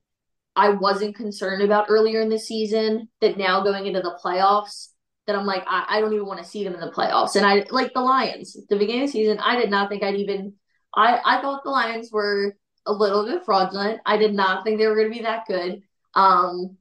I 0.55 0.69
wasn't 0.69 1.15
concerned 1.15 1.61
about 1.61 1.87
earlier 1.89 2.21
in 2.21 2.29
the 2.29 2.39
season 2.39 3.09
that 3.21 3.37
now 3.37 3.63
going 3.63 3.85
into 3.85 4.01
the 4.01 4.19
playoffs 4.23 4.89
that 5.27 5.35
I'm 5.35 5.45
like, 5.45 5.63
I, 5.67 5.85
I 5.89 6.01
don't 6.01 6.13
even 6.13 6.25
want 6.25 6.39
to 6.39 6.49
see 6.49 6.63
them 6.63 6.73
in 6.73 6.79
the 6.79 6.91
playoffs. 6.91 7.35
And 7.35 7.45
I 7.45 7.65
like 7.69 7.93
the 7.93 8.01
Lions. 8.01 8.57
The 8.69 8.77
beginning 8.77 9.03
of 9.03 9.09
the 9.09 9.11
season, 9.11 9.39
I 9.39 9.57
did 9.57 9.69
not 9.69 9.89
think 9.89 10.03
I'd 10.03 10.15
even 10.15 10.53
I, 10.95 11.19
I 11.23 11.41
thought 11.41 11.63
the 11.63 11.69
Lions 11.69 12.09
were 12.11 12.55
a 12.85 12.93
little 12.93 13.25
bit 13.25 13.43
fraudulent. 13.45 13.99
I 14.05 14.17
did 14.17 14.33
not 14.33 14.63
think 14.63 14.79
they 14.79 14.87
were 14.87 14.95
gonna 14.95 15.09
be 15.09 15.21
that 15.21 15.45
good. 15.47 15.81
Um 16.15 16.77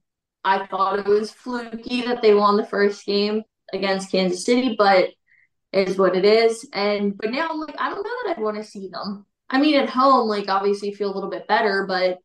I 0.47 0.65
thought 0.69 1.01
it 1.01 1.07
was 1.07 1.33
fluky 1.33 2.03
that 2.03 2.23
they 2.23 2.33
won 2.33 2.57
the 2.57 2.65
first 2.65 3.05
game 3.05 3.43
against 3.73 4.13
Kansas 4.13 4.45
City, 4.45 4.77
but 4.79 5.11
is 5.73 5.99
what 5.99 6.17
it 6.17 6.25
is. 6.25 6.69
And 6.73 7.19
but 7.19 7.33
now 7.33 7.49
I'm 7.51 7.59
like, 7.59 7.75
I 7.79 7.91
don't 7.91 8.05
know 8.05 8.11
that 8.25 8.37
I'd 8.37 8.43
want 8.43 8.57
to 8.57 8.65
see 8.65 8.89
them. 8.89 9.27
I 9.51 9.61
mean, 9.61 9.75
at 9.75 9.91
home, 9.91 10.29
like 10.29 10.49
obviously 10.49 10.95
feel 10.95 11.13
a 11.13 11.15
little 11.15 11.31
bit 11.31 11.49
better, 11.49 11.85
but 11.89 12.19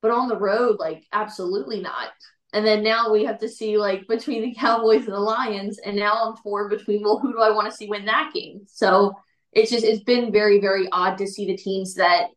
but 0.00 0.10
on 0.10 0.28
the 0.28 0.38
road, 0.38 0.78
like 0.78 1.04
absolutely 1.12 1.82
not. 1.82 2.08
And 2.54 2.66
then 2.66 2.82
now 2.82 3.12
we 3.12 3.26
have 3.26 3.38
to 3.40 3.48
see 3.48 3.76
like 3.76 4.08
between 4.08 4.40
the 4.40 4.54
Cowboys 4.58 5.04
and 5.04 5.12
the 5.12 5.20
Lions, 5.20 5.78
and 5.78 5.96
now 5.96 6.14
I'm 6.14 6.42
torn 6.42 6.70
between 6.70 7.02
well, 7.02 7.18
who 7.18 7.32
do 7.32 7.42
I 7.42 7.50
want 7.50 7.70
to 7.70 7.76
see 7.76 7.88
win 7.88 8.06
that 8.06 8.32
game? 8.32 8.62
So 8.68 9.12
it's 9.52 9.70
just 9.70 9.84
it's 9.84 10.02
been 10.02 10.32
very, 10.32 10.60
very 10.60 10.88
odd 10.90 11.18
to 11.18 11.26
see 11.26 11.46
the 11.46 11.58
teams 11.58 11.94
that 11.96 12.28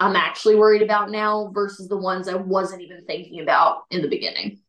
I'm 0.00 0.16
actually 0.16 0.54
worried 0.54 0.80
about 0.80 1.10
now 1.10 1.50
versus 1.52 1.86
the 1.86 1.98
ones 1.98 2.28
I 2.28 2.36
wasn't 2.36 2.80
even 2.80 3.04
thinking 3.04 3.40
about 3.40 3.82
in 3.90 4.00
the 4.00 4.08
beginning. 4.08 4.60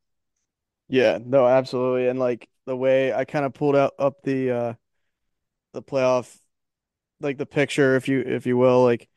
Yeah, 0.92 1.20
no, 1.24 1.48
absolutely. 1.48 2.08
And 2.10 2.20
like 2.20 2.50
the 2.66 2.76
way 2.76 3.14
I 3.14 3.26
kind 3.26 3.46
of 3.46 3.54
pulled 3.54 3.76
out 3.78 3.94
up 3.98 4.22
the 4.24 4.52
uh 4.52 4.74
the 5.74 5.82
playoff 5.84 6.38
like 7.22 7.38
the 7.38 7.48
picture, 7.48 7.96
if 7.98 8.08
you 8.08 8.22
if 8.22 8.46
you 8.46 8.58
will, 8.58 8.84
like 8.84 9.10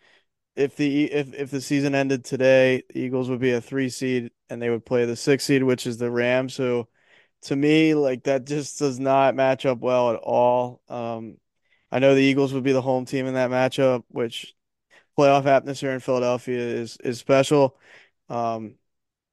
if 0.56 0.76
the 0.76 1.04
if 1.12 1.34
if 1.34 1.50
the 1.52 1.60
season 1.62 1.94
ended 1.96 2.24
today, 2.24 2.82
the 2.90 3.00
Eagles 3.00 3.30
would 3.30 3.40
be 3.40 3.52
a 3.52 3.60
three 3.62 3.90
seed 3.90 4.32
and 4.50 4.62
they 4.62 4.70
would 4.70 4.87
play 4.87 5.06
the 5.06 5.16
six 5.16 5.44
seed, 5.44 5.64
which 5.64 5.87
is 5.87 5.98
the 5.98 6.10
Rams. 6.10 6.54
So 6.54 6.88
to 7.44 7.56
me, 7.56 7.94
like 7.94 8.24
that 8.24 8.46
just 8.46 8.78
does 8.80 9.00
not 9.00 9.34
match 9.37 9.66
up 9.66 9.80
well 9.80 10.12
at 10.12 10.18
all. 10.18 10.82
Um, 10.88 11.38
I 11.92 12.00
know 12.00 12.14
the 12.16 12.22
Eagles 12.22 12.54
would 12.54 12.64
be 12.64 12.72
the 12.72 12.83
home 12.83 13.06
team 13.06 13.27
in 13.27 13.35
that 13.37 13.50
matchup, 13.50 14.04
which 14.08 14.54
playoff 15.18 15.46
atmosphere 15.46 15.92
in 15.92 16.00
Philadelphia 16.00 16.58
is 16.58 16.96
is 16.98 17.18
special. 17.18 17.79
Um, 18.29 18.77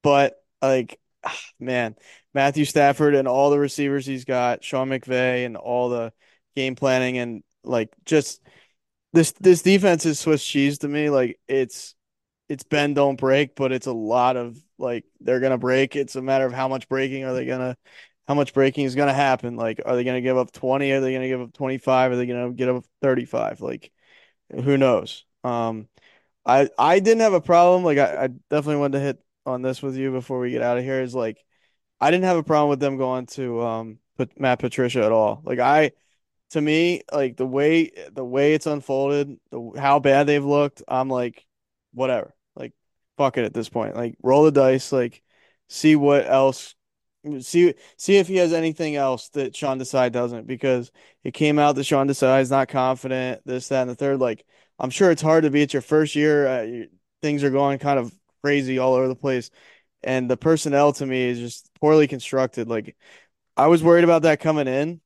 but 0.02 0.42
like, 0.62 1.00
man, 1.60 1.96
Matthew 2.34 2.64
Stafford 2.64 3.14
and 3.14 3.28
all 3.28 3.50
the 3.50 3.58
receivers 3.58 4.06
he's 4.06 4.24
got, 4.24 4.64
Sean 4.64 4.88
McVay 4.88 5.46
and 5.46 5.56
all 5.56 5.88
the 5.88 6.12
game 6.54 6.76
planning 6.76 7.18
and 7.18 7.42
like 7.64 7.90
just 8.04 8.40
this 9.12 9.32
this 9.32 9.62
defense 9.62 10.06
is 10.06 10.18
Swiss 10.18 10.44
cheese 10.44 10.78
to 10.78 10.88
me. 10.88 11.10
Like 11.10 11.38
it's 11.48 11.94
it's 12.48 12.64
bend 12.64 12.96
don't 12.96 13.16
break, 13.16 13.54
but 13.54 13.72
it's 13.72 13.86
a 13.86 13.92
lot 13.92 14.36
of 14.36 14.58
like 14.78 15.04
they're 15.20 15.40
gonna 15.40 15.58
break. 15.58 15.96
It's 15.96 16.16
a 16.16 16.22
matter 16.22 16.46
of 16.46 16.52
how 16.52 16.68
much 16.68 16.88
breaking 16.88 17.24
are 17.24 17.34
they 17.34 17.46
gonna 17.46 17.76
how 18.28 18.34
much 18.34 18.54
breaking 18.54 18.84
is 18.84 18.94
gonna 18.94 19.14
happen. 19.14 19.56
Like 19.56 19.80
are 19.84 19.96
they 19.96 20.04
gonna 20.04 20.20
give 20.20 20.38
up 20.38 20.52
20? 20.52 20.90
Are 20.92 21.00
they 21.00 21.12
gonna 21.12 21.28
give 21.28 21.40
up 21.40 21.52
25? 21.52 22.12
Are 22.12 22.16
they 22.16 22.26
gonna 22.26 22.52
get 22.52 22.68
up 22.68 22.84
35? 23.02 23.60
Like 23.60 23.92
who 24.50 24.76
knows? 24.78 25.24
Um 25.44 25.88
I 26.46 26.68
I 26.78 27.00
didn't 27.00 27.20
have 27.22 27.34
a 27.34 27.40
problem. 27.40 27.84
Like 27.84 27.98
I, 27.98 28.24
I 28.24 28.26
definitely 28.28 28.76
wanted 28.76 28.98
to 28.98 29.04
hit 29.04 29.18
on 29.46 29.62
this 29.62 29.82
with 29.82 29.96
you 29.96 30.12
before 30.12 30.38
we 30.38 30.50
get 30.50 30.62
out 30.62 30.78
of 30.78 30.84
here 30.84 31.00
is 31.02 31.14
like 31.14 31.44
I 32.00 32.10
didn't 32.10 32.24
have 32.24 32.36
a 32.36 32.42
problem 32.42 32.70
with 32.70 32.80
them 32.80 32.96
going 32.96 33.26
to 33.26 33.62
um 33.62 33.98
put 34.16 34.38
Matt 34.40 34.58
Patricia 34.58 35.04
at 35.04 35.12
all. 35.12 35.42
Like 35.44 35.58
I 35.58 35.92
to 36.50 36.60
me, 36.60 37.02
like 37.12 37.36
the 37.36 37.46
way 37.46 37.90
the 38.12 38.24
way 38.24 38.54
it's 38.54 38.66
unfolded, 38.66 39.38
the 39.50 39.72
how 39.78 39.98
bad 39.98 40.26
they've 40.26 40.44
looked, 40.44 40.82
I'm 40.88 41.08
like 41.08 41.44
whatever. 41.92 42.34
Like 42.56 42.72
fuck 43.16 43.38
it 43.38 43.44
at 43.44 43.54
this 43.54 43.68
point. 43.68 43.96
Like 43.96 44.16
roll 44.22 44.44
the 44.44 44.52
dice, 44.52 44.92
like 44.92 45.22
see 45.68 45.96
what 45.96 46.26
else 46.26 46.74
see 47.40 47.74
see 47.96 48.16
if 48.16 48.28
he 48.28 48.36
has 48.36 48.52
anything 48.52 48.96
else 48.96 49.28
that 49.30 49.56
Sean 49.56 49.78
Desai 49.78 50.10
doesn't 50.10 50.46
because 50.46 50.90
it 51.24 51.32
came 51.34 51.58
out 51.58 51.76
that 51.76 51.84
Sean 51.84 52.08
Desai 52.08 52.42
is 52.42 52.50
not 52.50 52.68
confident, 52.68 53.42
this, 53.46 53.68
that, 53.68 53.82
and 53.82 53.90
the 53.90 53.94
third. 53.94 54.18
Like 54.20 54.44
I'm 54.78 54.90
sure 54.90 55.10
it's 55.10 55.22
hard 55.22 55.44
to 55.44 55.50
be 55.50 55.62
at 55.62 55.72
your 55.72 55.82
first 55.82 56.16
year. 56.16 56.46
Uh, 56.48 56.62
you, 56.62 56.88
things 57.22 57.44
are 57.44 57.50
going 57.50 57.78
kind 57.78 57.98
of 57.98 58.12
crazy 58.42 58.78
all 58.78 58.94
over 58.94 59.08
the 59.08 59.16
place, 59.16 59.50
and 60.02 60.30
the 60.30 60.36
personnel 60.36 60.92
to 60.94 61.06
me 61.06 61.22
is 61.24 61.38
just 61.38 61.70
poorly 61.80 62.06
constructed. 62.08 62.68
Like 62.68 62.96
I 63.56 63.68
was 63.68 63.82
worried 63.82 64.04
about 64.04 64.22
that 64.22 64.40
coming 64.40 64.68
in. 64.68 65.00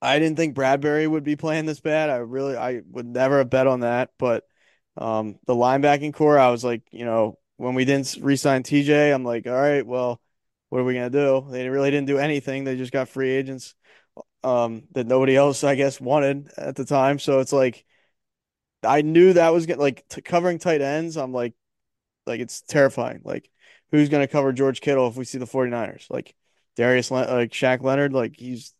I 0.00 0.18
didn't 0.18 0.36
think 0.36 0.56
Bradberry 0.56 1.08
would 1.08 1.24
be 1.24 1.36
playing 1.36 1.66
this 1.66 1.80
bad. 1.80 2.10
I 2.10 2.16
really 2.16 2.56
I 2.56 2.82
would 2.90 3.06
never 3.06 3.38
have 3.38 3.50
bet 3.50 3.66
on 3.66 3.80
that, 3.80 4.10
but 4.18 4.44
um, 4.96 5.38
the 5.46 5.54
linebacking 5.54 6.14
corps, 6.14 6.38
I 6.38 6.50
was 6.50 6.64
like, 6.64 6.82
you 6.90 7.04
know, 7.04 7.38
when 7.56 7.74
we 7.74 7.84
didn't 7.84 8.18
re-sign 8.20 8.62
TJ, 8.64 9.12
I'm 9.12 9.24
like, 9.24 9.46
all 9.46 9.52
right, 9.54 9.86
well 9.86 10.20
what 10.70 10.80
are 10.80 10.84
we 10.84 10.94
gonna 10.94 11.10
do? 11.10 11.46
They 11.50 11.68
really 11.68 11.90
didn't 11.90 12.06
do 12.06 12.18
anything. 12.18 12.64
They 12.64 12.76
just 12.76 12.92
got 12.92 13.08
free 13.08 13.30
agents 13.30 13.74
um, 14.44 14.84
that 14.92 15.06
nobody 15.06 15.36
else, 15.36 15.64
I 15.64 15.74
guess, 15.74 16.00
wanted 16.00 16.50
at 16.56 16.76
the 16.76 16.84
time. 16.84 17.18
So 17.18 17.40
it's 17.40 17.52
like 17.52 17.84
I 18.84 19.02
knew 19.02 19.32
that 19.34 19.52
was 19.52 19.66
gonna 19.66 19.80
like 19.80 20.04
covering 20.24 20.58
tight 20.58 20.80
ends. 20.80 21.16
I'm 21.16 21.32
like, 21.32 21.54
like 22.26 22.40
it's 22.40 22.62
terrifying. 22.62 23.20
Like 23.24 23.50
who's 23.90 24.08
gonna 24.08 24.28
cover 24.28 24.52
George 24.52 24.80
Kittle 24.80 25.08
if 25.08 25.16
we 25.16 25.24
see 25.24 25.38
the 25.38 25.46
49ers? 25.46 26.06
Like 26.10 26.34
Darius, 26.76 27.10
Le- 27.10 27.26
like 27.34 27.52
Shaq 27.52 27.82
Leonard, 27.82 28.12
like 28.12 28.36
he's 28.38 28.74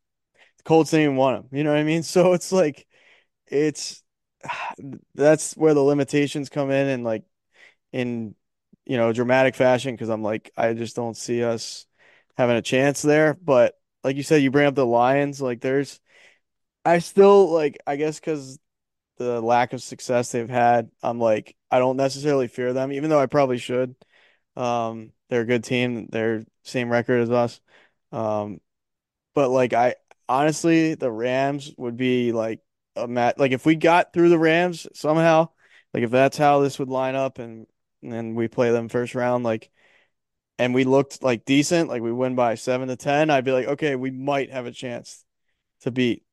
the 0.58 0.64
Colts 0.64 0.90
didn't 0.90 1.04
even 1.04 1.16
want 1.16 1.38
him. 1.38 1.58
You 1.58 1.64
know 1.64 1.72
what 1.72 1.80
I 1.80 1.84
mean? 1.84 2.02
So 2.04 2.32
it's 2.34 2.52
like 2.52 2.86
it's 3.46 4.02
that's 5.14 5.56
where 5.56 5.74
the 5.74 5.82
limitations 5.82 6.48
come 6.48 6.70
in 6.70 6.88
and 6.88 7.04
like 7.04 7.24
in 7.92 8.34
you 8.84 8.96
know, 8.96 9.12
dramatic 9.12 9.54
fashion 9.54 9.94
because 9.94 10.08
I'm 10.08 10.22
like, 10.22 10.50
I 10.56 10.74
just 10.74 10.96
don't 10.96 11.16
see 11.16 11.44
us 11.44 11.86
having 12.36 12.56
a 12.56 12.62
chance 12.62 13.02
there. 13.02 13.34
But 13.34 13.78
like 14.02 14.16
you 14.16 14.24
said, 14.24 14.42
you 14.42 14.50
bring 14.50 14.66
up 14.66 14.74
the 14.74 14.86
Lions, 14.86 15.40
like 15.40 15.60
there's, 15.60 16.00
I 16.84 16.98
still 17.00 17.50
like, 17.52 17.78
I 17.86 17.96
guess 17.96 18.20
because 18.20 18.58
the 19.18 19.40
lack 19.40 19.72
of 19.72 19.82
success 19.82 20.32
they've 20.32 20.48
had, 20.50 20.90
I'm 21.02 21.20
like, 21.20 21.56
I 21.72 21.80
don't 21.80 21.98
necessarily 21.98 22.48
fear 22.48 22.74
them, 22.74 22.92
even 22.92 23.10
though 23.10 23.20
I 23.20 23.26
probably 23.26 23.58
should. 23.58 23.96
Um, 24.56 25.12
they're 25.30 25.42
a 25.42 25.46
good 25.46 25.64
team. 25.64 26.08
They're 26.10 26.44
same 26.64 26.90
record 26.90 27.22
as 27.22 27.30
us. 27.32 27.60
Um, 28.12 28.60
but 29.34 29.50
like 29.50 29.72
I 29.74 29.96
honestly, 30.28 30.94
the 30.94 31.10
Rams 31.10 31.72
would 31.78 31.96
be 31.96 32.32
like 32.32 32.60
a 32.96 33.08
mat. 33.08 33.38
Like 33.38 33.52
if 33.52 33.66
we 33.66 33.76
got 33.76 34.12
through 34.12 34.30
the 34.30 34.38
Rams 34.38 34.86
somehow, 34.94 35.50
like 35.94 36.04
if 36.04 36.10
that's 36.10 36.36
how 36.38 36.60
this 36.60 36.78
would 36.78 36.88
line 36.90 37.14
up, 37.16 37.38
and 37.38 37.66
and 38.02 38.36
we 38.36 38.48
play 38.48 38.70
them 38.72 38.88
first 38.88 39.14
round, 39.14 39.44
like, 39.44 39.70
and 40.58 40.74
we 40.74 40.84
looked 40.84 41.22
like 41.22 41.44
decent, 41.44 41.88
like 41.88 42.02
we 42.02 42.12
win 42.12 42.34
by 42.36 42.54
seven 42.54 42.88
to 42.88 42.96
ten, 42.96 43.30
I'd 43.30 43.44
be 43.44 43.52
like, 43.52 43.66
okay, 43.66 43.96
we 43.96 44.10
might 44.10 44.50
have 44.50 44.66
a 44.66 44.72
chance 44.72 45.24
to 45.82 45.90
beat. 45.90 46.24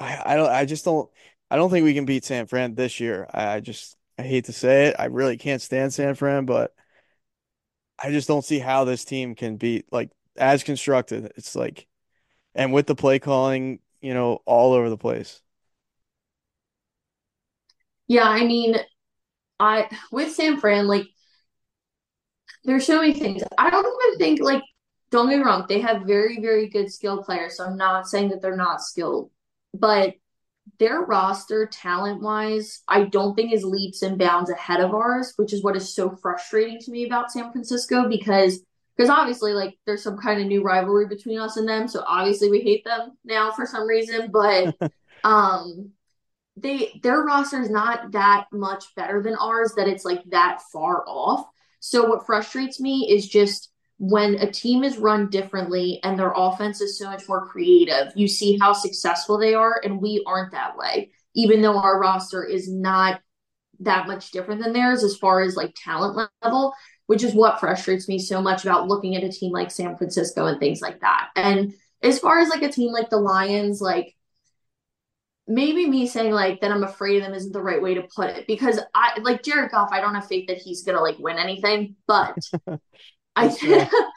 I, 0.00 0.34
I 0.34 0.36
don't, 0.36 0.50
I 0.50 0.64
just 0.66 0.84
don't, 0.84 1.10
I 1.50 1.56
don't 1.56 1.70
think 1.70 1.84
we 1.84 1.94
can 1.94 2.06
beat 2.06 2.24
San 2.24 2.46
Fran 2.46 2.74
this 2.74 3.00
year. 3.00 3.28
I, 3.32 3.56
I 3.56 3.60
just, 3.60 3.96
I 4.20 4.22
hate 4.22 4.44
to 4.44 4.52
say 4.52 4.88
it, 4.88 4.96
I 4.98 5.06
really 5.06 5.38
can't 5.38 5.62
stand 5.62 5.94
San 5.94 6.14
Fran, 6.14 6.44
but 6.44 6.74
I 7.98 8.10
just 8.10 8.28
don't 8.28 8.44
see 8.44 8.58
how 8.58 8.84
this 8.84 9.02
team 9.02 9.34
can 9.34 9.56
be 9.56 9.84
like 9.90 10.10
as 10.36 10.62
constructed. 10.62 11.32
It's 11.36 11.56
like, 11.56 11.86
and 12.54 12.70
with 12.70 12.86
the 12.86 12.94
play 12.94 13.18
calling, 13.18 13.80
you 14.02 14.12
know, 14.12 14.42
all 14.44 14.74
over 14.74 14.90
the 14.90 14.98
place. 14.98 15.40
Yeah, 18.08 18.28
I 18.28 18.44
mean, 18.44 18.76
I 19.58 19.88
with 20.12 20.34
San 20.34 20.60
Fran, 20.60 20.86
like 20.86 21.06
there's 22.64 22.86
so 22.86 23.00
many 23.00 23.14
things. 23.14 23.42
I 23.56 23.70
don't 23.70 23.86
even 23.86 24.18
think 24.18 24.40
like 24.42 24.62
don't 25.10 25.30
get 25.30 25.38
me 25.38 25.44
wrong, 25.44 25.64
they 25.66 25.80
have 25.80 26.02
very, 26.02 26.42
very 26.42 26.68
good 26.68 26.92
skilled 26.92 27.24
players. 27.24 27.56
So 27.56 27.64
I'm 27.64 27.78
not 27.78 28.06
saying 28.06 28.28
that 28.28 28.42
they're 28.42 28.54
not 28.54 28.82
skilled, 28.82 29.30
but 29.72 30.12
their 30.78 31.00
roster 31.00 31.66
talent 31.66 32.22
wise, 32.22 32.82
I 32.88 33.04
don't 33.04 33.34
think 33.34 33.52
is 33.52 33.64
leaps 33.64 34.02
and 34.02 34.18
bounds 34.18 34.50
ahead 34.50 34.80
of 34.80 34.94
ours, 34.94 35.32
which 35.36 35.52
is 35.52 35.62
what 35.62 35.76
is 35.76 35.94
so 35.94 36.10
frustrating 36.10 36.78
to 36.80 36.90
me 36.90 37.06
about 37.06 37.32
San 37.32 37.50
Francisco 37.50 38.08
because 38.08 38.60
because 38.96 39.10
obviously 39.10 39.54
like 39.54 39.78
there's 39.86 40.02
some 40.02 40.18
kind 40.18 40.40
of 40.40 40.46
new 40.46 40.62
rivalry 40.62 41.06
between 41.06 41.38
us 41.38 41.56
and 41.56 41.68
them. 41.68 41.88
So 41.88 42.04
obviously 42.06 42.50
we 42.50 42.60
hate 42.60 42.84
them 42.84 43.12
now 43.24 43.50
for 43.50 43.64
some 43.64 43.86
reason. 43.86 44.30
But 44.30 44.76
um 45.24 45.92
they 46.56 47.00
their 47.02 47.22
roster 47.22 47.60
is 47.60 47.70
not 47.70 48.12
that 48.12 48.46
much 48.52 48.94
better 48.94 49.22
than 49.22 49.36
ours 49.36 49.72
that 49.76 49.88
it's 49.88 50.04
like 50.04 50.22
that 50.30 50.60
far 50.72 51.04
off. 51.06 51.46
So 51.80 52.06
what 52.08 52.26
frustrates 52.26 52.78
me 52.78 53.08
is 53.10 53.26
just 53.26 53.70
when 54.00 54.36
a 54.36 54.50
team 54.50 54.82
is 54.82 54.96
run 54.96 55.28
differently 55.28 56.00
and 56.02 56.18
their 56.18 56.32
offense 56.34 56.80
is 56.80 56.98
so 56.98 57.04
much 57.04 57.28
more 57.28 57.46
creative, 57.46 58.10
you 58.16 58.26
see 58.26 58.56
how 58.58 58.72
successful 58.72 59.36
they 59.36 59.52
are, 59.52 59.78
and 59.84 60.00
we 60.00 60.24
aren't 60.26 60.52
that 60.52 60.74
way. 60.74 61.10
Even 61.34 61.60
though 61.60 61.78
our 61.78 62.00
roster 62.00 62.42
is 62.42 62.66
not 62.66 63.20
that 63.80 64.06
much 64.06 64.30
different 64.30 64.62
than 64.62 64.72
theirs 64.72 65.04
as 65.04 65.18
far 65.18 65.42
as 65.42 65.54
like 65.54 65.74
talent 65.76 66.30
level, 66.42 66.72
which 67.08 67.22
is 67.22 67.34
what 67.34 67.60
frustrates 67.60 68.08
me 68.08 68.18
so 68.18 68.40
much 68.40 68.64
about 68.64 68.88
looking 68.88 69.16
at 69.16 69.22
a 69.22 69.28
team 69.28 69.52
like 69.52 69.70
San 69.70 69.94
Francisco 69.98 70.46
and 70.46 70.58
things 70.58 70.80
like 70.80 71.00
that. 71.00 71.28
And 71.36 71.74
as 72.02 72.18
far 72.18 72.38
as 72.38 72.48
like 72.48 72.62
a 72.62 72.72
team 72.72 72.92
like 72.92 73.10
the 73.10 73.18
Lions, 73.18 73.82
like 73.82 74.16
maybe 75.46 75.86
me 75.86 76.06
saying 76.06 76.32
like 76.32 76.62
that 76.62 76.72
I'm 76.72 76.84
afraid 76.84 77.18
of 77.18 77.24
them 77.24 77.34
isn't 77.34 77.52
the 77.52 77.62
right 77.62 77.82
way 77.82 77.92
to 77.94 78.08
put 78.16 78.30
it 78.30 78.46
because 78.46 78.80
I 78.94 79.20
like 79.20 79.42
Jared 79.42 79.72
Goff. 79.72 79.90
I 79.92 80.00
don't 80.00 80.14
have 80.14 80.26
faith 80.26 80.46
that 80.48 80.56
he's 80.56 80.84
gonna 80.84 81.02
like 81.02 81.18
win 81.18 81.36
anything, 81.36 81.96
but 82.06 82.38
I 83.36 83.48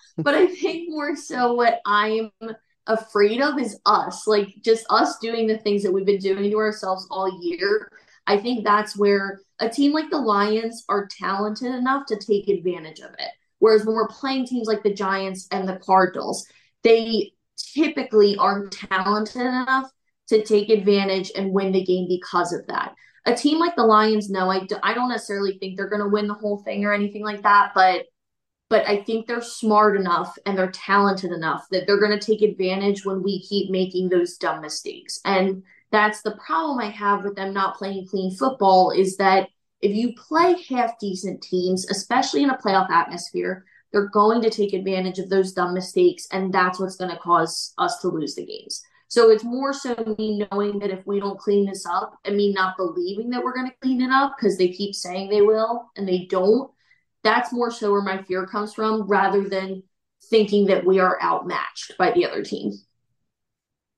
but 0.18 0.36
I 0.36 0.48
think 0.48 0.90
more 0.90 1.16
so 1.16 1.54
what 1.54 1.82
I'm 1.86 2.32
afraid 2.88 3.42
of 3.42 3.60
is 3.60 3.80
us, 3.86 4.28
like 4.28 4.54
just 4.64 4.86
us 4.90 5.18
doing 5.20 5.48
the 5.48 5.58
things 5.58 5.84
that 5.84 5.92
we've 5.92 6.06
been 6.06 6.20
doing 6.20 6.50
to 6.52 6.58
ourselves 6.58 7.08
all 7.10 7.42
year. 7.42 7.90
I 8.28 8.38
think 8.38 8.64
that's 8.64 8.98
where 8.98 9.42
a 9.60 9.70
team 9.70 9.92
like 9.94 10.10
the 10.10 10.18
Lions 10.18 10.84
are 10.90 11.08
talented 11.08 11.74
enough 11.74 12.06
to 12.08 12.18
take 12.18 12.48
advantage 12.48 13.00
of 13.00 13.12
it. 13.14 13.30
Whereas 13.60 13.86
when 13.86 13.96
we're 13.96 14.08
playing 14.08 14.46
teams 14.46 14.68
like 14.68 14.84
the 14.84 14.94
Giants 14.94 15.48
and 15.52 15.68
the 15.68 15.78
Cardinals, 15.78 16.46
they 16.84 17.32
typically 17.58 18.36
aren't 18.38 18.72
talented 18.72 19.42
enough 19.42 19.90
to 20.28 20.44
take 20.44 20.70
advantage 20.70 21.32
and 21.36 21.54
win 21.54 21.72
the 21.72 21.84
game 21.84 22.08
because 22.08 22.54
of 22.54 22.66
that. 22.68 22.94
A 23.26 23.34
team 23.34 23.60
like 23.60 23.76
the 23.76 23.86
Lions, 23.86 24.30
no, 24.30 24.50
I, 24.50 24.66
do, 24.66 24.76
I 24.84 24.94
don't 24.94 25.10
necessarily 25.10 25.58
think 25.58 25.78
they're 25.78 25.90
going 25.90 26.02
to 26.02 26.10
win 26.10 26.28
the 26.28 26.34
whole 26.34 26.58
thing 26.64 26.84
or 26.84 26.94
anything 26.94 27.24
like 27.24 27.42
that, 27.44 27.72
but 27.74 28.04
but 28.74 28.88
I 28.88 29.04
think 29.04 29.28
they're 29.28 29.40
smart 29.40 29.96
enough 29.96 30.36
and 30.48 30.58
they're 30.58 30.72
talented 30.72 31.32
enough 31.32 31.68
that 31.70 31.86
they're 31.86 32.00
going 32.00 32.18
to 32.18 32.26
take 32.26 32.42
advantage 32.42 33.06
when 33.06 33.22
we 33.22 33.44
keep 33.44 33.70
making 33.70 34.10
those 34.10 34.36
dumb 34.38 34.62
mistakes. 34.62 35.20
And 35.26 35.62
that's 35.92 36.24
the 36.24 36.40
problem 36.44 36.80
I 36.80 36.90
have 36.90 37.24
with 37.24 37.36
them 37.36 37.54
not 37.54 37.78
playing 37.78 38.08
clean 38.08 38.36
football 38.36 38.90
is 38.90 39.16
that 39.18 39.50
if 39.84 39.96
you 39.96 40.16
play 40.16 40.56
half 40.68 40.98
decent 40.98 41.44
teams, 41.44 41.88
especially 41.92 42.42
in 42.42 42.50
a 42.50 42.58
playoff 42.58 42.90
atmosphere, 42.90 43.64
they're 43.92 44.10
going 44.10 44.42
to 44.42 44.50
take 44.50 44.74
advantage 44.74 45.20
of 45.20 45.30
those 45.30 45.54
dumb 45.54 45.76
mistakes, 45.76 46.28
and 46.32 46.52
that's 46.52 46.80
what's 46.80 46.96
going 46.96 47.12
to 47.12 47.18
cause 47.18 47.76
us 47.78 48.00
to 48.00 48.08
lose 48.08 48.34
the 48.34 48.44
games. 48.44 48.84
So 49.08 49.30
it's 49.30 49.44
more 49.44 49.72
so 49.72 49.94
me 50.18 50.48
knowing 50.52 50.80
that 50.80 50.90
if 50.90 51.06
we 51.06 51.20
don't 51.20 51.38
clean 51.38 51.68
this 51.68 51.86
up 51.86 52.18
and 52.26 52.36
me 52.36 52.52
not 52.54 52.76
believing 52.76 53.30
that 53.30 53.44
we're 53.44 53.54
going 53.54 53.70
to 53.70 53.78
clean 53.84 54.02
it 54.02 54.10
up 54.10 54.34
because 54.36 54.58
they 54.58 54.70
keep 54.70 54.96
saying 54.96 55.30
they 55.30 55.44
will 55.44 55.92
and 55.96 56.08
they 56.08 56.26
don't. 56.26 56.72
That's 57.24 57.54
more 57.54 57.72
so 57.72 57.92
where 57.92 58.02
my 58.02 58.22
fear 58.22 58.46
comes 58.46 58.74
from 58.74 59.04
rather 59.04 59.48
than 59.48 59.84
thinking 60.30 60.66
that 60.68 60.86
we 60.86 61.00
are 61.00 61.22
outmatched 61.22 61.98
by 61.98 62.12
the 62.12 62.26
other 62.26 62.44
team. 62.44 62.74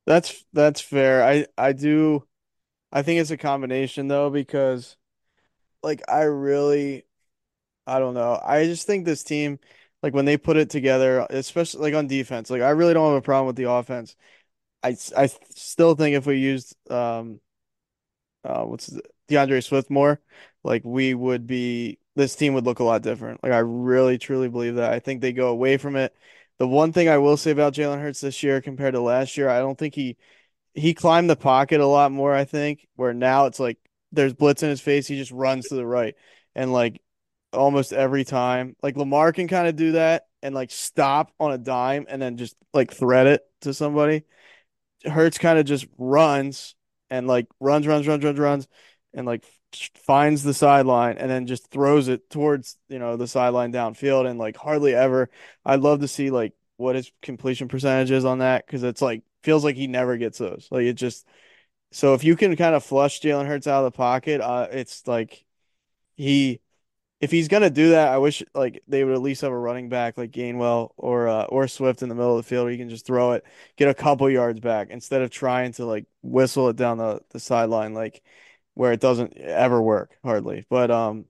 That's 0.06 0.46
that's 0.54 0.82
fair. 0.82 1.24
I 1.24 1.48
I 1.58 1.74
do 1.74 2.24
I 2.92 3.02
think 3.02 3.20
it's 3.20 3.32
a 3.32 3.38
combination 3.38 4.08
though 4.08 4.30
because 4.30 4.96
like 5.84 6.02
I 6.10 6.24
really 6.24 7.06
I 7.88 8.00
don't 8.00 8.14
know. 8.14 8.40
I 8.44 8.66
just 8.66 8.88
think 8.88 9.06
this 9.06 9.24
team 9.24 9.60
like 10.04 10.14
when 10.14 10.26
they 10.26 10.38
put 10.38 10.58
it 10.58 10.70
together, 10.70 11.26
especially 11.30 11.82
like 11.82 11.96
on 11.96 12.08
defense, 12.08 12.50
like 12.50 12.62
I 12.62 12.70
really 12.72 12.94
don't 12.94 13.10
have 13.14 13.18
a 13.18 13.22
problem 13.22 13.48
with 13.48 13.56
the 13.56 13.70
offense. 13.70 14.16
I, 14.84 14.98
I 15.18 15.28
still 15.56 15.96
think 15.96 16.16
if 16.16 16.26
we 16.28 16.38
used 16.38 16.76
um 16.92 17.40
uh 18.44 18.64
what's 18.64 18.88
the, 18.88 19.02
D'Andre 19.28 19.62
Swift 19.62 19.90
more, 19.90 20.22
like 20.64 20.84
we 20.86 21.14
would 21.14 21.48
be 21.48 22.00
this 22.16 22.36
team 22.36 22.54
would 22.54 22.66
look 22.66 22.80
a 22.80 22.84
lot 22.84 23.02
different. 23.02 23.44
Like 23.44 23.52
I 23.52 23.60
really 23.60 24.18
truly 24.18 24.50
believe 24.50 24.76
that. 24.76 24.94
I 24.94 25.00
think 25.00 25.22
they 25.22 25.34
go 25.34 25.50
away 25.50 25.78
from 25.78 25.96
it. 25.96 26.14
The 26.58 26.68
one 26.68 26.94
thing 26.94 27.10
I 27.10 27.18
will 27.18 27.38
say 27.38 27.52
about 27.52 27.74
Jalen 27.74 28.02
Hurts 28.02 28.22
this 28.22 28.42
year 28.42 28.62
compared 28.62 28.94
to 28.94 29.02
last 29.02 29.38
year, 29.38 29.50
I 29.50 29.60
don't 29.60 29.78
think 29.78 29.96
he 29.96 30.18
he 30.74 30.94
climbed 30.94 31.30
the 31.30 31.36
pocket 31.36 31.80
a 31.82 31.86
lot 31.86 32.12
more, 32.12 32.34
I 32.34 32.46
think, 32.46 32.88
where 32.96 33.14
now 33.14 33.46
it's 33.46 33.60
like 33.60 33.78
there's 34.12 34.34
blitz 34.34 34.64
in 34.64 34.70
his 34.70 34.82
face, 34.82 35.08
he 35.08 35.18
just 35.18 35.32
runs 35.32 35.68
to 35.70 35.76
the 35.76 35.86
right. 35.86 36.16
And 36.56 36.72
like 36.72 37.02
almost 37.56 37.94
every 37.94 38.24
time. 38.24 38.76
Like 38.84 38.98
Lamar 38.98 39.32
can 39.34 39.48
kind 39.48 39.68
of 39.68 39.76
do 39.76 39.94
that 39.94 40.28
and 40.42 40.54
like 40.54 40.72
stop 40.72 41.32
on 41.40 41.52
a 41.52 41.58
dime 41.58 42.06
and 42.08 42.22
then 42.22 42.38
just 42.38 42.56
like 42.74 42.94
thread 42.94 43.28
it 43.28 43.42
to 43.62 43.74
somebody. 43.74 44.24
Hurts 45.06 45.38
kind 45.38 45.60
of 45.60 45.66
just 45.66 45.88
runs 45.98 46.76
and 47.10 47.28
like 47.28 47.48
runs, 47.60 47.88
runs, 47.88 48.08
runs, 48.08 48.24
runs, 48.24 48.40
runs, 48.40 48.68
and 49.14 49.26
like 49.26 49.46
finds 49.96 50.44
the 50.44 50.54
sideline 50.54 51.18
and 51.18 51.30
then 51.30 51.48
just 51.48 51.70
throws 51.72 52.08
it 52.08 52.30
towards 52.30 52.78
you 52.90 53.00
know 53.00 53.18
the 53.18 53.28
sideline 53.28 53.72
downfield 53.72 54.28
and 54.30 54.40
like 54.40 54.58
hardly 54.58 54.94
ever. 54.96 55.30
I'd 55.66 55.82
love 55.82 56.02
to 56.02 56.08
see 56.08 56.30
like 56.32 56.54
what 56.78 56.96
his 56.96 57.12
completion 57.22 57.68
percentage 57.68 58.12
is 58.12 58.26
on 58.26 58.40
that 58.40 58.66
because 58.66 58.84
it's 58.84 59.02
like 59.02 59.24
feels 59.44 59.64
like 59.64 59.76
he 59.76 59.88
never 59.88 60.18
gets 60.18 60.38
those. 60.38 60.68
Like 60.72 60.84
it 60.86 60.94
just 60.94 61.26
so 61.92 62.14
if 62.14 62.24
you 62.24 62.36
can 62.36 62.56
kind 62.56 62.76
of 62.76 62.84
flush 62.84 63.22
Jalen 63.22 63.48
Hurts 63.48 63.68
out 63.68 63.86
of 63.86 63.94
the 63.94 63.98
pocket, 63.98 64.42
uh, 64.42 64.68
it's 64.72 65.08
like 65.08 65.46
he 66.16 66.62
if 67.22 67.32
he's 67.32 67.48
gonna 67.48 67.70
do 67.70 67.92
that, 67.92 68.10
I 68.10 68.18
wish 68.18 68.44
like 68.54 68.84
they 68.88 69.04
would 69.04 69.16
at 69.16 69.22
least 69.22 69.42
have 69.42 69.52
a 69.52 69.58
running 69.58 69.90
back 69.90 70.18
like 70.18 70.32
Gainwell 70.32 70.92
or 70.98 71.28
uh, 71.28 71.46
or 71.46 71.68
Swift 71.68 72.02
in 72.04 72.10
the 72.10 72.16
middle 72.16 72.38
of 72.38 72.44
the 72.44 72.48
field 72.50 72.66
where 72.66 72.72
you 72.72 72.78
can 72.78 72.90
just 72.90 73.06
throw 73.06 73.34
it, 73.34 73.46
get 73.78 73.88
a 73.90 73.94
couple 73.94 74.30
yards 74.30 74.60
back 74.60 74.90
instead 74.90 75.22
of 75.22 75.30
trying 75.32 75.72
to 75.74 75.86
like 75.86 76.06
whistle 76.22 76.70
it 76.70 76.76
down 76.76 76.98
the, 76.98 77.22
the 77.32 77.40
sideline 77.40 77.94
like 77.94 78.22
where 78.76 78.92
it 78.92 79.00
doesn't 79.00 79.38
ever 79.38 79.82
work 79.82 80.18
hardly. 80.24 80.66
But 80.70 80.92
um 80.92 81.26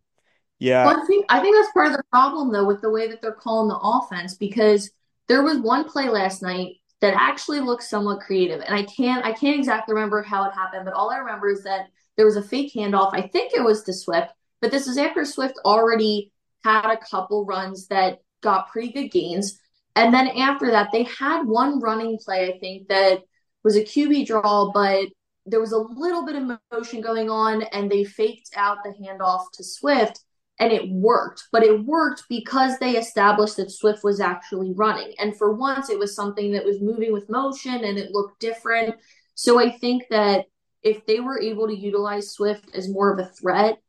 yeah. 0.60 0.86
Well, 0.86 1.02
I 1.02 1.06
think 1.06 1.26
I 1.30 1.40
think 1.40 1.56
that's 1.56 1.72
part 1.72 1.88
of 1.88 1.94
the 1.94 2.04
problem 2.12 2.52
though 2.52 2.66
with 2.66 2.82
the 2.82 2.90
way 2.90 3.08
that 3.08 3.22
they're 3.22 3.32
calling 3.32 3.70
the 3.70 3.80
offense 3.80 4.36
because 4.36 4.92
there 5.28 5.44
was 5.44 5.58
one 5.60 5.86
play 5.86 6.10
last 6.10 6.42
night 6.42 6.76
that 7.02 7.14
actually 7.16 7.60
looked 7.60 7.84
somewhat 7.84 8.20
creative 8.20 8.62
and 8.62 8.76
I 8.76 8.84
can't 8.84 9.26
I 9.26 9.32
can't 9.32 9.58
exactly 9.58 9.94
remember 9.94 10.22
how 10.22 10.46
it 10.46 10.54
happened, 10.54 10.86
but 10.86 10.94
all 10.94 11.10
I 11.10 11.18
remember 11.18 11.50
is 11.50 11.64
that 11.64 11.88
there 12.18 12.26
was 12.26 12.38
a 12.38 12.44
fake 12.44 12.74
handoff. 12.74 13.10
I 13.14 13.22
think 13.28 13.54
it 13.54 13.64
was 13.64 13.84
to 13.84 13.94
Swift 13.94 14.32
but 14.66 14.72
this 14.72 14.88
is 14.88 14.98
after 14.98 15.26
Swift 15.26 15.60
already 15.64 16.32
had 16.64 16.92
a 16.92 16.98
couple 16.98 17.46
runs 17.46 17.88
that 17.90 18.22
got 18.42 18.70
pretty 18.70 18.92
good 18.92 19.10
gains. 19.10 19.60
And 19.96 20.12
then 20.12 20.28
after 20.28 20.72
that, 20.72 20.90
they 20.92 21.04
had 21.04 21.44
one 21.44 21.80
running 21.80 22.18
play, 22.18 22.52
I 22.52 22.58
think, 22.58 22.88
that 22.88 23.22
was 23.64 23.76
a 23.76 23.84
QB 23.84 24.26
draw, 24.26 24.72
but 24.72 25.10
there 25.46 25.60
was 25.60 25.72
a 25.72 25.78
little 25.78 26.26
bit 26.26 26.36
of 26.36 26.60
motion 26.72 27.02
going 27.02 27.30
on, 27.30 27.64
and 27.64 27.90
they 27.90 28.04
faked 28.04 28.52
out 28.56 28.80
the 28.84 28.92
handoff 28.92 29.52
to 29.54 29.64
Swift, 29.64 30.22
and 30.60 30.72
it 30.72 30.90
worked. 30.90 31.44
But 31.52 31.64
it 31.64 31.86
worked 31.86 32.24
because 32.30 32.78
they 32.80 32.92
established 32.92 33.58
that 33.58 33.72
Swift 33.72 34.04
was 34.04 34.20
actually 34.20 34.74
running. 34.74 35.14
And 35.20 35.38
for 35.38 35.54
once, 35.54 35.90
it 35.90 36.00
was 36.00 36.16
something 36.16 36.52
that 36.54 36.66
was 36.66 36.82
moving 36.82 37.12
with 37.12 37.30
motion 37.30 37.84
and 37.84 37.98
it 37.98 38.12
looked 38.12 38.40
different. 38.40 38.96
So 39.36 39.60
I 39.60 39.70
think 39.70 40.04
that 40.10 40.46
if 40.82 41.06
they 41.06 41.20
were 41.20 41.42
able 41.42 41.68
to 41.68 41.76
utilize 41.76 42.32
Swift 42.32 42.74
as 42.74 42.90
more 42.90 43.12
of 43.12 43.20
a 43.20 43.30
threat, 43.30 43.80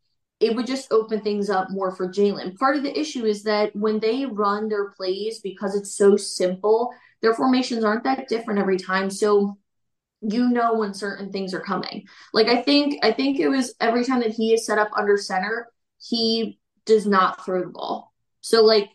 it 0.40 0.54
would 0.54 0.66
just 0.66 0.92
open 0.92 1.20
things 1.20 1.48
up 1.48 1.70
more 1.70 1.94
for 1.94 2.08
Jalen. 2.08 2.58
Part 2.58 2.76
of 2.76 2.82
the 2.82 2.98
issue 2.98 3.24
is 3.24 3.44
that 3.44 3.74
when 3.74 4.00
they 4.00 4.26
run 4.26 4.68
their 4.68 4.90
plays, 4.90 5.40
because 5.40 5.74
it's 5.74 5.96
so 5.96 6.16
simple, 6.16 6.90
their 7.22 7.34
formations 7.34 7.84
aren't 7.84 8.04
that 8.04 8.28
different 8.28 8.60
every 8.60 8.76
time. 8.76 9.08
So 9.08 9.56
you 10.28 10.50
know 10.50 10.74
when 10.74 10.94
certain 10.94 11.30
things 11.30 11.54
are 11.54 11.60
coming. 11.60 12.06
Like 12.32 12.48
I 12.48 12.62
think 12.62 13.04
I 13.04 13.12
think 13.12 13.38
it 13.38 13.48
was 13.48 13.74
every 13.80 14.04
time 14.04 14.20
that 14.20 14.32
he 14.32 14.52
is 14.52 14.66
set 14.66 14.78
up 14.78 14.90
under 14.96 15.16
center, 15.16 15.68
he 15.98 16.58
does 16.84 17.06
not 17.06 17.44
throw 17.44 17.62
the 17.62 17.68
ball. 17.68 18.12
So 18.40 18.64
like 18.64 18.90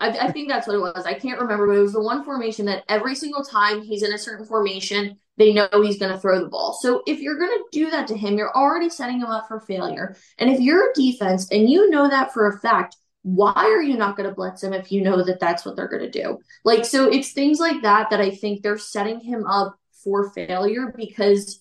I, 0.00 0.08
I 0.08 0.32
think 0.32 0.48
that's 0.48 0.66
what 0.66 0.76
it 0.76 0.80
was. 0.80 1.04
I 1.04 1.14
can't 1.14 1.40
remember, 1.40 1.66
but 1.66 1.76
it 1.76 1.82
was 1.82 1.92
the 1.92 2.02
one 2.02 2.24
formation 2.24 2.66
that 2.66 2.84
every 2.88 3.14
single 3.14 3.44
time 3.44 3.82
he's 3.82 4.02
in 4.02 4.12
a 4.12 4.18
certain 4.18 4.46
formation, 4.46 5.18
they 5.36 5.52
know 5.52 5.68
he's 5.72 5.98
going 5.98 6.12
to 6.12 6.18
throw 6.18 6.40
the 6.40 6.48
ball. 6.48 6.78
So 6.80 7.02
if 7.06 7.20
you're 7.20 7.38
going 7.38 7.50
to 7.50 7.64
do 7.70 7.90
that 7.90 8.08
to 8.08 8.16
him, 8.16 8.36
you're 8.36 8.54
already 8.56 8.88
setting 8.88 9.20
him 9.20 9.26
up 9.26 9.48
for 9.48 9.60
failure. 9.60 10.16
And 10.38 10.50
if 10.50 10.60
you're 10.60 10.90
a 10.90 10.94
defense 10.94 11.50
and 11.50 11.68
you 11.68 11.90
know 11.90 12.08
that 12.08 12.32
for 12.32 12.48
a 12.48 12.58
fact, 12.58 12.96
why 13.22 13.52
are 13.52 13.82
you 13.82 13.96
not 13.96 14.16
going 14.16 14.28
to 14.28 14.34
blitz 14.34 14.62
him 14.62 14.72
if 14.72 14.90
you 14.90 15.02
know 15.02 15.22
that 15.22 15.40
that's 15.40 15.64
what 15.64 15.76
they're 15.76 15.88
going 15.88 16.10
to 16.10 16.22
do? 16.22 16.38
Like, 16.64 16.84
so 16.84 17.10
it's 17.10 17.32
things 17.32 17.60
like 17.60 17.82
that 17.82 18.10
that 18.10 18.20
I 18.20 18.30
think 18.30 18.62
they're 18.62 18.78
setting 18.78 19.20
him 19.20 19.46
up 19.46 19.76
for 20.02 20.30
failure 20.32 20.92
because 20.96 21.60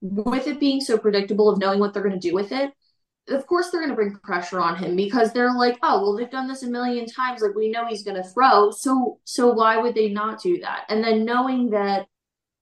with 0.00 0.46
it 0.46 0.60
being 0.60 0.80
so 0.80 0.98
predictable 0.98 1.48
of 1.48 1.58
knowing 1.58 1.80
what 1.80 1.94
they're 1.94 2.02
going 2.02 2.18
to 2.18 2.28
do 2.28 2.34
with 2.34 2.52
it, 2.52 2.72
of 3.28 3.46
course 3.46 3.70
they're 3.70 3.80
going 3.80 3.90
to 3.90 3.96
bring 3.96 4.14
pressure 4.22 4.60
on 4.60 4.76
him 4.76 4.96
because 4.96 5.32
they're 5.32 5.54
like, 5.54 5.78
oh, 5.82 6.02
well, 6.02 6.16
they've 6.16 6.30
done 6.30 6.46
this 6.46 6.62
a 6.62 6.70
million 6.70 7.06
times. 7.06 7.40
Like 7.40 7.54
we 7.54 7.70
know 7.70 7.86
he's 7.86 8.02
going 8.02 8.22
to 8.22 8.28
throw. 8.28 8.70
So, 8.70 9.18
so 9.24 9.52
why 9.52 9.78
would 9.78 9.94
they 9.94 10.10
not 10.10 10.42
do 10.42 10.60
that? 10.60 10.84
And 10.88 11.02
then 11.02 11.24
knowing 11.24 11.70
that 11.70 12.06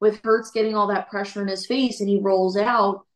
with 0.01 0.21
Hurts 0.23 0.51
getting 0.51 0.77
all 0.77 0.89
that 0.89 1.11
pressure 1.11 1.43
in 1.43 1.49
his 1.49 1.67
face 1.67 2.01
and 2.01 2.09
he 2.09 2.21
rolls 2.21 2.57
out, 2.57 3.07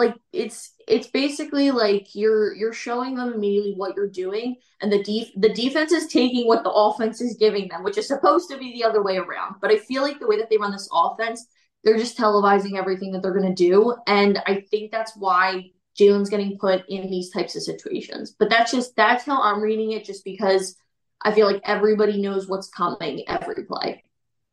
like 0.00 0.16
it's 0.32 0.72
it's 0.88 1.06
basically 1.06 1.70
like 1.70 2.14
you're 2.14 2.54
you're 2.54 2.72
showing 2.72 3.14
them 3.14 3.32
immediately 3.32 3.74
what 3.76 3.94
you're 3.94 4.08
doing, 4.08 4.56
and 4.80 4.90
the 4.90 5.02
def- 5.02 5.32
the 5.36 5.54
defense 5.54 5.92
is 5.92 6.08
taking 6.08 6.46
what 6.48 6.64
the 6.64 6.70
offense 6.70 7.20
is 7.20 7.36
giving 7.36 7.68
them, 7.68 7.84
which 7.84 7.98
is 7.98 8.08
supposed 8.08 8.50
to 8.50 8.58
be 8.58 8.72
the 8.72 8.84
other 8.84 9.02
way 9.02 9.16
around. 9.16 9.56
But 9.60 9.70
I 9.70 9.78
feel 9.78 10.02
like 10.02 10.18
the 10.18 10.26
way 10.26 10.38
that 10.38 10.50
they 10.50 10.56
run 10.56 10.72
this 10.72 10.88
offense, 10.92 11.46
they're 11.84 11.98
just 11.98 12.18
televising 12.18 12.76
everything 12.76 13.12
that 13.12 13.22
they're 13.22 13.38
going 13.38 13.54
to 13.54 13.68
do, 13.68 13.94
and 14.06 14.42
I 14.46 14.62
think 14.70 14.90
that's 14.90 15.16
why 15.16 15.70
Jalen's 15.98 16.30
getting 16.30 16.58
put 16.58 16.84
in 16.88 17.10
these 17.10 17.30
types 17.30 17.54
of 17.54 17.62
situations. 17.62 18.34
But 18.36 18.50
that's 18.50 18.72
just 18.72 18.96
that's 18.96 19.24
how 19.24 19.40
I'm 19.42 19.60
reading 19.60 19.92
it, 19.92 20.04
just 20.04 20.24
because 20.24 20.76
I 21.22 21.32
feel 21.32 21.46
like 21.46 21.60
everybody 21.64 22.20
knows 22.20 22.48
what's 22.48 22.68
coming 22.68 23.24
every 23.28 23.64
play. 23.64 24.02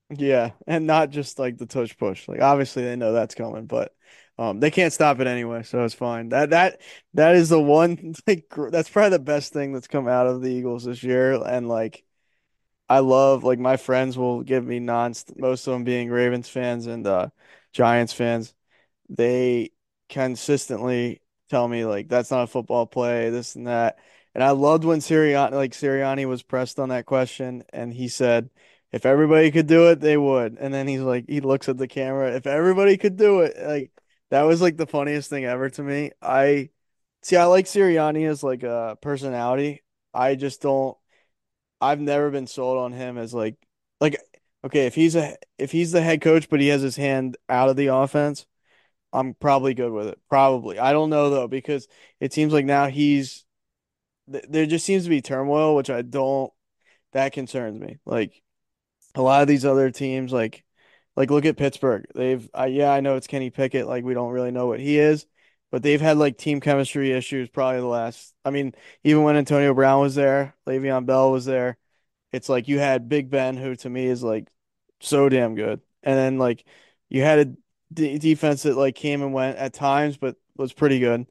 Yeah, 0.10 0.52
and 0.66 0.88
not 0.88 1.10
just 1.10 1.40
like 1.40 1.58
the 1.58 1.66
tush 1.66 1.98
push. 1.98 2.28
Like 2.28 2.42
obviously 2.42 2.84
they 2.84 2.96
know 2.96 3.14
that's 3.14 3.36
coming, 3.36 3.66
but 3.66 3.94
um 4.38 4.60
they 4.60 4.72
can't 4.72 4.94
stop 4.94 5.20
it 5.20 5.28
anyway, 5.28 5.64
so 5.64 5.84
it's 5.84 5.94
fine. 5.94 6.30
That 6.30 6.52
that 6.52 6.82
that 7.14 7.36
is 7.36 7.50
the 7.50 7.62
one 7.62 8.16
like 8.28 8.46
that's 8.72 8.90
probably 8.90 9.12
the 9.12 9.20
best 9.24 9.54
thing 9.54 9.74
that's 9.74 9.88
come 9.88 10.08
out 10.08 10.28
of 10.28 10.42
the 10.42 10.50
Eagles 10.52 10.86
this 10.86 11.04
year 11.04 11.34
and 11.34 11.68
like 11.68 12.04
I 12.90 13.00
love 13.00 13.44
like 13.44 13.60
my 13.60 13.78
friends 13.78 14.18
will 14.18 14.44
give 14.44 14.66
me 14.66 14.80
non 14.80 15.14
most 15.38 15.68
of 15.68 15.74
them 15.74 15.84
being 15.84 16.10
Ravens 16.10 16.50
fans 16.50 16.88
and 16.88 17.06
uh 17.06 17.30
Giants 17.74 18.14
fans. 18.14 18.54
They 19.10 19.72
consistently 20.10 21.22
tell 21.50 21.68
me 21.68 21.86
like 21.86 22.08
that's 22.10 22.32
not 22.32 22.44
a 22.44 22.48
football 22.48 22.86
play, 22.86 23.30
this 23.30 23.56
and 23.56 23.68
that. 23.68 24.00
And 24.36 24.44
I 24.44 24.52
loved 24.52 24.84
when 24.86 25.00
Sirianni 25.00 25.52
like 25.54 25.72
Sirianni 25.74 26.28
was 26.28 26.44
pressed 26.44 26.80
on 26.80 26.90
that 26.90 27.06
question 27.06 27.64
and 27.74 27.94
he 27.94 28.08
said 28.08 28.50
if 28.92 29.06
everybody 29.06 29.52
could 29.52 29.68
do 29.68 29.90
it, 29.90 30.00
they 30.00 30.18
would. 30.18 30.58
And 30.60 30.74
then 30.74 30.88
he's 30.88 31.02
like, 31.02 31.26
he 31.28 31.42
looks 31.42 31.68
at 31.70 31.78
the 31.78 31.88
camera. 31.88 32.36
If 32.36 32.48
everybody 32.48 32.98
could 32.98 33.18
do 33.18 33.42
it, 33.42 33.58
like 33.62 33.92
that 34.30 34.44
was 34.44 34.62
like 34.62 34.78
the 34.78 34.88
funniest 34.88 35.30
thing 35.30 35.46
ever 35.46 35.70
to 35.72 35.84
me. 35.84 36.12
I 36.22 36.70
see. 37.22 37.38
I 37.38 37.46
like 37.46 37.66
Sirianni 37.66 38.28
as 38.28 38.44
like 38.44 38.64
a 38.64 38.98
personality. 39.02 39.84
I 40.14 40.36
just 40.36 40.62
don't. 40.62 40.98
I've 41.82 42.00
never 42.00 42.32
been 42.32 42.48
sold 42.48 42.78
on 42.80 42.92
him 42.94 43.18
as 43.18 43.34
like 43.34 43.56
like 44.02 44.20
okay 44.64 44.86
if 44.86 44.96
he's 44.96 45.16
a 45.16 45.38
if 45.58 45.72
he's 45.72 45.92
the 45.92 46.02
head 46.02 46.22
coach 46.22 46.50
but 46.50 46.60
he 46.60 46.68
has 46.68 46.82
his 46.82 46.96
hand 46.96 47.38
out 47.50 47.70
of 47.70 47.76
the 47.76 47.88
offense 47.88 48.46
i'm 49.14 49.34
probably 49.36 49.74
good 49.74 49.92
with 49.92 50.08
it 50.08 50.20
probably 50.30 50.80
i 50.80 50.92
don't 50.92 51.10
know 51.10 51.30
though 51.30 51.48
because 51.48 51.88
it 52.20 52.34
seems 52.34 52.54
like 52.54 52.66
now 52.66 52.88
he's 52.88 53.46
there 54.28 54.66
just 54.66 54.86
seems 54.86 55.04
to 55.04 55.10
be 55.10 55.22
turmoil 55.22 55.76
which 55.76 55.90
i 55.90 56.02
don't 56.02 56.52
that 57.14 57.34
concerns 57.34 57.80
me 57.80 57.98
like 58.06 58.42
a 59.16 59.22
lot 59.22 59.42
of 59.42 59.48
these 59.48 59.66
other 59.66 59.90
teams 59.90 60.34
like 60.34 60.64
like 61.18 61.32
look 61.32 61.46
at 61.46 61.58
Pittsburgh. 61.58 62.08
They've 62.16 62.50
uh, 62.58 62.66
yeah, 62.66 62.92
I 62.94 63.02
know 63.02 63.18
it's 63.18 63.28
Kenny 63.28 63.52
Pickett, 63.52 63.88
like 63.88 64.06
we 64.06 64.16
don't 64.16 64.34
really 64.34 64.52
know 64.52 64.68
what 64.68 64.82
he 64.82 65.00
is, 65.00 65.28
but 65.72 65.84
they've 65.84 66.02
had 66.02 66.18
like 66.20 66.38
team 66.40 66.62
chemistry 66.62 67.14
issues 67.14 67.50
probably 67.50 67.82
the 67.82 67.88
last 67.88 68.36
I 68.46 68.52
mean, 68.52 68.74
even 69.06 69.24
when 69.24 69.38
Antonio 69.38 69.74
Brown 69.76 70.02
was 70.02 70.16
there, 70.16 70.56
Le'Veon 70.68 71.08
Bell 71.08 71.32
was 71.34 71.46
there, 71.46 71.78
it's 72.34 72.50
like 72.50 72.68
you 72.68 72.80
had 72.80 73.10
Big 73.10 73.30
Ben 73.30 73.58
who 73.58 73.76
to 73.78 73.90
me 73.90 74.06
is 74.08 74.24
like 74.24 74.50
so 75.02 75.30
damn 75.30 75.56
good. 75.56 75.82
And 76.04 76.18
then 76.18 76.38
like 76.40 76.66
you 77.10 77.22
had 77.24 77.40
a 77.40 77.46
d- 77.94 78.18
defense 78.20 78.64
that 78.64 78.78
like 78.78 78.96
came 78.96 79.22
and 79.24 79.34
went 79.34 79.58
at 79.58 79.74
times 79.74 80.18
but 80.18 80.36
was 80.58 80.74
pretty 80.74 81.00
good. 81.00 81.28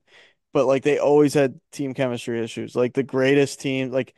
But 0.52 0.66
like 0.66 0.82
they 0.84 0.98
always 0.98 1.34
had 1.34 1.60
team 1.72 1.94
chemistry 1.94 2.42
issues. 2.42 2.74
Like 2.76 2.94
the 2.94 3.02
greatest 3.02 3.60
team 3.60 3.90
like 3.90 4.14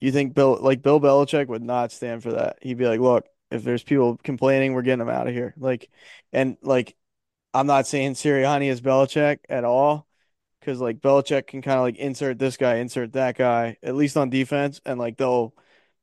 you 0.00 0.12
think 0.12 0.34
Bill 0.34 0.58
like 0.60 0.82
Bill 0.82 1.00
Belichick 1.00 1.48
would 1.48 1.62
not 1.62 1.92
stand 1.92 2.22
for 2.22 2.32
that? 2.32 2.58
He'd 2.62 2.78
be 2.78 2.86
like, 2.86 3.00
"Look, 3.00 3.26
if 3.50 3.64
there's 3.64 3.82
people 3.82 4.18
complaining, 4.22 4.72
we're 4.74 4.82
getting 4.82 5.00
them 5.00 5.08
out 5.08 5.26
of 5.28 5.34
here." 5.34 5.54
Like, 5.58 5.90
and 6.32 6.56
like, 6.62 6.96
I'm 7.54 7.66
not 7.66 7.86
saying 7.86 8.14
Sirianni 8.14 8.68
is 8.70 8.80
Belichick 8.80 9.38
at 9.48 9.64
all, 9.64 10.06
because 10.60 10.80
like 10.80 11.00
Belichick 11.00 11.46
can 11.48 11.62
kind 11.62 11.78
of 11.78 11.82
like 11.82 11.96
insert 11.96 12.38
this 12.38 12.56
guy, 12.56 12.76
insert 12.76 13.12
that 13.14 13.36
guy, 13.36 13.76
at 13.82 13.94
least 13.96 14.16
on 14.16 14.30
defense, 14.30 14.80
and 14.86 14.98
like 14.98 15.16
they'll 15.16 15.54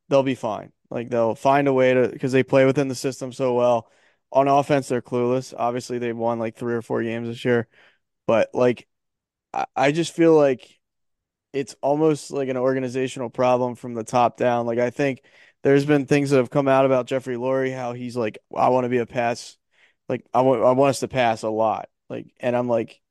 they'll 0.10 0.24
be 0.24 0.36
fine. 0.36 0.72
Like 0.90 1.10
they'll 1.10 1.36
find 1.36 1.68
a 1.68 1.74
way 1.74 1.94
to 1.94 2.08
because 2.10 2.32
they 2.32 2.44
play 2.44 2.66
within 2.66 2.88
the 2.88 2.96
system 2.96 3.32
so 3.34 3.54
well. 3.54 3.90
On 4.32 4.48
offense, 4.48 4.88
they're 4.90 5.02
clueless. 5.02 5.54
Obviously, 5.58 6.00
they've 6.00 6.18
won 6.18 6.40
like 6.40 6.56
three 6.58 6.74
or 6.74 6.82
four 6.82 7.04
games 7.04 7.28
this 7.28 7.46
year, 7.46 7.68
but 8.28 8.50
like, 8.54 8.88
I, 9.54 9.66
I 9.76 9.92
just 9.94 10.16
feel 10.16 10.36
like 10.36 10.80
it's 11.54 11.76
almost 11.82 12.32
like 12.32 12.50
an 12.50 12.58
organizational 12.58 13.30
problem 13.30 13.76
from 13.76 13.94
the 13.94 14.04
top 14.04 14.38
down. 14.38 14.66
Like 14.66 14.80
I 14.80 14.90
think 14.90 15.22
there's 15.68 15.86
been 15.86 16.06
things 16.06 16.30
that 16.30 16.38
have 16.38 16.50
come 16.50 16.70
out 16.70 16.86
about 16.86 17.08
Jeffrey 17.08 17.36
Lurie, 17.36 17.76
how 17.76 17.92
he's 17.92 18.16
like, 18.16 18.38
I 18.56 18.70
want 18.70 18.86
to 18.86 18.90
be 18.90 19.00
a 19.00 19.06
pass, 19.06 19.58
like 20.08 20.26
I 20.34 20.40
want 20.40 20.64
I 20.64 20.72
want 20.72 20.92
us 20.92 21.02
to 21.02 21.10
pass 21.10 21.44
a 21.44 21.50
lot. 21.50 21.90
Like, 22.10 22.28
and 22.40 22.56
I'm 22.56 22.70
like, 22.70 23.02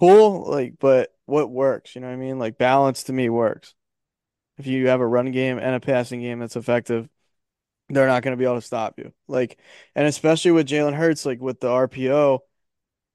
cool, 0.00 0.50
like, 0.50 0.76
but 0.78 1.14
what 1.26 1.50
works? 1.50 1.94
You 1.94 2.00
know 2.00 2.06
what 2.06 2.14
I 2.14 2.16
mean? 2.16 2.38
Like 2.38 2.56
balance 2.56 3.02
to 3.04 3.12
me 3.12 3.28
works. 3.28 3.74
If 4.56 4.66
you 4.66 4.88
have 4.88 5.02
a 5.02 5.06
run 5.06 5.32
game 5.32 5.58
and 5.58 5.74
a 5.74 5.80
passing 5.80 6.22
game 6.22 6.38
that's 6.38 6.56
effective, 6.56 7.10
they're 7.90 8.06
not 8.06 8.22
going 8.22 8.32
to 8.32 8.38
be 8.38 8.46
able 8.46 8.54
to 8.54 8.62
stop 8.62 8.98
you. 8.98 9.12
Like, 9.28 9.58
and 9.94 10.06
especially 10.06 10.52
with 10.52 10.68
Jalen 10.68 10.94
Hurts, 10.94 11.26
like 11.26 11.42
with 11.42 11.60
the 11.60 11.68
RPO, 11.68 12.38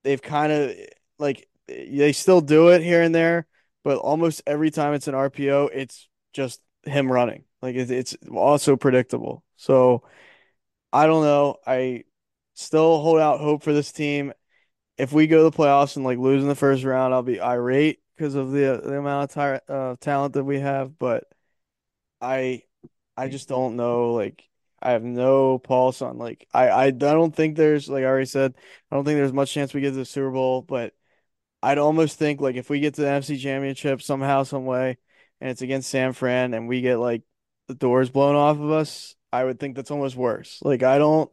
they've 0.03 0.21
kind 0.21 0.51
of 0.51 0.75
like 1.17 1.47
they 1.67 2.11
still 2.11 2.41
do 2.41 2.67
it 2.69 2.83
here 2.83 3.01
and 3.01 3.15
there, 3.15 3.47
but 3.83 3.97
almost 3.97 4.43
every 4.45 4.69
time 4.69 4.93
it's 4.93 5.07
an 5.07 5.15
RPO, 5.15 5.71
it's 5.73 6.07
just 6.31 6.61
him 6.83 7.11
running. 7.11 7.43
Like 7.61 7.75
it's 7.75 7.91
it's 7.91 8.17
also 8.31 8.75
predictable. 8.77 9.43
So 9.55 10.03
I 10.93 11.07
don't 11.07 11.23
know. 11.23 11.57
I 11.65 12.03
still 12.53 13.01
hold 13.01 13.19
out 13.19 13.39
hope 13.39 13.63
for 13.63 13.73
this 13.73 13.91
team. 13.91 14.33
If 14.97 15.13
we 15.13 15.27
go 15.27 15.43
to 15.45 15.51
the 15.51 15.57
playoffs 15.57 15.95
and 15.95 16.05
like 16.05 16.19
lose 16.19 16.43
in 16.43 16.49
the 16.49 16.55
first 16.55 16.83
round, 16.83 17.13
I'll 17.13 17.23
be 17.23 17.41
irate 17.41 18.01
because 18.15 18.35
of 18.35 18.51
the 18.51 18.81
the 18.83 18.97
amount 18.99 19.35
of 19.37 19.61
uh, 19.69 19.95
talent 20.01 20.33
that 20.35 20.43
we 20.45 20.59
have. 20.59 20.97
But 20.99 21.25
I 22.21 22.63
I 23.15 23.29
just 23.29 23.49
don't 23.49 23.75
know. 23.75 24.13
Like 24.13 24.43
I 24.81 24.91
have 24.91 25.03
no 25.03 25.59
pulse 25.59 26.01
on 26.01 26.17
like 26.17 26.47
I 26.53 26.69
I, 26.69 26.83
I 26.85 26.91
don't 26.91 27.35
think 27.35 27.57
there's 27.57 27.89
like 27.89 28.03
I 28.03 28.07
already 28.07 28.25
said 28.25 28.55
I 28.91 28.95
don't 28.95 29.05
think 29.05 29.17
there's 29.17 29.33
much 29.33 29.53
chance 29.53 29.73
we 29.73 29.81
get 29.81 29.91
to 29.91 29.97
the 29.97 30.05
Super 30.05 30.31
Bowl. 30.31 30.61
But 30.61 30.93
I'd 31.63 31.77
almost 31.79 32.19
think 32.19 32.41
like 32.41 32.55
if 32.55 32.69
we 32.69 32.79
get 32.79 32.95
to 32.95 33.01
the 33.01 33.07
NFC 33.07 33.37
Championship 33.37 34.01
somehow, 34.01 34.43
some 34.43 34.65
way, 34.65 34.97
and 35.41 35.49
it's 35.51 35.61
against 35.61 35.89
San 35.89 36.13
Fran 36.13 36.53
and 36.53 36.67
we 36.67 36.81
get 36.81 36.97
like 36.97 37.23
the 37.67 37.75
doors 37.75 38.09
blown 38.09 38.35
off 38.35 38.57
of 38.57 38.71
us, 38.71 39.15
I 39.31 39.43
would 39.43 39.59
think 39.59 39.75
that's 39.75 39.91
almost 39.91 40.15
worse. 40.15 40.59
Like 40.61 40.83
I 40.83 40.97
don't 40.97 41.31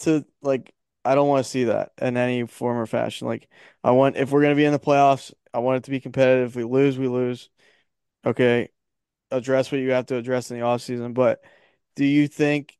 to 0.00 0.24
like 0.42 0.72
I 1.04 1.14
don't 1.14 1.28
want 1.28 1.44
to 1.44 1.50
see 1.50 1.64
that 1.64 1.92
in 2.00 2.16
any 2.16 2.46
form 2.46 2.78
or 2.78 2.86
fashion. 2.86 3.28
Like 3.28 3.48
I 3.84 3.92
want 3.92 4.16
if 4.16 4.30
we're 4.30 4.42
gonna 4.42 4.54
be 4.54 4.64
in 4.64 4.72
the 4.72 4.78
playoffs, 4.78 5.32
I 5.54 5.60
want 5.60 5.78
it 5.78 5.84
to 5.84 5.90
be 5.90 6.00
competitive. 6.00 6.50
If 6.50 6.56
we 6.56 6.64
lose, 6.64 6.98
we 6.98 7.08
lose. 7.08 7.48
Okay. 8.24 8.70
Address 9.30 9.72
what 9.72 9.80
you 9.80 9.90
have 9.92 10.06
to 10.06 10.16
address 10.16 10.50
in 10.50 10.58
the 10.58 10.64
offseason. 10.64 11.14
But 11.14 11.40
do 11.96 12.04
you 12.04 12.28
think 12.28 12.76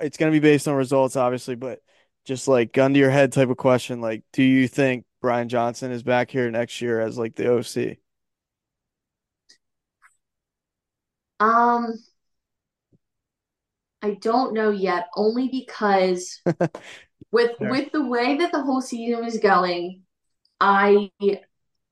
it's 0.00 0.16
gonna 0.16 0.32
be 0.32 0.40
based 0.40 0.68
on 0.68 0.74
results, 0.74 1.16
obviously, 1.16 1.54
but 1.54 1.80
just 2.24 2.48
like 2.48 2.72
gun 2.72 2.92
to 2.94 2.98
your 3.00 3.10
head 3.10 3.32
type 3.32 3.48
of 3.48 3.56
question, 3.56 4.00
like 4.00 4.24
do 4.32 4.42
you 4.42 4.68
think 4.68 5.04
Brian 5.20 5.48
Johnson 5.48 5.92
is 5.92 6.02
back 6.02 6.30
here 6.30 6.50
next 6.50 6.80
year 6.80 7.00
as 7.00 7.18
like 7.18 7.34
the 7.36 7.52
OC? 7.52 7.98
Um, 11.40 11.94
I 14.02 14.14
don't 14.20 14.54
know 14.54 14.70
yet, 14.70 15.08
only 15.16 15.48
because 15.48 16.40
with 17.32 17.52
with 17.60 17.92
the 17.92 18.04
way 18.04 18.36
that 18.38 18.52
the 18.52 18.62
whole 18.62 18.80
season 18.80 19.24
was 19.24 19.38
going, 19.38 20.02
I 20.60 21.10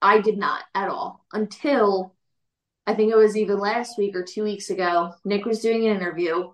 I 0.03 0.21
did 0.21 0.39
not 0.39 0.65
at 0.75 0.89
all 0.89 1.25
until 1.33 2.15
I 2.87 2.95
think 2.95 3.13
it 3.13 3.17
was 3.17 3.37
even 3.37 3.59
last 3.59 3.99
week 3.99 4.15
or 4.15 4.23
two 4.23 4.45
weeks 4.45 4.71
ago. 4.71 5.15
Nick 5.25 5.45
was 5.45 5.61
doing 5.61 5.87
an 5.87 5.97
interview 5.97 6.53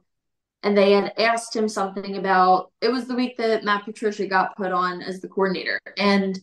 and 0.62 0.76
they 0.76 0.92
had 0.92 1.12
asked 1.18 1.54
him 1.54 1.68
something 1.68 2.16
about 2.16 2.72
it 2.80 2.90
was 2.90 3.06
the 3.06 3.14
week 3.14 3.36
that 3.36 3.64
Matt 3.64 3.84
Patricia 3.84 4.26
got 4.26 4.56
put 4.56 4.72
on 4.72 5.02
as 5.02 5.20
the 5.20 5.28
coordinator. 5.28 5.80
And 5.98 6.38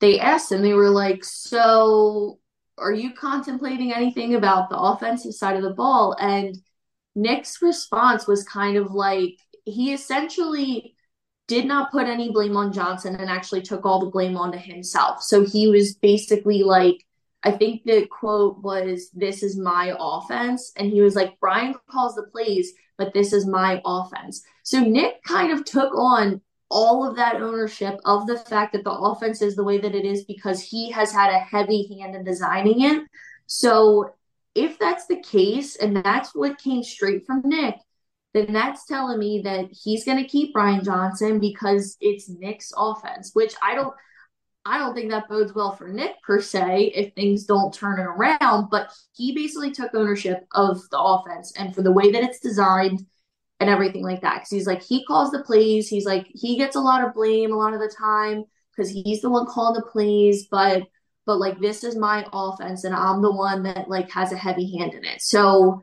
they 0.00 0.20
asked 0.20 0.52
him, 0.52 0.62
they 0.62 0.74
were 0.74 0.90
like, 0.90 1.24
So 1.24 2.38
are 2.78 2.92
you 2.92 3.12
contemplating 3.14 3.92
anything 3.92 4.34
about 4.34 4.70
the 4.70 4.78
offensive 4.78 5.34
side 5.34 5.56
of 5.56 5.62
the 5.62 5.74
ball? 5.74 6.16
And 6.18 6.56
Nick's 7.14 7.60
response 7.62 8.26
was 8.26 8.44
kind 8.44 8.76
of 8.76 8.92
like 8.92 9.38
he 9.64 9.92
essentially 9.92 10.96
did 11.48 11.66
not 11.66 11.92
put 11.92 12.06
any 12.06 12.30
blame 12.30 12.56
on 12.56 12.72
Johnson 12.72 13.16
and 13.16 13.28
actually 13.28 13.62
took 13.62 13.84
all 13.84 14.00
the 14.00 14.10
blame 14.10 14.36
onto 14.36 14.58
himself. 14.58 15.22
So 15.22 15.44
he 15.44 15.68
was 15.68 15.94
basically 15.94 16.62
like, 16.62 17.04
I 17.42 17.50
think 17.50 17.82
the 17.84 18.06
quote 18.06 18.62
was, 18.62 19.10
This 19.10 19.42
is 19.42 19.56
my 19.58 19.94
offense. 19.98 20.72
And 20.76 20.90
he 20.90 21.00
was 21.00 21.14
like, 21.14 21.38
Brian 21.40 21.74
calls 21.90 22.14
the 22.14 22.22
plays, 22.22 22.72
but 22.96 23.12
this 23.12 23.32
is 23.32 23.46
my 23.46 23.82
offense. 23.84 24.42
So 24.62 24.80
Nick 24.80 25.22
kind 25.24 25.52
of 25.52 25.64
took 25.64 25.94
on 25.94 26.40
all 26.72 27.06
of 27.06 27.16
that 27.16 27.36
ownership 27.36 28.00
of 28.06 28.26
the 28.26 28.38
fact 28.38 28.72
that 28.72 28.82
the 28.82 28.90
offense 28.90 29.42
is 29.42 29.54
the 29.54 29.62
way 29.62 29.78
that 29.78 29.94
it 29.94 30.06
is 30.06 30.24
because 30.24 30.62
he 30.62 30.90
has 30.90 31.12
had 31.12 31.30
a 31.30 31.38
heavy 31.38 31.86
hand 32.00 32.16
in 32.16 32.24
designing 32.24 32.80
it. 32.80 33.02
So 33.46 34.14
if 34.54 34.78
that's 34.78 35.06
the 35.06 35.20
case, 35.20 35.76
and 35.76 35.94
that's 35.96 36.34
what 36.34 36.58
came 36.58 36.82
straight 36.82 37.26
from 37.26 37.42
Nick, 37.44 37.76
then 38.32 38.54
that's 38.54 38.86
telling 38.86 39.18
me 39.18 39.42
that 39.42 39.68
he's 39.70 40.06
going 40.06 40.16
to 40.16 40.28
keep 40.28 40.54
Brian 40.54 40.82
Johnson 40.82 41.38
because 41.38 41.98
it's 42.00 42.30
Nick's 42.30 42.72
offense, 42.76 43.30
which 43.34 43.54
I 43.62 43.74
don't. 43.74 43.94
I 44.64 44.78
don't 44.78 44.94
think 44.94 45.10
that 45.10 45.28
bodes 45.28 45.52
well 45.56 45.72
for 45.72 45.88
Nick 45.88 46.22
per 46.22 46.40
se 46.40 46.92
if 46.94 47.14
things 47.14 47.46
don't 47.46 47.74
turn 47.74 47.98
it 47.98 48.04
around, 48.04 48.68
but 48.70 48.92
he 49.12 49.34
basically 49.34 49.72
took 49.72 49.92
ownership 49.92 50.46
of 50.52 50.88
the 50.90 51.00
offense 51.00 51.52
and 51.58 51.74
for 51.74 51.82
the 51.82 51.90
way 51.90 52.12
that 52.12 52.22
it's 52.22 52.38
designed 52.38 53.04
and 53.62 53.70
everything 53.70 54.02
like 54.02 54.20
that. 54.22 54.40
Cause 54.40 54.50
he's 54.50 54.66
like, 54.66 54.82
he 54.82 55.04
calls 55.04 55.30
the 55.30 55.44
plays. 55.44 55.88
He's 55.88 56.04
like, 56.04 56.26
he 56.34 56.56
gets 56.56 56.76
a 56.76 56.80
lot 56.80 57.04
of 57.04 57.14
blame 57.14 57.52
a 57.52 57.56
lot 57.56 57.74
of 57.74 57.80
the 57.80 57.94
time 57.96 58.44
because 58.76 58.90
he's 58.90 59.22
the 59.22 59.30
one 59.30 59.46
calling 59.46 59.80
the 59.80 59.86
plays, 59.86 60.48
but 60.50 60.82
but 61.24 61.38
like 61.38 61.60
this 61.60 61.84
is 61.84 61.96
my 61.96 62.26
offense 62.32 62.82
and 62.82 62.94
I'm 62.94 63.22
the 63.22 63.30
one 63.30 63.62
that 63.62 63.88
like 63.88 64.10
has 64.10 64.32
a 64.32 64.36
heavy 64.36 64.76
hand 64.76 64.94
in 64.94 65.04
it. 65.04 65.22
So 65.22 65.82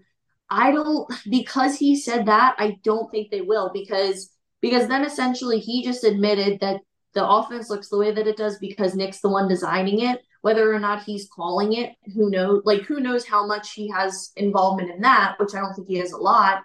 I 0.49 0.71
don't 0.71 1.09
because 1.29 1.77
he 1.77 1.95
said 1.95 2.25
that, 2.25 2.55
I 2.59 2.77
don't 2.83 3.09
think 3.09 3.31
they 3.31 3.41
will 3.41 3.71
because 3.73 4.29
because 4.61 4.87
then 4.89 5.05
essentially 5.05 5.59
he 5.59 5.83
just 5.83 6.03
admitted 6.03 6.59
that 6.59 6.81
the 7.13 7.25
offense 7.25 7.69
looks 7.69 7.87
the 7.87 7.97
way 7.97 8.11
that 8.11 8.27
it 8.27 8.35
does 8.35 8.57
because 8.59 8.93
Nick's 8.93 9.21
the 9.21 9.29
one 9.29 9.47
designing 9.47 10.01
it. 10.01 10.21
Whether 10.41 10.73
or 10.73 10.79
not 10.79 11.03
he's 11.03 11.29
calling 11.33 11.73
it, 11.73 11.93
who 12.13 12.29
knows? 12.29 12.63
Like 12.65 12.81
who 12.81 12.99
knows 12.99 13.25
how 13.25 13.47
much 13.47 13.73
he 13.73 13.89
has 13.89 14.31
involvement 14.35 14.91
in 14.91 15.01
that, 15.01 15.35
which 15.39 15.55
I 15.55 15.59
don't 15.59 15.73
think 15.73 15.87
he 15.87 15.97
has 15.99 16.11
a 16.11 16.17
lot. 16.17 16.61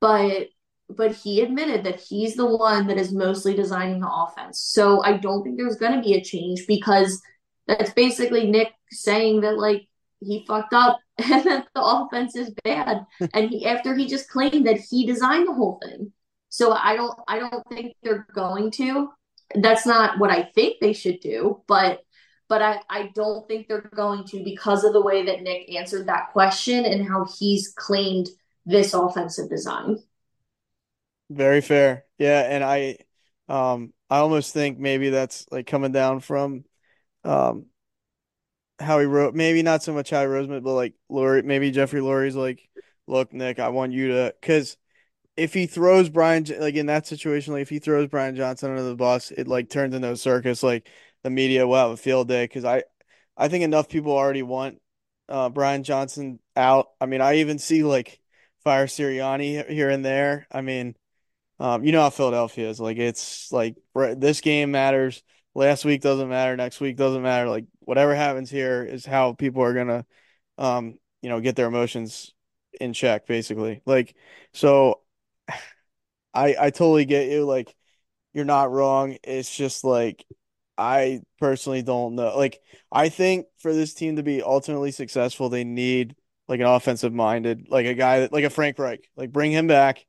But 0.00 0.48
but 0.88 1.12
he 1.12 1.40
admitted 1.40 1.84
that 1.84 2.00
he's 2.00 2.36
the 2.36 2.46
one 2.46 2.86
that 2.86 2.98
is 2.98 3.12
mostly 3.12 3.54
designing 3.54 4.00
the 4.00 4.10
offense. 4.10 4.60
So 4.60 5.02
I 5.02 5.16
don't 5.16 5.42
think 5.42 5.56
there's 5.56 5.76
going 5.76 5.94
to 5.94 6.00
be 6.00 6.14
a 6.14 6.22
change 6.22 6.66
because 6.68 7.20
that's 7.66 7.92
basically 7.92 8.48
Nick 8.48 8.72
saying 8.90 9.40
that 9.40 9.58
like 9.58 9.88
he 10.20 10.44
fucked 10.46 10.72
up 10.74 11.00
and 11.18 11.44
that 11.44 11.66
the 11.74 11.82
offense 11.82 12.36
is 12.36 12.54
bad. 12.64 13.04
and 13.34 13.50
he 13.50 13.66
after 13.66 13.94
he 13.94 14.06
just 14.06 14.28
claimed 14.28 14.66
that 14.66 14.78
he 14.78 15.06
designed 15.06 15.48
the 15.48 15.54
whole 15.54 15.80
thing. 15.82 16.12
So 16.48 16.72
I 16.72 16.96
don't 16.96 17.18
I 17.28 17.38
don't 17.38 17.66
think 17.68 17.94
they're 18.02 18.26
going 18.34 18.70
to. 18.72 19.10
That's 19.54 19.86
not 19.86 20.18
what 20.18 20.30
I 20.30 20.50
think 20.54 20.76
they 20.80 20.92
should 20.92 21.20
do, 21.20 21.62
but 21.66 22.00
but 22.48 22.62
I, 22.62 22.80
I 22.88 23.10
don't 23.14 23.46
think 23.48 23.66
they're 23.66 23.90
going 23.94 24.24
to 24.28 24.44
because 24.44 24.84
of 24.84 24.92
the 24.92 25.02
way 25.02 25.24
that 25.26 25.42
Nick 25.42 25.74
answered 25.74 26.06
that 26.06 26.32
question 26.32 26.84
and 26.84 27.06
how 27.06 27.26
he's 27.38 27.72
claimed 27.76 28.28
this 28.66 28.92
offensive 28.92 29.48
design. 29.48 29.98
Very 31.30 31.60
fair. 31.60 32.04
Yeah, 32.18 32.40
and 32.40 32.62
I 32.62 32.98
um 33.48 33.92
I 34.10 34.18
almost 34.18 34.52
think 34.52 34.78
maybe 34.78 35.10
that's 35.10 35.46
like 35.50 35.66
coming 35.66 35.92
down 35.92 36.20
from 36.20 36.64
um 37.24 37.66
how 38.78 38.98
he 38.98 39.06
wrote 39.06 39.34
maybe 39.34 39.62
not 39.62 39.82
so 39.82 39.92
much 39.92 40.10
Howie 40.10 40.26
Roseman, 40.26 40.62
but 40.62 40.74
like 40.74 40.94
Lurie, 41.10 41.44
maybe 41.44 41.70
Jeffrey 41.70 42.00
Lurie's 42.00 42.36
like, 42.36 42.68
look, 43.06 43.32
Nick, 43.32 43.58
I 43.58 43.68
want 43.70 43.92
you 43.92 44.08
to 44.08 44.34
because 44.40 44.76
if 45.36 45.54
he 45.54 45.66
throws 45.66 46.08
Brian 46.10 46.44
like 46.60 46.74
in 46.76 46.86
that 46.86 47.06
situation, 47.06 47.54
like 47.54 47.62
if 47.62 47.70
he 47.70 47.78
throws 47.80 48.08
Brian 48.08 48.36
Johnson 48.36 48.70
under 48.70 48.82
the 48.84 48.96
bus, 48.96 49.30
it 49.30 49.48
like 49.48 49.70
turns 49.70 49.94
into 49.94 50.10
a 50.12 50.16
circus. 50.16 50.62
Like 50.62 50.88
the 51.24 51.30
media 51.30 51.66
will 51.66 51.76
have 51.76 51.90
a 51.92 51.96
field 51.96 52.28
day 52.28 52.44
because 52.44 52.64
I 52.64 52.84
I 53.36 53.48
think 53.48 53.64
enough 53.64 53.88
people 53.88 54.12
already 54.12 54.42
want 54.42 54.80
uh, 55.28 55.50
Brian 55.50 55.84
Johnson 55.84 56.40
out. 56.56 56.88
I 57.00 57.06
mean, 57.06 57.20
I 57.22 57.36
even 57.36 57.58
see 57.58 57.82
like 57.84 58.20
fire 58.66 58.88
Sirianni 58.88 59.70
here 59.70 59.90
and 59.90 60.04
there. 60.04 60.48
I 60.50 60.60
mean, 60.60 60.96
um, 61.60 61.84
you 61.84 61.92
know 61.92 62.00
how 62.00 62.10
Philadelphia 62.10 62.68
is. 62.68 62.80
Like 62.80 62.98
it's 62.98 63.52
like 63.52 63.76
this 63.94 64.40
game 64.40 64.72
matters. 64.72 65.22
Last 65.54 65.84
week 65.84 66.00
doesn't 66.00 66.28
matter. 66.28 66.56
Next 66.56 66.80
week 66.80 66.96
doesn't 66.96 67.22
matter. 67.22 67.48
Like 67.48 67.66
whatever 67.78 68.12
happens 68.16 68.50
here 68.50 68.82
is 68.82 69.06
how 69.06 69.34
people 69.34 69.62
are 69.62 69.72
gonna, 69.72 70.04
um, 70.58 70.98
you 71.22 71.28
know, 71.28 71.40
get 71.40 71.54
their 71.54 71.68
emotions 71.68 72.34
in 72.80 72.92
check, 72.92 73.28
basically. 73.28 73.82
Like 73.86 74.16
so, 74.52 75.02
I 76.34 76.56
I 76.58 76.70
totally 76.70 77.04
get 77.04 77.30
you. 77.30 77.44
Like 77.44 77.72
you're 78.34 78.44
not 78.44 78.72
wrong. 78.72 79.16
It's 79.22 79.56
just 79.56 79.84
like 79.84 80.24
I 80.76 81.20
personally 81.38 81.82
don't 81.82 82.16
know. 82.16 82.36
Like 82.36 82.60
I 82.90 83.10
think 83.10 83.46
for 83.58 83.72
this 83.72 83.94
team 83.94 84.16
to 84.16 84.24
be 84.24 84.42
ultimately 84.42 84.90
successful, 84.90 85.50
they 85.50 85.62
need 85.62 86.16
like 86.48 86.60
an 86.60 86.66
offensive 86.66 87.12
minded, 87.12 87.68
like 87.68 87.86
a 87.86 87.94
guy 87.94 88.20
that 88.20 88.32
like 88.32 88.44
a 88.44 88.50
Frank 88.50 88.78
Reich. 88.78 89.08
Like 89.16 89.32
bring 89.32 89.52
him 89.52 89.66
back 89.66 90.06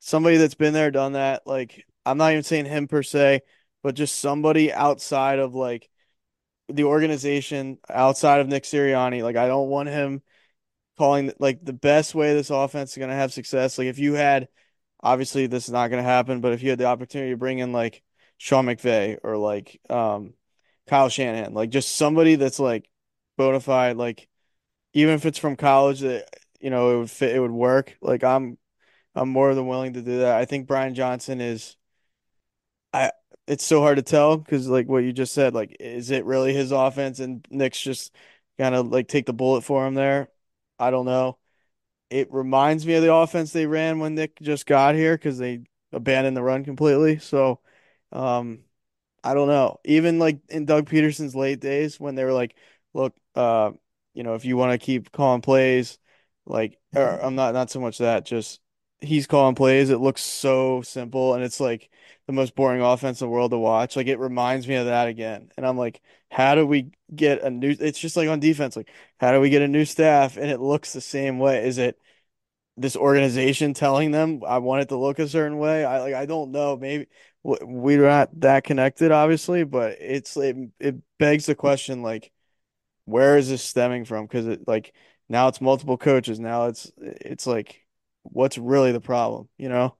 somebody 0.00 0.36
that's 0.36 0.54
been 0.54 0.72
there, 0.72 0.90
done 0.90 1.12
that. 1.12 1.46
Like, 1.46 1.84
I'm 2.04 2.18
not 2.18 2.32
even 2.32 2.44
saying 2.44 2.66
him 2.66 2.88
per 2.88 3.02
se, 3.02 3.42
but 3.82 3.94
just 3.94 4.18
somebody 4.20 4.72
outside 4.72 5.38
of 5.38 5.54
like 5.54 5.88
the 6.68 6.84
organization, 6.84 7.78
outside 7.88 8.40
of 8.40 8.48
Nick 8.48 8.64
Sirianni. 8.64 9.22
Like, 9.22 9.36
I 9.36 9.48
don't 9.48 9.68
want 9.68 9.88
him 9.88 10.22
calling 10.98 11.32
like 11.38 11.64
the 11.64 11.72
best 11.72 12.14
way 12.14 12.34
this 12.34 12.50
offense 12.50 12.92
is 12.92 12.98
going 12.98 13.10
to 13.10 13.16
have 13.16 13.32
success. 13.32 13.78
Like, 13.78 13.88
if 13.88 13.98
you 13.98 14.14
had, 14.14 14.48
obviously, 15.00 15.46
this 15.46 15.66
is 15.66 15.72
not 15.72 15.88
going 15.88 16.02
to 16.02 16.08
happen, 16.08 16.40
but 16.40 16.52
if 16.52 16.62
you 16.62 16.70
had 16.70 16.78
the 16.78 16.86
opportunity 16.86 17.32
to 17.32 17.36
bring 17.36 17.58
in 17.58 17.72
like 17.72 18.02
Sean 18.38 18.66
McVay 18.66 19.18
or 19.22 19.36
like, 19.36 19.80
um, 19.90 20.34
Kyle 20.86 21.08
Shanahan, 21.08 21.52
like 21.52 21.70
just 21.70 21.96
somebody 21.96 22.36
that's 22.36 22.60
like 22.60 22.88
bona 23.36 23.58
fide, 23.58 23.96
like 23.96 24.28
even 24.96 25.14
if 25.14 25.26
it's 25.26 25.38
from 25.38 25.56
college 25.56 26.00
that 26.00 26.26
you 26.60 26.70
know 26.70 26.94
it 26.96 26.98
would 27.00 27.10
fit, 27.10 27.36
it 27.36 27.40
would 27.40 27.50
work. 27.50 27.96
Like 28.00 28.24
I'm 28.24 28.58
I'm 29.14 29.30
more 29.30 29.54
than 29.54 29.68
willing 29.68 29.94
to 29.94 30.02
do 30.02 30.20
that. 30.20 30.36
I 30.38 30.46
think 30.46 30.66
Brian 30.68 30.94
Johnson 30.94 31.40
is 31.40 31.76
I 32.92 33.12
it's 33.46 33.64
so 33.64 33.80
hard 33.80 33.96
to 33.96 34.02
tell 34.02 34.36
because 34.38 34.68
like 34.68 34.88
what 34.88 35.04
you 35.04 35.12
just 35.12 35.34
said, 35.34 35.54
like 35.54 35.76
is 35.80 36.10
it 36.10 36.24
really 36.24 36.52
his 36.54 36.72
offense 36.72 37.20
and 37.20 37.46
Nick's 37.50 37.80
just 37.80 38.14
kind 38.58 38.74
of 38.74 38.88
like 38.88 39.08
take 39.08 39.26
the 39.26 39.32
bullet 39.32 39.62
for 39.62 39.86
him 39.86 39.94
there? 39.94 40.28
I 40.78 40.90
don't 40.90 41.06
know. 41.06 41.38
It 42.10 42.32
reminds 42.32 42.86
me 42.86 42.94
of 42.94 43.02
the 43.04 43.14
offense 43.14 43.52
they 43.52 43.66
ran 43.66 44.00
when 44.00 44.14
Nick 44.16 44.40
just 44.40 44.66
got 44.66 44.94
here 44.96 45.16
because 45.16 45.38
they 45.38 45.64
abandoned 45.92 46.36
the 46.36 46.42
run 46.42 46.64
completely. 46.64 47.18
So 47.20 47.60
um 48.12 48.60
I 49.24 49.34
don't 49.34 49.48
know. 49.48 49.80
Even 49.84 50.18
like 50.20 50.40
in 50.50 50.66
Doug 50.66 50.88
Pederson's 50.88 51.34
late 51.36 51.60
days 51.60 52.00
when 52.00 52.14
they 52.16 52.24
were 52.24 52.32
like, 52.32 52.56
look, 52.94 53.14
uh, 53.36 53.72
you 54.16 54.22
know, 54.24 54.34
if 54.34 54.44
you 54.44 54.56
want 54.56 54.72
to 54.72 54.84
keep 54.84 55.12
calling 55.12 55.42
plays, 55.42 55.98
like 56.46 56.78
or 56.94 57.02
mm-hmm. 57.02 57.26
I'm 57.26 57.34
not 57.36 57.54
not 57.54 57.70
so 57.70 57.80
much 57.80 57.98
that, 57.98 58.26
just 58.26 58.60
he's 59.00 59.26
calling 59.26 59.54
plays. 59.54 59.90
It 59.90 59.98
looks 59.98 60.22
so 60.22 60.82
simple 60.82 61.34
and 61.34 61.44
it's 61.44 61.60
like 61.60 61.90
the 62.26 62.32
most 62.32 62.54
boring 62.56 62.80
offense 62.80 63.20
in 63.20 63.26
the 63.26 63.30
world 63.30 63.50
to 63.52 63.58
watch. 63.58 63.96
Like 63.96 64.06
it 64.06 64.18
reminds 64.18 64.66
me 64.66 64.76
of 64.76 64.86
that 64.86 65.08
again. 65.08 65.50
And 65.56 65.66
I'm 65.66 65.76
like, 65.76 66.00
how 66.30 66.54
do 66.54 66.66
we 66.66 66.92
get 67.14 67.42
a 67.42 67.50
new 67.50 67.76
it's 67.78 67.98
just 67.98 68.16
like 68.16 68.28
on 68.28 68.40
defense, 68.40 68.76
like 68.76 68.88
how 69.20 69.32
do 69.32 69.40
we 69.40 69.50
get 69.50 69.62
a 69.62 69.68
new 69.68 69.84
staff 69.84 70.36
and 70.36 70.50
it 70.50 70.60
looks 70.60 70.92
the 70.92 71.00
same 71.00 71.38
way? 71.38 71.66
Is 71.66 71.78
it 71.78 71.98
this 72.76 72.96
organization 72.96 73.74
telling 73.74 74.10
them 74.10 74.42
I 74.46 74.58
want 74.58 74.82
it 74.82 74.88
to 74.90 74.96
look 74.96 75.18
a 75.18 75.28
certain 75.28 75.58
way? 75.58 75.84
I 75.84 76.00
like 76.00 76.14
I 76.14 76.26
don't 76.26 76.52
know. 76.52 76.76
Maybe 76.76 77.06
we're 77.42 78.08
not 78.08 78.40
that 78.40 78.64
connected, 78.64 79.12
obviously, 79.12 79.64
but 79.64 79.98
it's 80.00 80.36
it, 80.36 80.56
it 80.80 80.96
begs 81.18 81.46
the 81.46 81.54
question 81.54 82.02
like, 82.02 82.32
where 83.06 83.38
is 83.38 83.48
this 83.48 83.62
stemming 83.62 84.04
from? 84.04 84.26
Because 84.26 84.46
it 84.46 84.68
like 84.68 84.92
now 85.28 85.48
it's 85.48 85.60
multiple 85.60 85.96
coaches. 85.96 86.38
Now 86.38 86.66
it's 86.66 86.92
it's 86.98 87.46
like, 87.46 87.84
what's 88.22 88.58
really 88.58 88.92
the 88.92 89.00
problem? 89.00 89.48
You 89.56 89.70
know? 89.70 89.96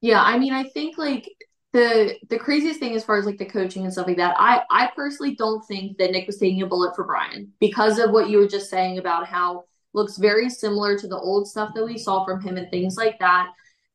Yeah, 0.00 0.22
I 0.22 0.38
mean, 0.38 0.52
I 0.52 0.64
think 0.64 0.96
like 0.96 1.28
the 1.72 2.16
the 2.28 2.38
craziest 2.38 2.78
thing 2.78 2.94
as 2.94 3.04
far 3.04 3.18
as 3.18 3.26
like 3.26 3.38
the 3.38 3.46
coaching 3.46 3.84
and 3.84 3.92
stuff 3.92 4.06
like 4.06 4.18
that, 4.18 4.36
I 4.38 4.62
I 4.70 4.90
personally 4.94 5.34
don't 5.34 5.66
think 5.66 5.98
that 5.98 6.12
Nick 6.12 6.26
was 6.26 6.38
taking 6.38 6.62
a 6.62 6.66
bullet 6.66 6.94
for 6.94 7.04
Brian 7.04 7.52
because 7.58 7.98
of 7.98 8.10
what 8.10 8.28
you 8.28 8.38
were 8.38 8.48
just 8.48 8.70
saying 8.70 8.98
about 8.98 9.26
how 9.26 9.64
looks 9.94 10.16
very 10.16 10.48
similar 10.48 10.98
to 10.98 11.06
the 11.06 11.18
old 11.18 11.48
stuff 11.48 11.74
that 11.74 11.84
we 11.84 11.98
saw 11.98 12.24
from 12.24 12.40
him 12.40 12.56
and 12.56 12.70
things 12.70 12.96
like 12.96 13.18
that. 13.18 13.50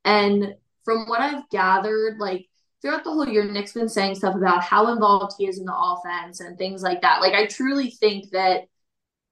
And 0.06 0.56
from 0.86 1.08
what 1.08 1.22
I've 1.22 1.50
gathered, 1.50 2.18
like 2.20 2.48
throughout 2.82 3.04
the 3.04 3.12
whole 3.12 3.28
year, 3.28 3.44
Nick's 3.44 3.74
been 3.74 3.90
saying 3.90 4.16
stuff 4.16 4.36
about 4.36 4.64
how 4.64 4.92
involved 4.92 5.34
he 5.38 5.48
is 5.48 5.60
in 5.60 5.66
the 5.66 5.76
offense 5.76 6.40
and 6.40 6.58
things 6.58 6.82
like 6.82 7.02
that. 7.02 7.22
Like, 7.22 7.34
I 7.34 7.48
truly 7.48 7.90
think 7.92 8.32
that 8.32 8.66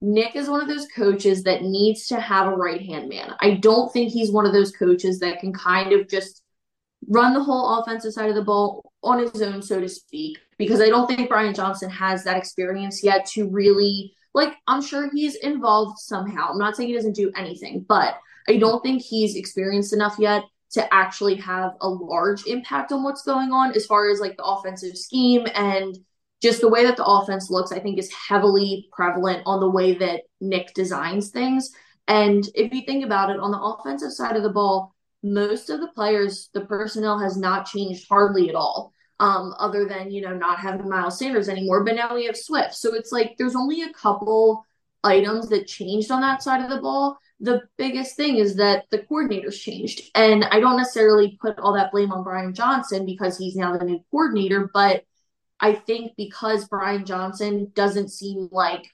Nick 0.01 0.35
is 0.35 0.49
one 0.49 0.61
of 0.61 0.67
those 0.67 0.87
coaches 0.95 1.43
that 1.43 1.63
needs 1.63 2.07
to 2.07 2.19
have 2.19 2.47
a 2.47 2.55
right 2.55 2.81
hand 2.81 3.09
man. 3.09 3.33
I 3.39 3.51
don't 3.51 3.91
think 3.91 4.11
he's 4.11 4.31
one 4.31 4.45
of 4.45 4.53
those 4.53 4.71
coaches 4.71 5.19
that 5.19 5.39
can 5.39 5.53
kind 5.53 5.93
of 5.93 6.07
just 6.07 6.41
run 7.07 7.33
the 7.33 7.43
whole 7.43 7.79
offensive 7.79 8.13
side 8.13 8.29
of 8.29 8.35
the 8.35 8.43
ball 8.43 8.91
on 9.03 9.19
his 9.19 9.41
own, 9.41 9.61
so 9.61 9.79
to 9.79 9.87
speak, 9.87 10.37
because 10.57 10.81
I 10.81 10.89
don't 10.89 11.07
think 11.07 11.29
Brian 11.29 11.53
Johnson 11.53 11.89
has 11.89 12.23
that 12.23 12.37
experience 12.37 13.03
yet 13.03 13.25
to 13.27 13.47
really, 13.47 14.13
like, 14.33 14.53
I'm 14.67 14.81
sure 14.81 15.09
he's 15.13 15.35
involved 15.35 15.99
somehow. 15.99 16.49
I'm 16.49 16.57
not 16.57 16.75
saying 16.75 16.89
he 16.89 16.95
doesn't 16.95 17.15
do 17.15 17.31
anything, 17.35 17.85
but 17.87 18.15
I 18.47 18.57
don't 18.57 18.81
think 18.81 19.01
he's 19.01 19.35
experienced 19.35 19.93
enough 19.93 20.15
yet 20.19 20.43
to 20.71 20.93
actually 20.93 21.35
have 21.35 21.73
a 21.81 21.87
large 21.87 22.45
impact 22.47 22.91
on 22.91 23.03
what's 23.03 23.23
going 23.23 23.51
on 23.51 23.75
as 23.75 23.85
far 23.85 24.09
as 24.09 24.19
like 24.19 24.35
the 24.37 24.43
offensive 24.43 24.97
scheme 24.97 25.47
and 25.53 25.97
just 26.41 26.61
the 26.61 26.69
way 26.69 26.83
that 26.83 26.97
the 26.97 27.05
offense 27.05 27.49
looks, 27.49 27.71
I 27.71 27.79
think 27.79 27.97
is 27.97 28.13
heavily 28.13 28.87
prevalent 28.91 29.43
on 29.45 29.59
the 29.59 29.69
way 29.69 29.93
that 29.95 30.23
Nick 30.41 30.73
designs 30.73 31.29
things. 31.29 31.71
And 32.07 32.47
if 32.53 32.73
you 32.73 32.81
think 32.85 33.03
about 33.03 33.29
it, 33.29 33.39
on 33.39 33.51
the 33.51 33.59
offensive 33.59 34.11
side 34.11 34.35
of 34.35 34.43
the 34.43 34.49
ball, 34.49 34.93
most 35.23 35.69
of 35.69 35.79
the 35.79 35.87
players, 35.87 36.49
the 36.53 36.61
personnel 36.61 37.17
has 37.19 37.35
not 37.37 37.65
changed 37.65 38.07
hardly 38.07 38.49
at 38.49 38.55
all. 38.55 38.93
Um, 39.17 39.55
other 39.57 39.85
than, 39.85 40.11
you 40.11 40.21
know, 40.21 40.35
not 40.35 40.59
having 40.59 40.89
Miles 40.89 41.17
Sanders 41.17 41.47
anymore, 41.47 41.85
but 41.85 41.95
now 41.95 42.13
we 42.13 42.25
have 42.25 42.35
Swift. 42.35 42.75
So 42.75 42.93
it's 42.93 43.13
like 43.13 43.35
there's 43.37 43.55
only 43.55 43.83
a 43.83 43.93
couple 43.93 44.65
items 45.05 45.47
that 45.49 45.67
changed 45.67 46.11
on 46.11 46.19
that 46.19 46.43
side 46.43 46.61
of 46.61 46.69
the 46.69 46.81
ball 46.81 47.17
the 47.39 47.61
biggest 47.77 48.15
thing 48.15 48.37
is 48.37 48.55
that 48.55 48.85
the 48.91 48.99
coordinators 48.99 49.59
changed. 49.59 50.01
And 50.15 50.45
I 50.45 50.59
don't 50.59 50.77
necessarily 50.77 51.37
put 51.41 51.59
all 51.59 51.73
that 51.73 51.91
blame 51.91 52.11
on 52.11 52.23
Brian 52.23 52.53
Johnson 52.53 53.05
because 53.05 53.37
he's 53.37 53.55
now 53.55 53.77
the 53.77 53.85
new 53.85 53.99
coordinator, 54.11 54.69
but 54.73 55.03
I 55.59 55.73
think 55.73 56.13
because 56.17 56.67
Brian 56.67 57.05
Johnson 57.05 57.71
doesn't 57.73 58.09
seem 58.09 58.49
like 58.51 58.85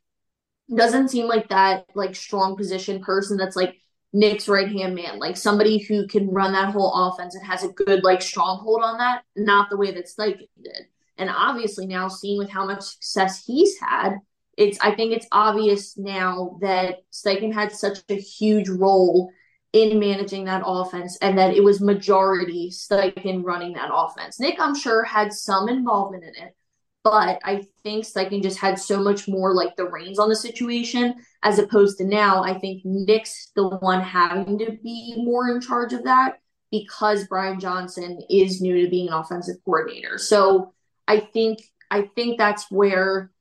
doesn't 0.74 1.10
seem 1.10 1.28
like 1.28 1.50
that 1.50 1.86
like 1.96 2.16
strong 2.16 2.56
position 2.56 3.02
person 3.02 3.36
that's 3.36 3.56
like 3.56 3.76
Nick's 4.14 4.48
right 4.48 4.70
hand 4.70 4.96
man, 4.96 5.20
like 5.20 5.38
somebody 5.38 5.80
who 5.80 6.08
can 6.08 6.30
run 6.30 6.54
that 6.54 6.74
whole 6.74 6.94
offense 6.94 7.36
and 7.36 7.46
has 7.46 7.64
a 7.64 7.70
good 7.70 8.04
like 8.04 8.22
stronghold 8.22 8.82
on 8.84 8.98
that, 8.98 9.24
not 9.36 9.70
the 9.70 9.78
way 9.78 9.92
that 9.92 10.08
Steichen 10.08 10.48
did. 10.62 10.88
And 11.18 11.30
obviously 11.30 11.86
now 11.88 12.08
seeing 12.08 12.38
with 12.38 12.50
how 12.50 12.66
much 12.66 12.82
success 12.82 13.44
he's 13.46 13.78
had, 13.80 14.16
it's 14.58 14.78
I 14.82 14.93
think 14.93 15.14
it's 15.14 15.28
obvious 15.32 15.97
now 15.97 16.58
that 16.62 16.97
Steichen 17.12 17.54
had 17.54 17.72
such 17.72 17.99
a 18.10 18.16
huge 18.16 18.70
role 18.70 19.32
in 19.74 19.99
managing 19.99 20.45
that 20.45 20.64
offense 20.66 21.18
and 21.22 21.38
that 21.38 21.56
it 21.56 21.64
was 21.64 21.80
majority 21.80 22.70
Steichen 22.70 23.43
running 23.43 23.74
that 23.74 23.89
offense. 23.93 24.39
Nick, 24.39 24.60
I'm 24.60 24.76
sure, 24.76 25.04
had 25.04 25.32
some 25.32 25.70
involvement 25.70 26.26
in 26.26 26.43
it, 26.43 26.56
but 27.04 27.39
I 27.43 27.66
think 27.84 28.06
Steichen 28.06 28.43
just 28.43 28.60
had 28.60 28.78
so 28.78 29.02
much 29.02 29.28
more 29.28 29.54
like 29.54 29.76
the 29.76 29.88
reins 29.88 30.20
on 30.20 30.30
the 30.30 30.36
situation 30.36 31.16
as 31.41 31.58
opposed 31.58 31.97
to 31.99 32.06
now. 32.06 32.43
I 32.43 32.60
think 32.60 32.82
Nick's 32.84 33.52
the 33.56 33.70
one 33.78 34.02
having 34.02 34.60
to 34.60 34.78
be 34.84 35.16
more 35.18 35.49
in 35.49 35.62
charge 35.62 35.93
of 35.93 36.04
that 36.04 36.39
because 36.70 37.28
Brian 37.28 37.60
Johnson 37.60 38.20
is 38.30 38.62
new 38.62 38.84
to 38.84 38.89
being 38.89 39.08
an 39.08 39.14
offensive 39.14 39.58
coordinator. 39.64 40.18
So 40.18 40.74
I 41.08 41.20
think 41.20 41.60
I 41.89 42.04
think 42.04 42.38
that's 42.38 42.70
where 42.72 43.32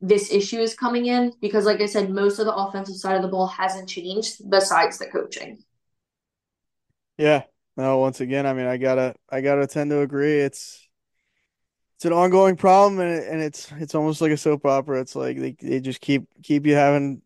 this 0.00 0.32
issue 0.32 0.58
is 0.58 0.74
coming 0.74 1.06
in 1.06 1.32
because, 1.40 1.64
like 1.64 1.80
I 1.80 1.86
said, 1.86 2.10
most 2.10 2.38
of 2.38 2.46
the 2.46 2.54
offensive 2.54 2.96
side 2.96 3.16
of 3.16 3.22
the 3.22 3.28
ball 3.28 3.46
hasn't 3.46 3.88
changed 3.88 4.48
besides 4.48 4.98
the 4.98 5.06
coaching. 5.06 5.58
Yeah. 7.16 7.44
No, 7.76 7.98
once 7.98 8.20
again, 8.20 8.44
I 8.46 8.54
mean, 8.54 8.66
I 8.66 8.76
gotta, 8.76 9.14
I 9.30 9.40
gotta 9.40 9.66
tend 9.66 9.90
to 9.90 10.00
agree. 10.00 10.40
It's, 10.40 10.88
it's 11.96 12.04
an 12.04 12.12
ongoing 12.12 12.56
problem, 12.56 13.00
and 13.00 13.10
it, 13.22 13.28
and 13.28 13.40
it's, 13.40 13.70
it's 13.78 13.94
almost 13.94 14.20
like 14.20 14.32
a 14.32 14.36
soap 14.36 14.66
opera. 14.66 15.00
It's 15.00 15.14
like 15.14 15.38
they, 15.38 15.56
they 15.60 15.80
just 15.80 16.00
keep, 16.00 16.26
keep 16.42 16.66
you 16.66 16.74
having, 16.74 17.22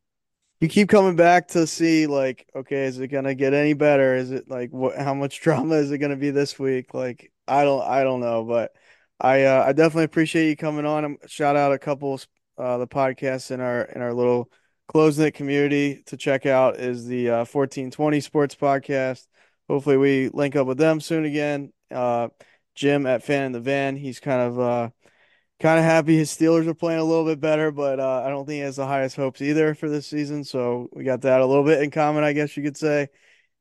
you 0.61 0.69
keep 0.69 0.91
coming 0.91 1.17
back 1.17 1.49
to 1.49 1.67
see, 1.67 2.07
like, 2.07 2.47
okay, 2.55 2.85
is 2.85 2.99
it 2.99 3.09
gonna 3.09 3.35
get 3.35 3.55
any 3.55 3.73
better? 3.73 4.15
Is 4.15 4.31
it 4.31 4.49
like, 4.49 4.71
what, 4.71 4.97
how 4.99 5.15
much 5.15 5.41
drama 5.43 5.77
is 5.77 5.91
it 5.91 5.99
gonna 5.99 6.17
be 6.17 6.31
this 6.31 6.59
week? 6.59 6.93
Like, 6.95 7.33
I 7.49 7.65
don't, 7.65 7.83
I 7.83 8.03
don't 8.05 8.21
know, 8.21 8.45
but 8.45 8.73
I, 9.21 9.45
uh, 9.45 9.65
I 9.67 9.73
definitely 9.73 10.05
appreciate 10.05 10.49
you 10.51 10.57
coming 10.57 10.85
on. 10.85 11.17
Shout 11.27 11.57
out 11.57 11.73
a 11.73 11.79
couple 11.79 12.19
uh, 12.59 12.79
the 12.79 12.87
podcast 12.87 13.51
in 13.51 13.61
our 13.61 13.83
in 13.83 14.03
our 14.03 14.13
little 14.13 14.51
close 14.89 15.19
knit 15.19 15.35
community 15.35 16.03
to 16.07 16.17
check 16.17 16.47
out 16.47 16.77
is 16.77 17.07
the 17.07 17.31
uh, 17.31 17.37
1420 17.39 18.21
Sports 18.21 18.55
Podcast. 18.55 19.27
Hopefully, 19.69 19.97
we 19.97 20.29
link 20.29 20.57
up 20.57 20.67
with 20.67 20.79
them 20.79 21.01
soon 21.01 21.25
again. 21.25 21.73
Uh, 21.91 22.29
Jim 22.75 23.07
at 23.07 23.23
Fan 23.23 23.47
in 23.47 23.53
the 23.53 23.61
Van, 23.61 23.97
he's 23.97 24.21
kind 24.21 24.41
of 24.41 24.61
uh, 24.61 24.91
kind 25.61 25.79
of 25.79 25.85
happy 25.85 26.17
his 26.17 26.31
Steelers 26.31 26.67
are 26.67 26.75
playing 26.75 27.01
a 27.01 27.05
little 27.05 27.25
bit 27.25 27.41
better, 27.41 27.71
but 27.71 28.01
uh, 28.01 28.23
I 28.25 28.29
don't 28.31 28.47
think 28.47 28.57
he 28.57 28.61
has 28.61 28.77
the 28.77 28.87
highest 28.87 29.17
hopes 29.17 29.41
either 29.41 29.75
for 29.75 29.89
this 29.89 30.07
season. 30.07 30.45
So 30.45 30.89
we 30.93 31.05
got 31.05 31.21
that 31.23 31.41
a 31.41 31.47
little 31.47 31.65
bit 31.65 31.83
in 31.83 31.91
common, 31.91 32.25
I 32.25 32.33
guess 32.33 32.57
you 32.57 32.63
could 32.63 32.77
say. 32.77 33.09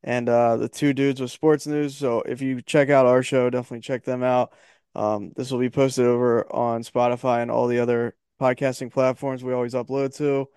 And 0.03 0.27
uh, 0.27 0.57
the 0.57 0.67
two 0.67 0.93
dudes 0.93 1.21
with 1.21 1.29
sports 1.29 1.67
news. 1.67 1.95
So 1.95 2.21
if 2.21 2.41
you 2.41 2.61
check 2.63 2.89
out 2.89 3.05
our 3.05 3.21
show, 3.21 3.49
definitely 3.51 3.81
check 3.81 4.03
them 4.03 4.23
out. 4.23 4.51
Um, 4.95 5.31
this 5.35 5.51
will 5.51 5.59
be 5.59 5.69
posted 5.69 6.05
over 6.05 6.51
on 6.51 6.81
Spotify 6.81 7.43
and 7.43 7.51
all 7.51 7.67
the 7.67 7.79
other 7.79 8.15
podcasting 8.41 8.91
platforms 8.91 9.43
we 9.43 9.53
always 9.53 9.73
upload 9.73 10.15
to. 10.17 10.49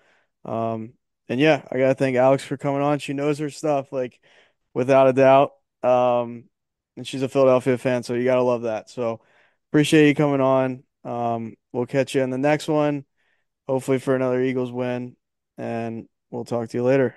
Um, 0.49 0.93
and 1.29 1.39
yeah, 1.39 1.63
I 1.71 1.77
gotta 1.77 1.95
thank 1.95 2.17
Alex 2.17 2.43
for 2.43 2.57
coming 2.57 2.81
on. 2.81 2.99
She 2.99 3.13
knows 3.13 3.39
her 3.39 3.49
stuff, 3.49 3.91
like 3.91 4.19
without 4.73 5.07
a 5.07 5.13
doubt. 5.13 5.53
Um, 5.83 6.45
and 6.97 7.07
she's 7.07 7.21
a 7.21 7.29
Philadelphia 7.29 7.77
fan, 7.77 8.03
so 8.03 8.13
you 8.13 8.23
gotta 8.23 8.41
love 8.41 8.63
that. 8.63 8.89
So 8.89 9.21
appreciate 9.71 10.07
you 10.07 10.15
coming 10.15 10.41
on. 10.41 10.83
Um, 11.03 11.55
we'll 11.71 11.85
catch 11.85 12.15
you 12.15 12.21
in 12.21 12.31
the 12.31 12.37
next 12.37 12.67
one, 12.67 13.05
hopefully 13.67 13.99
for 13.99 14.15
another 14.15 14.41
Eagles 14.41 14.71
win, 14.71 15.15
and 15.57 16.07
we'll 16.31 16.45
talk 16.45 16.69
to 16.69 16.77
you 16.77 16.83
later. 16.83 17.15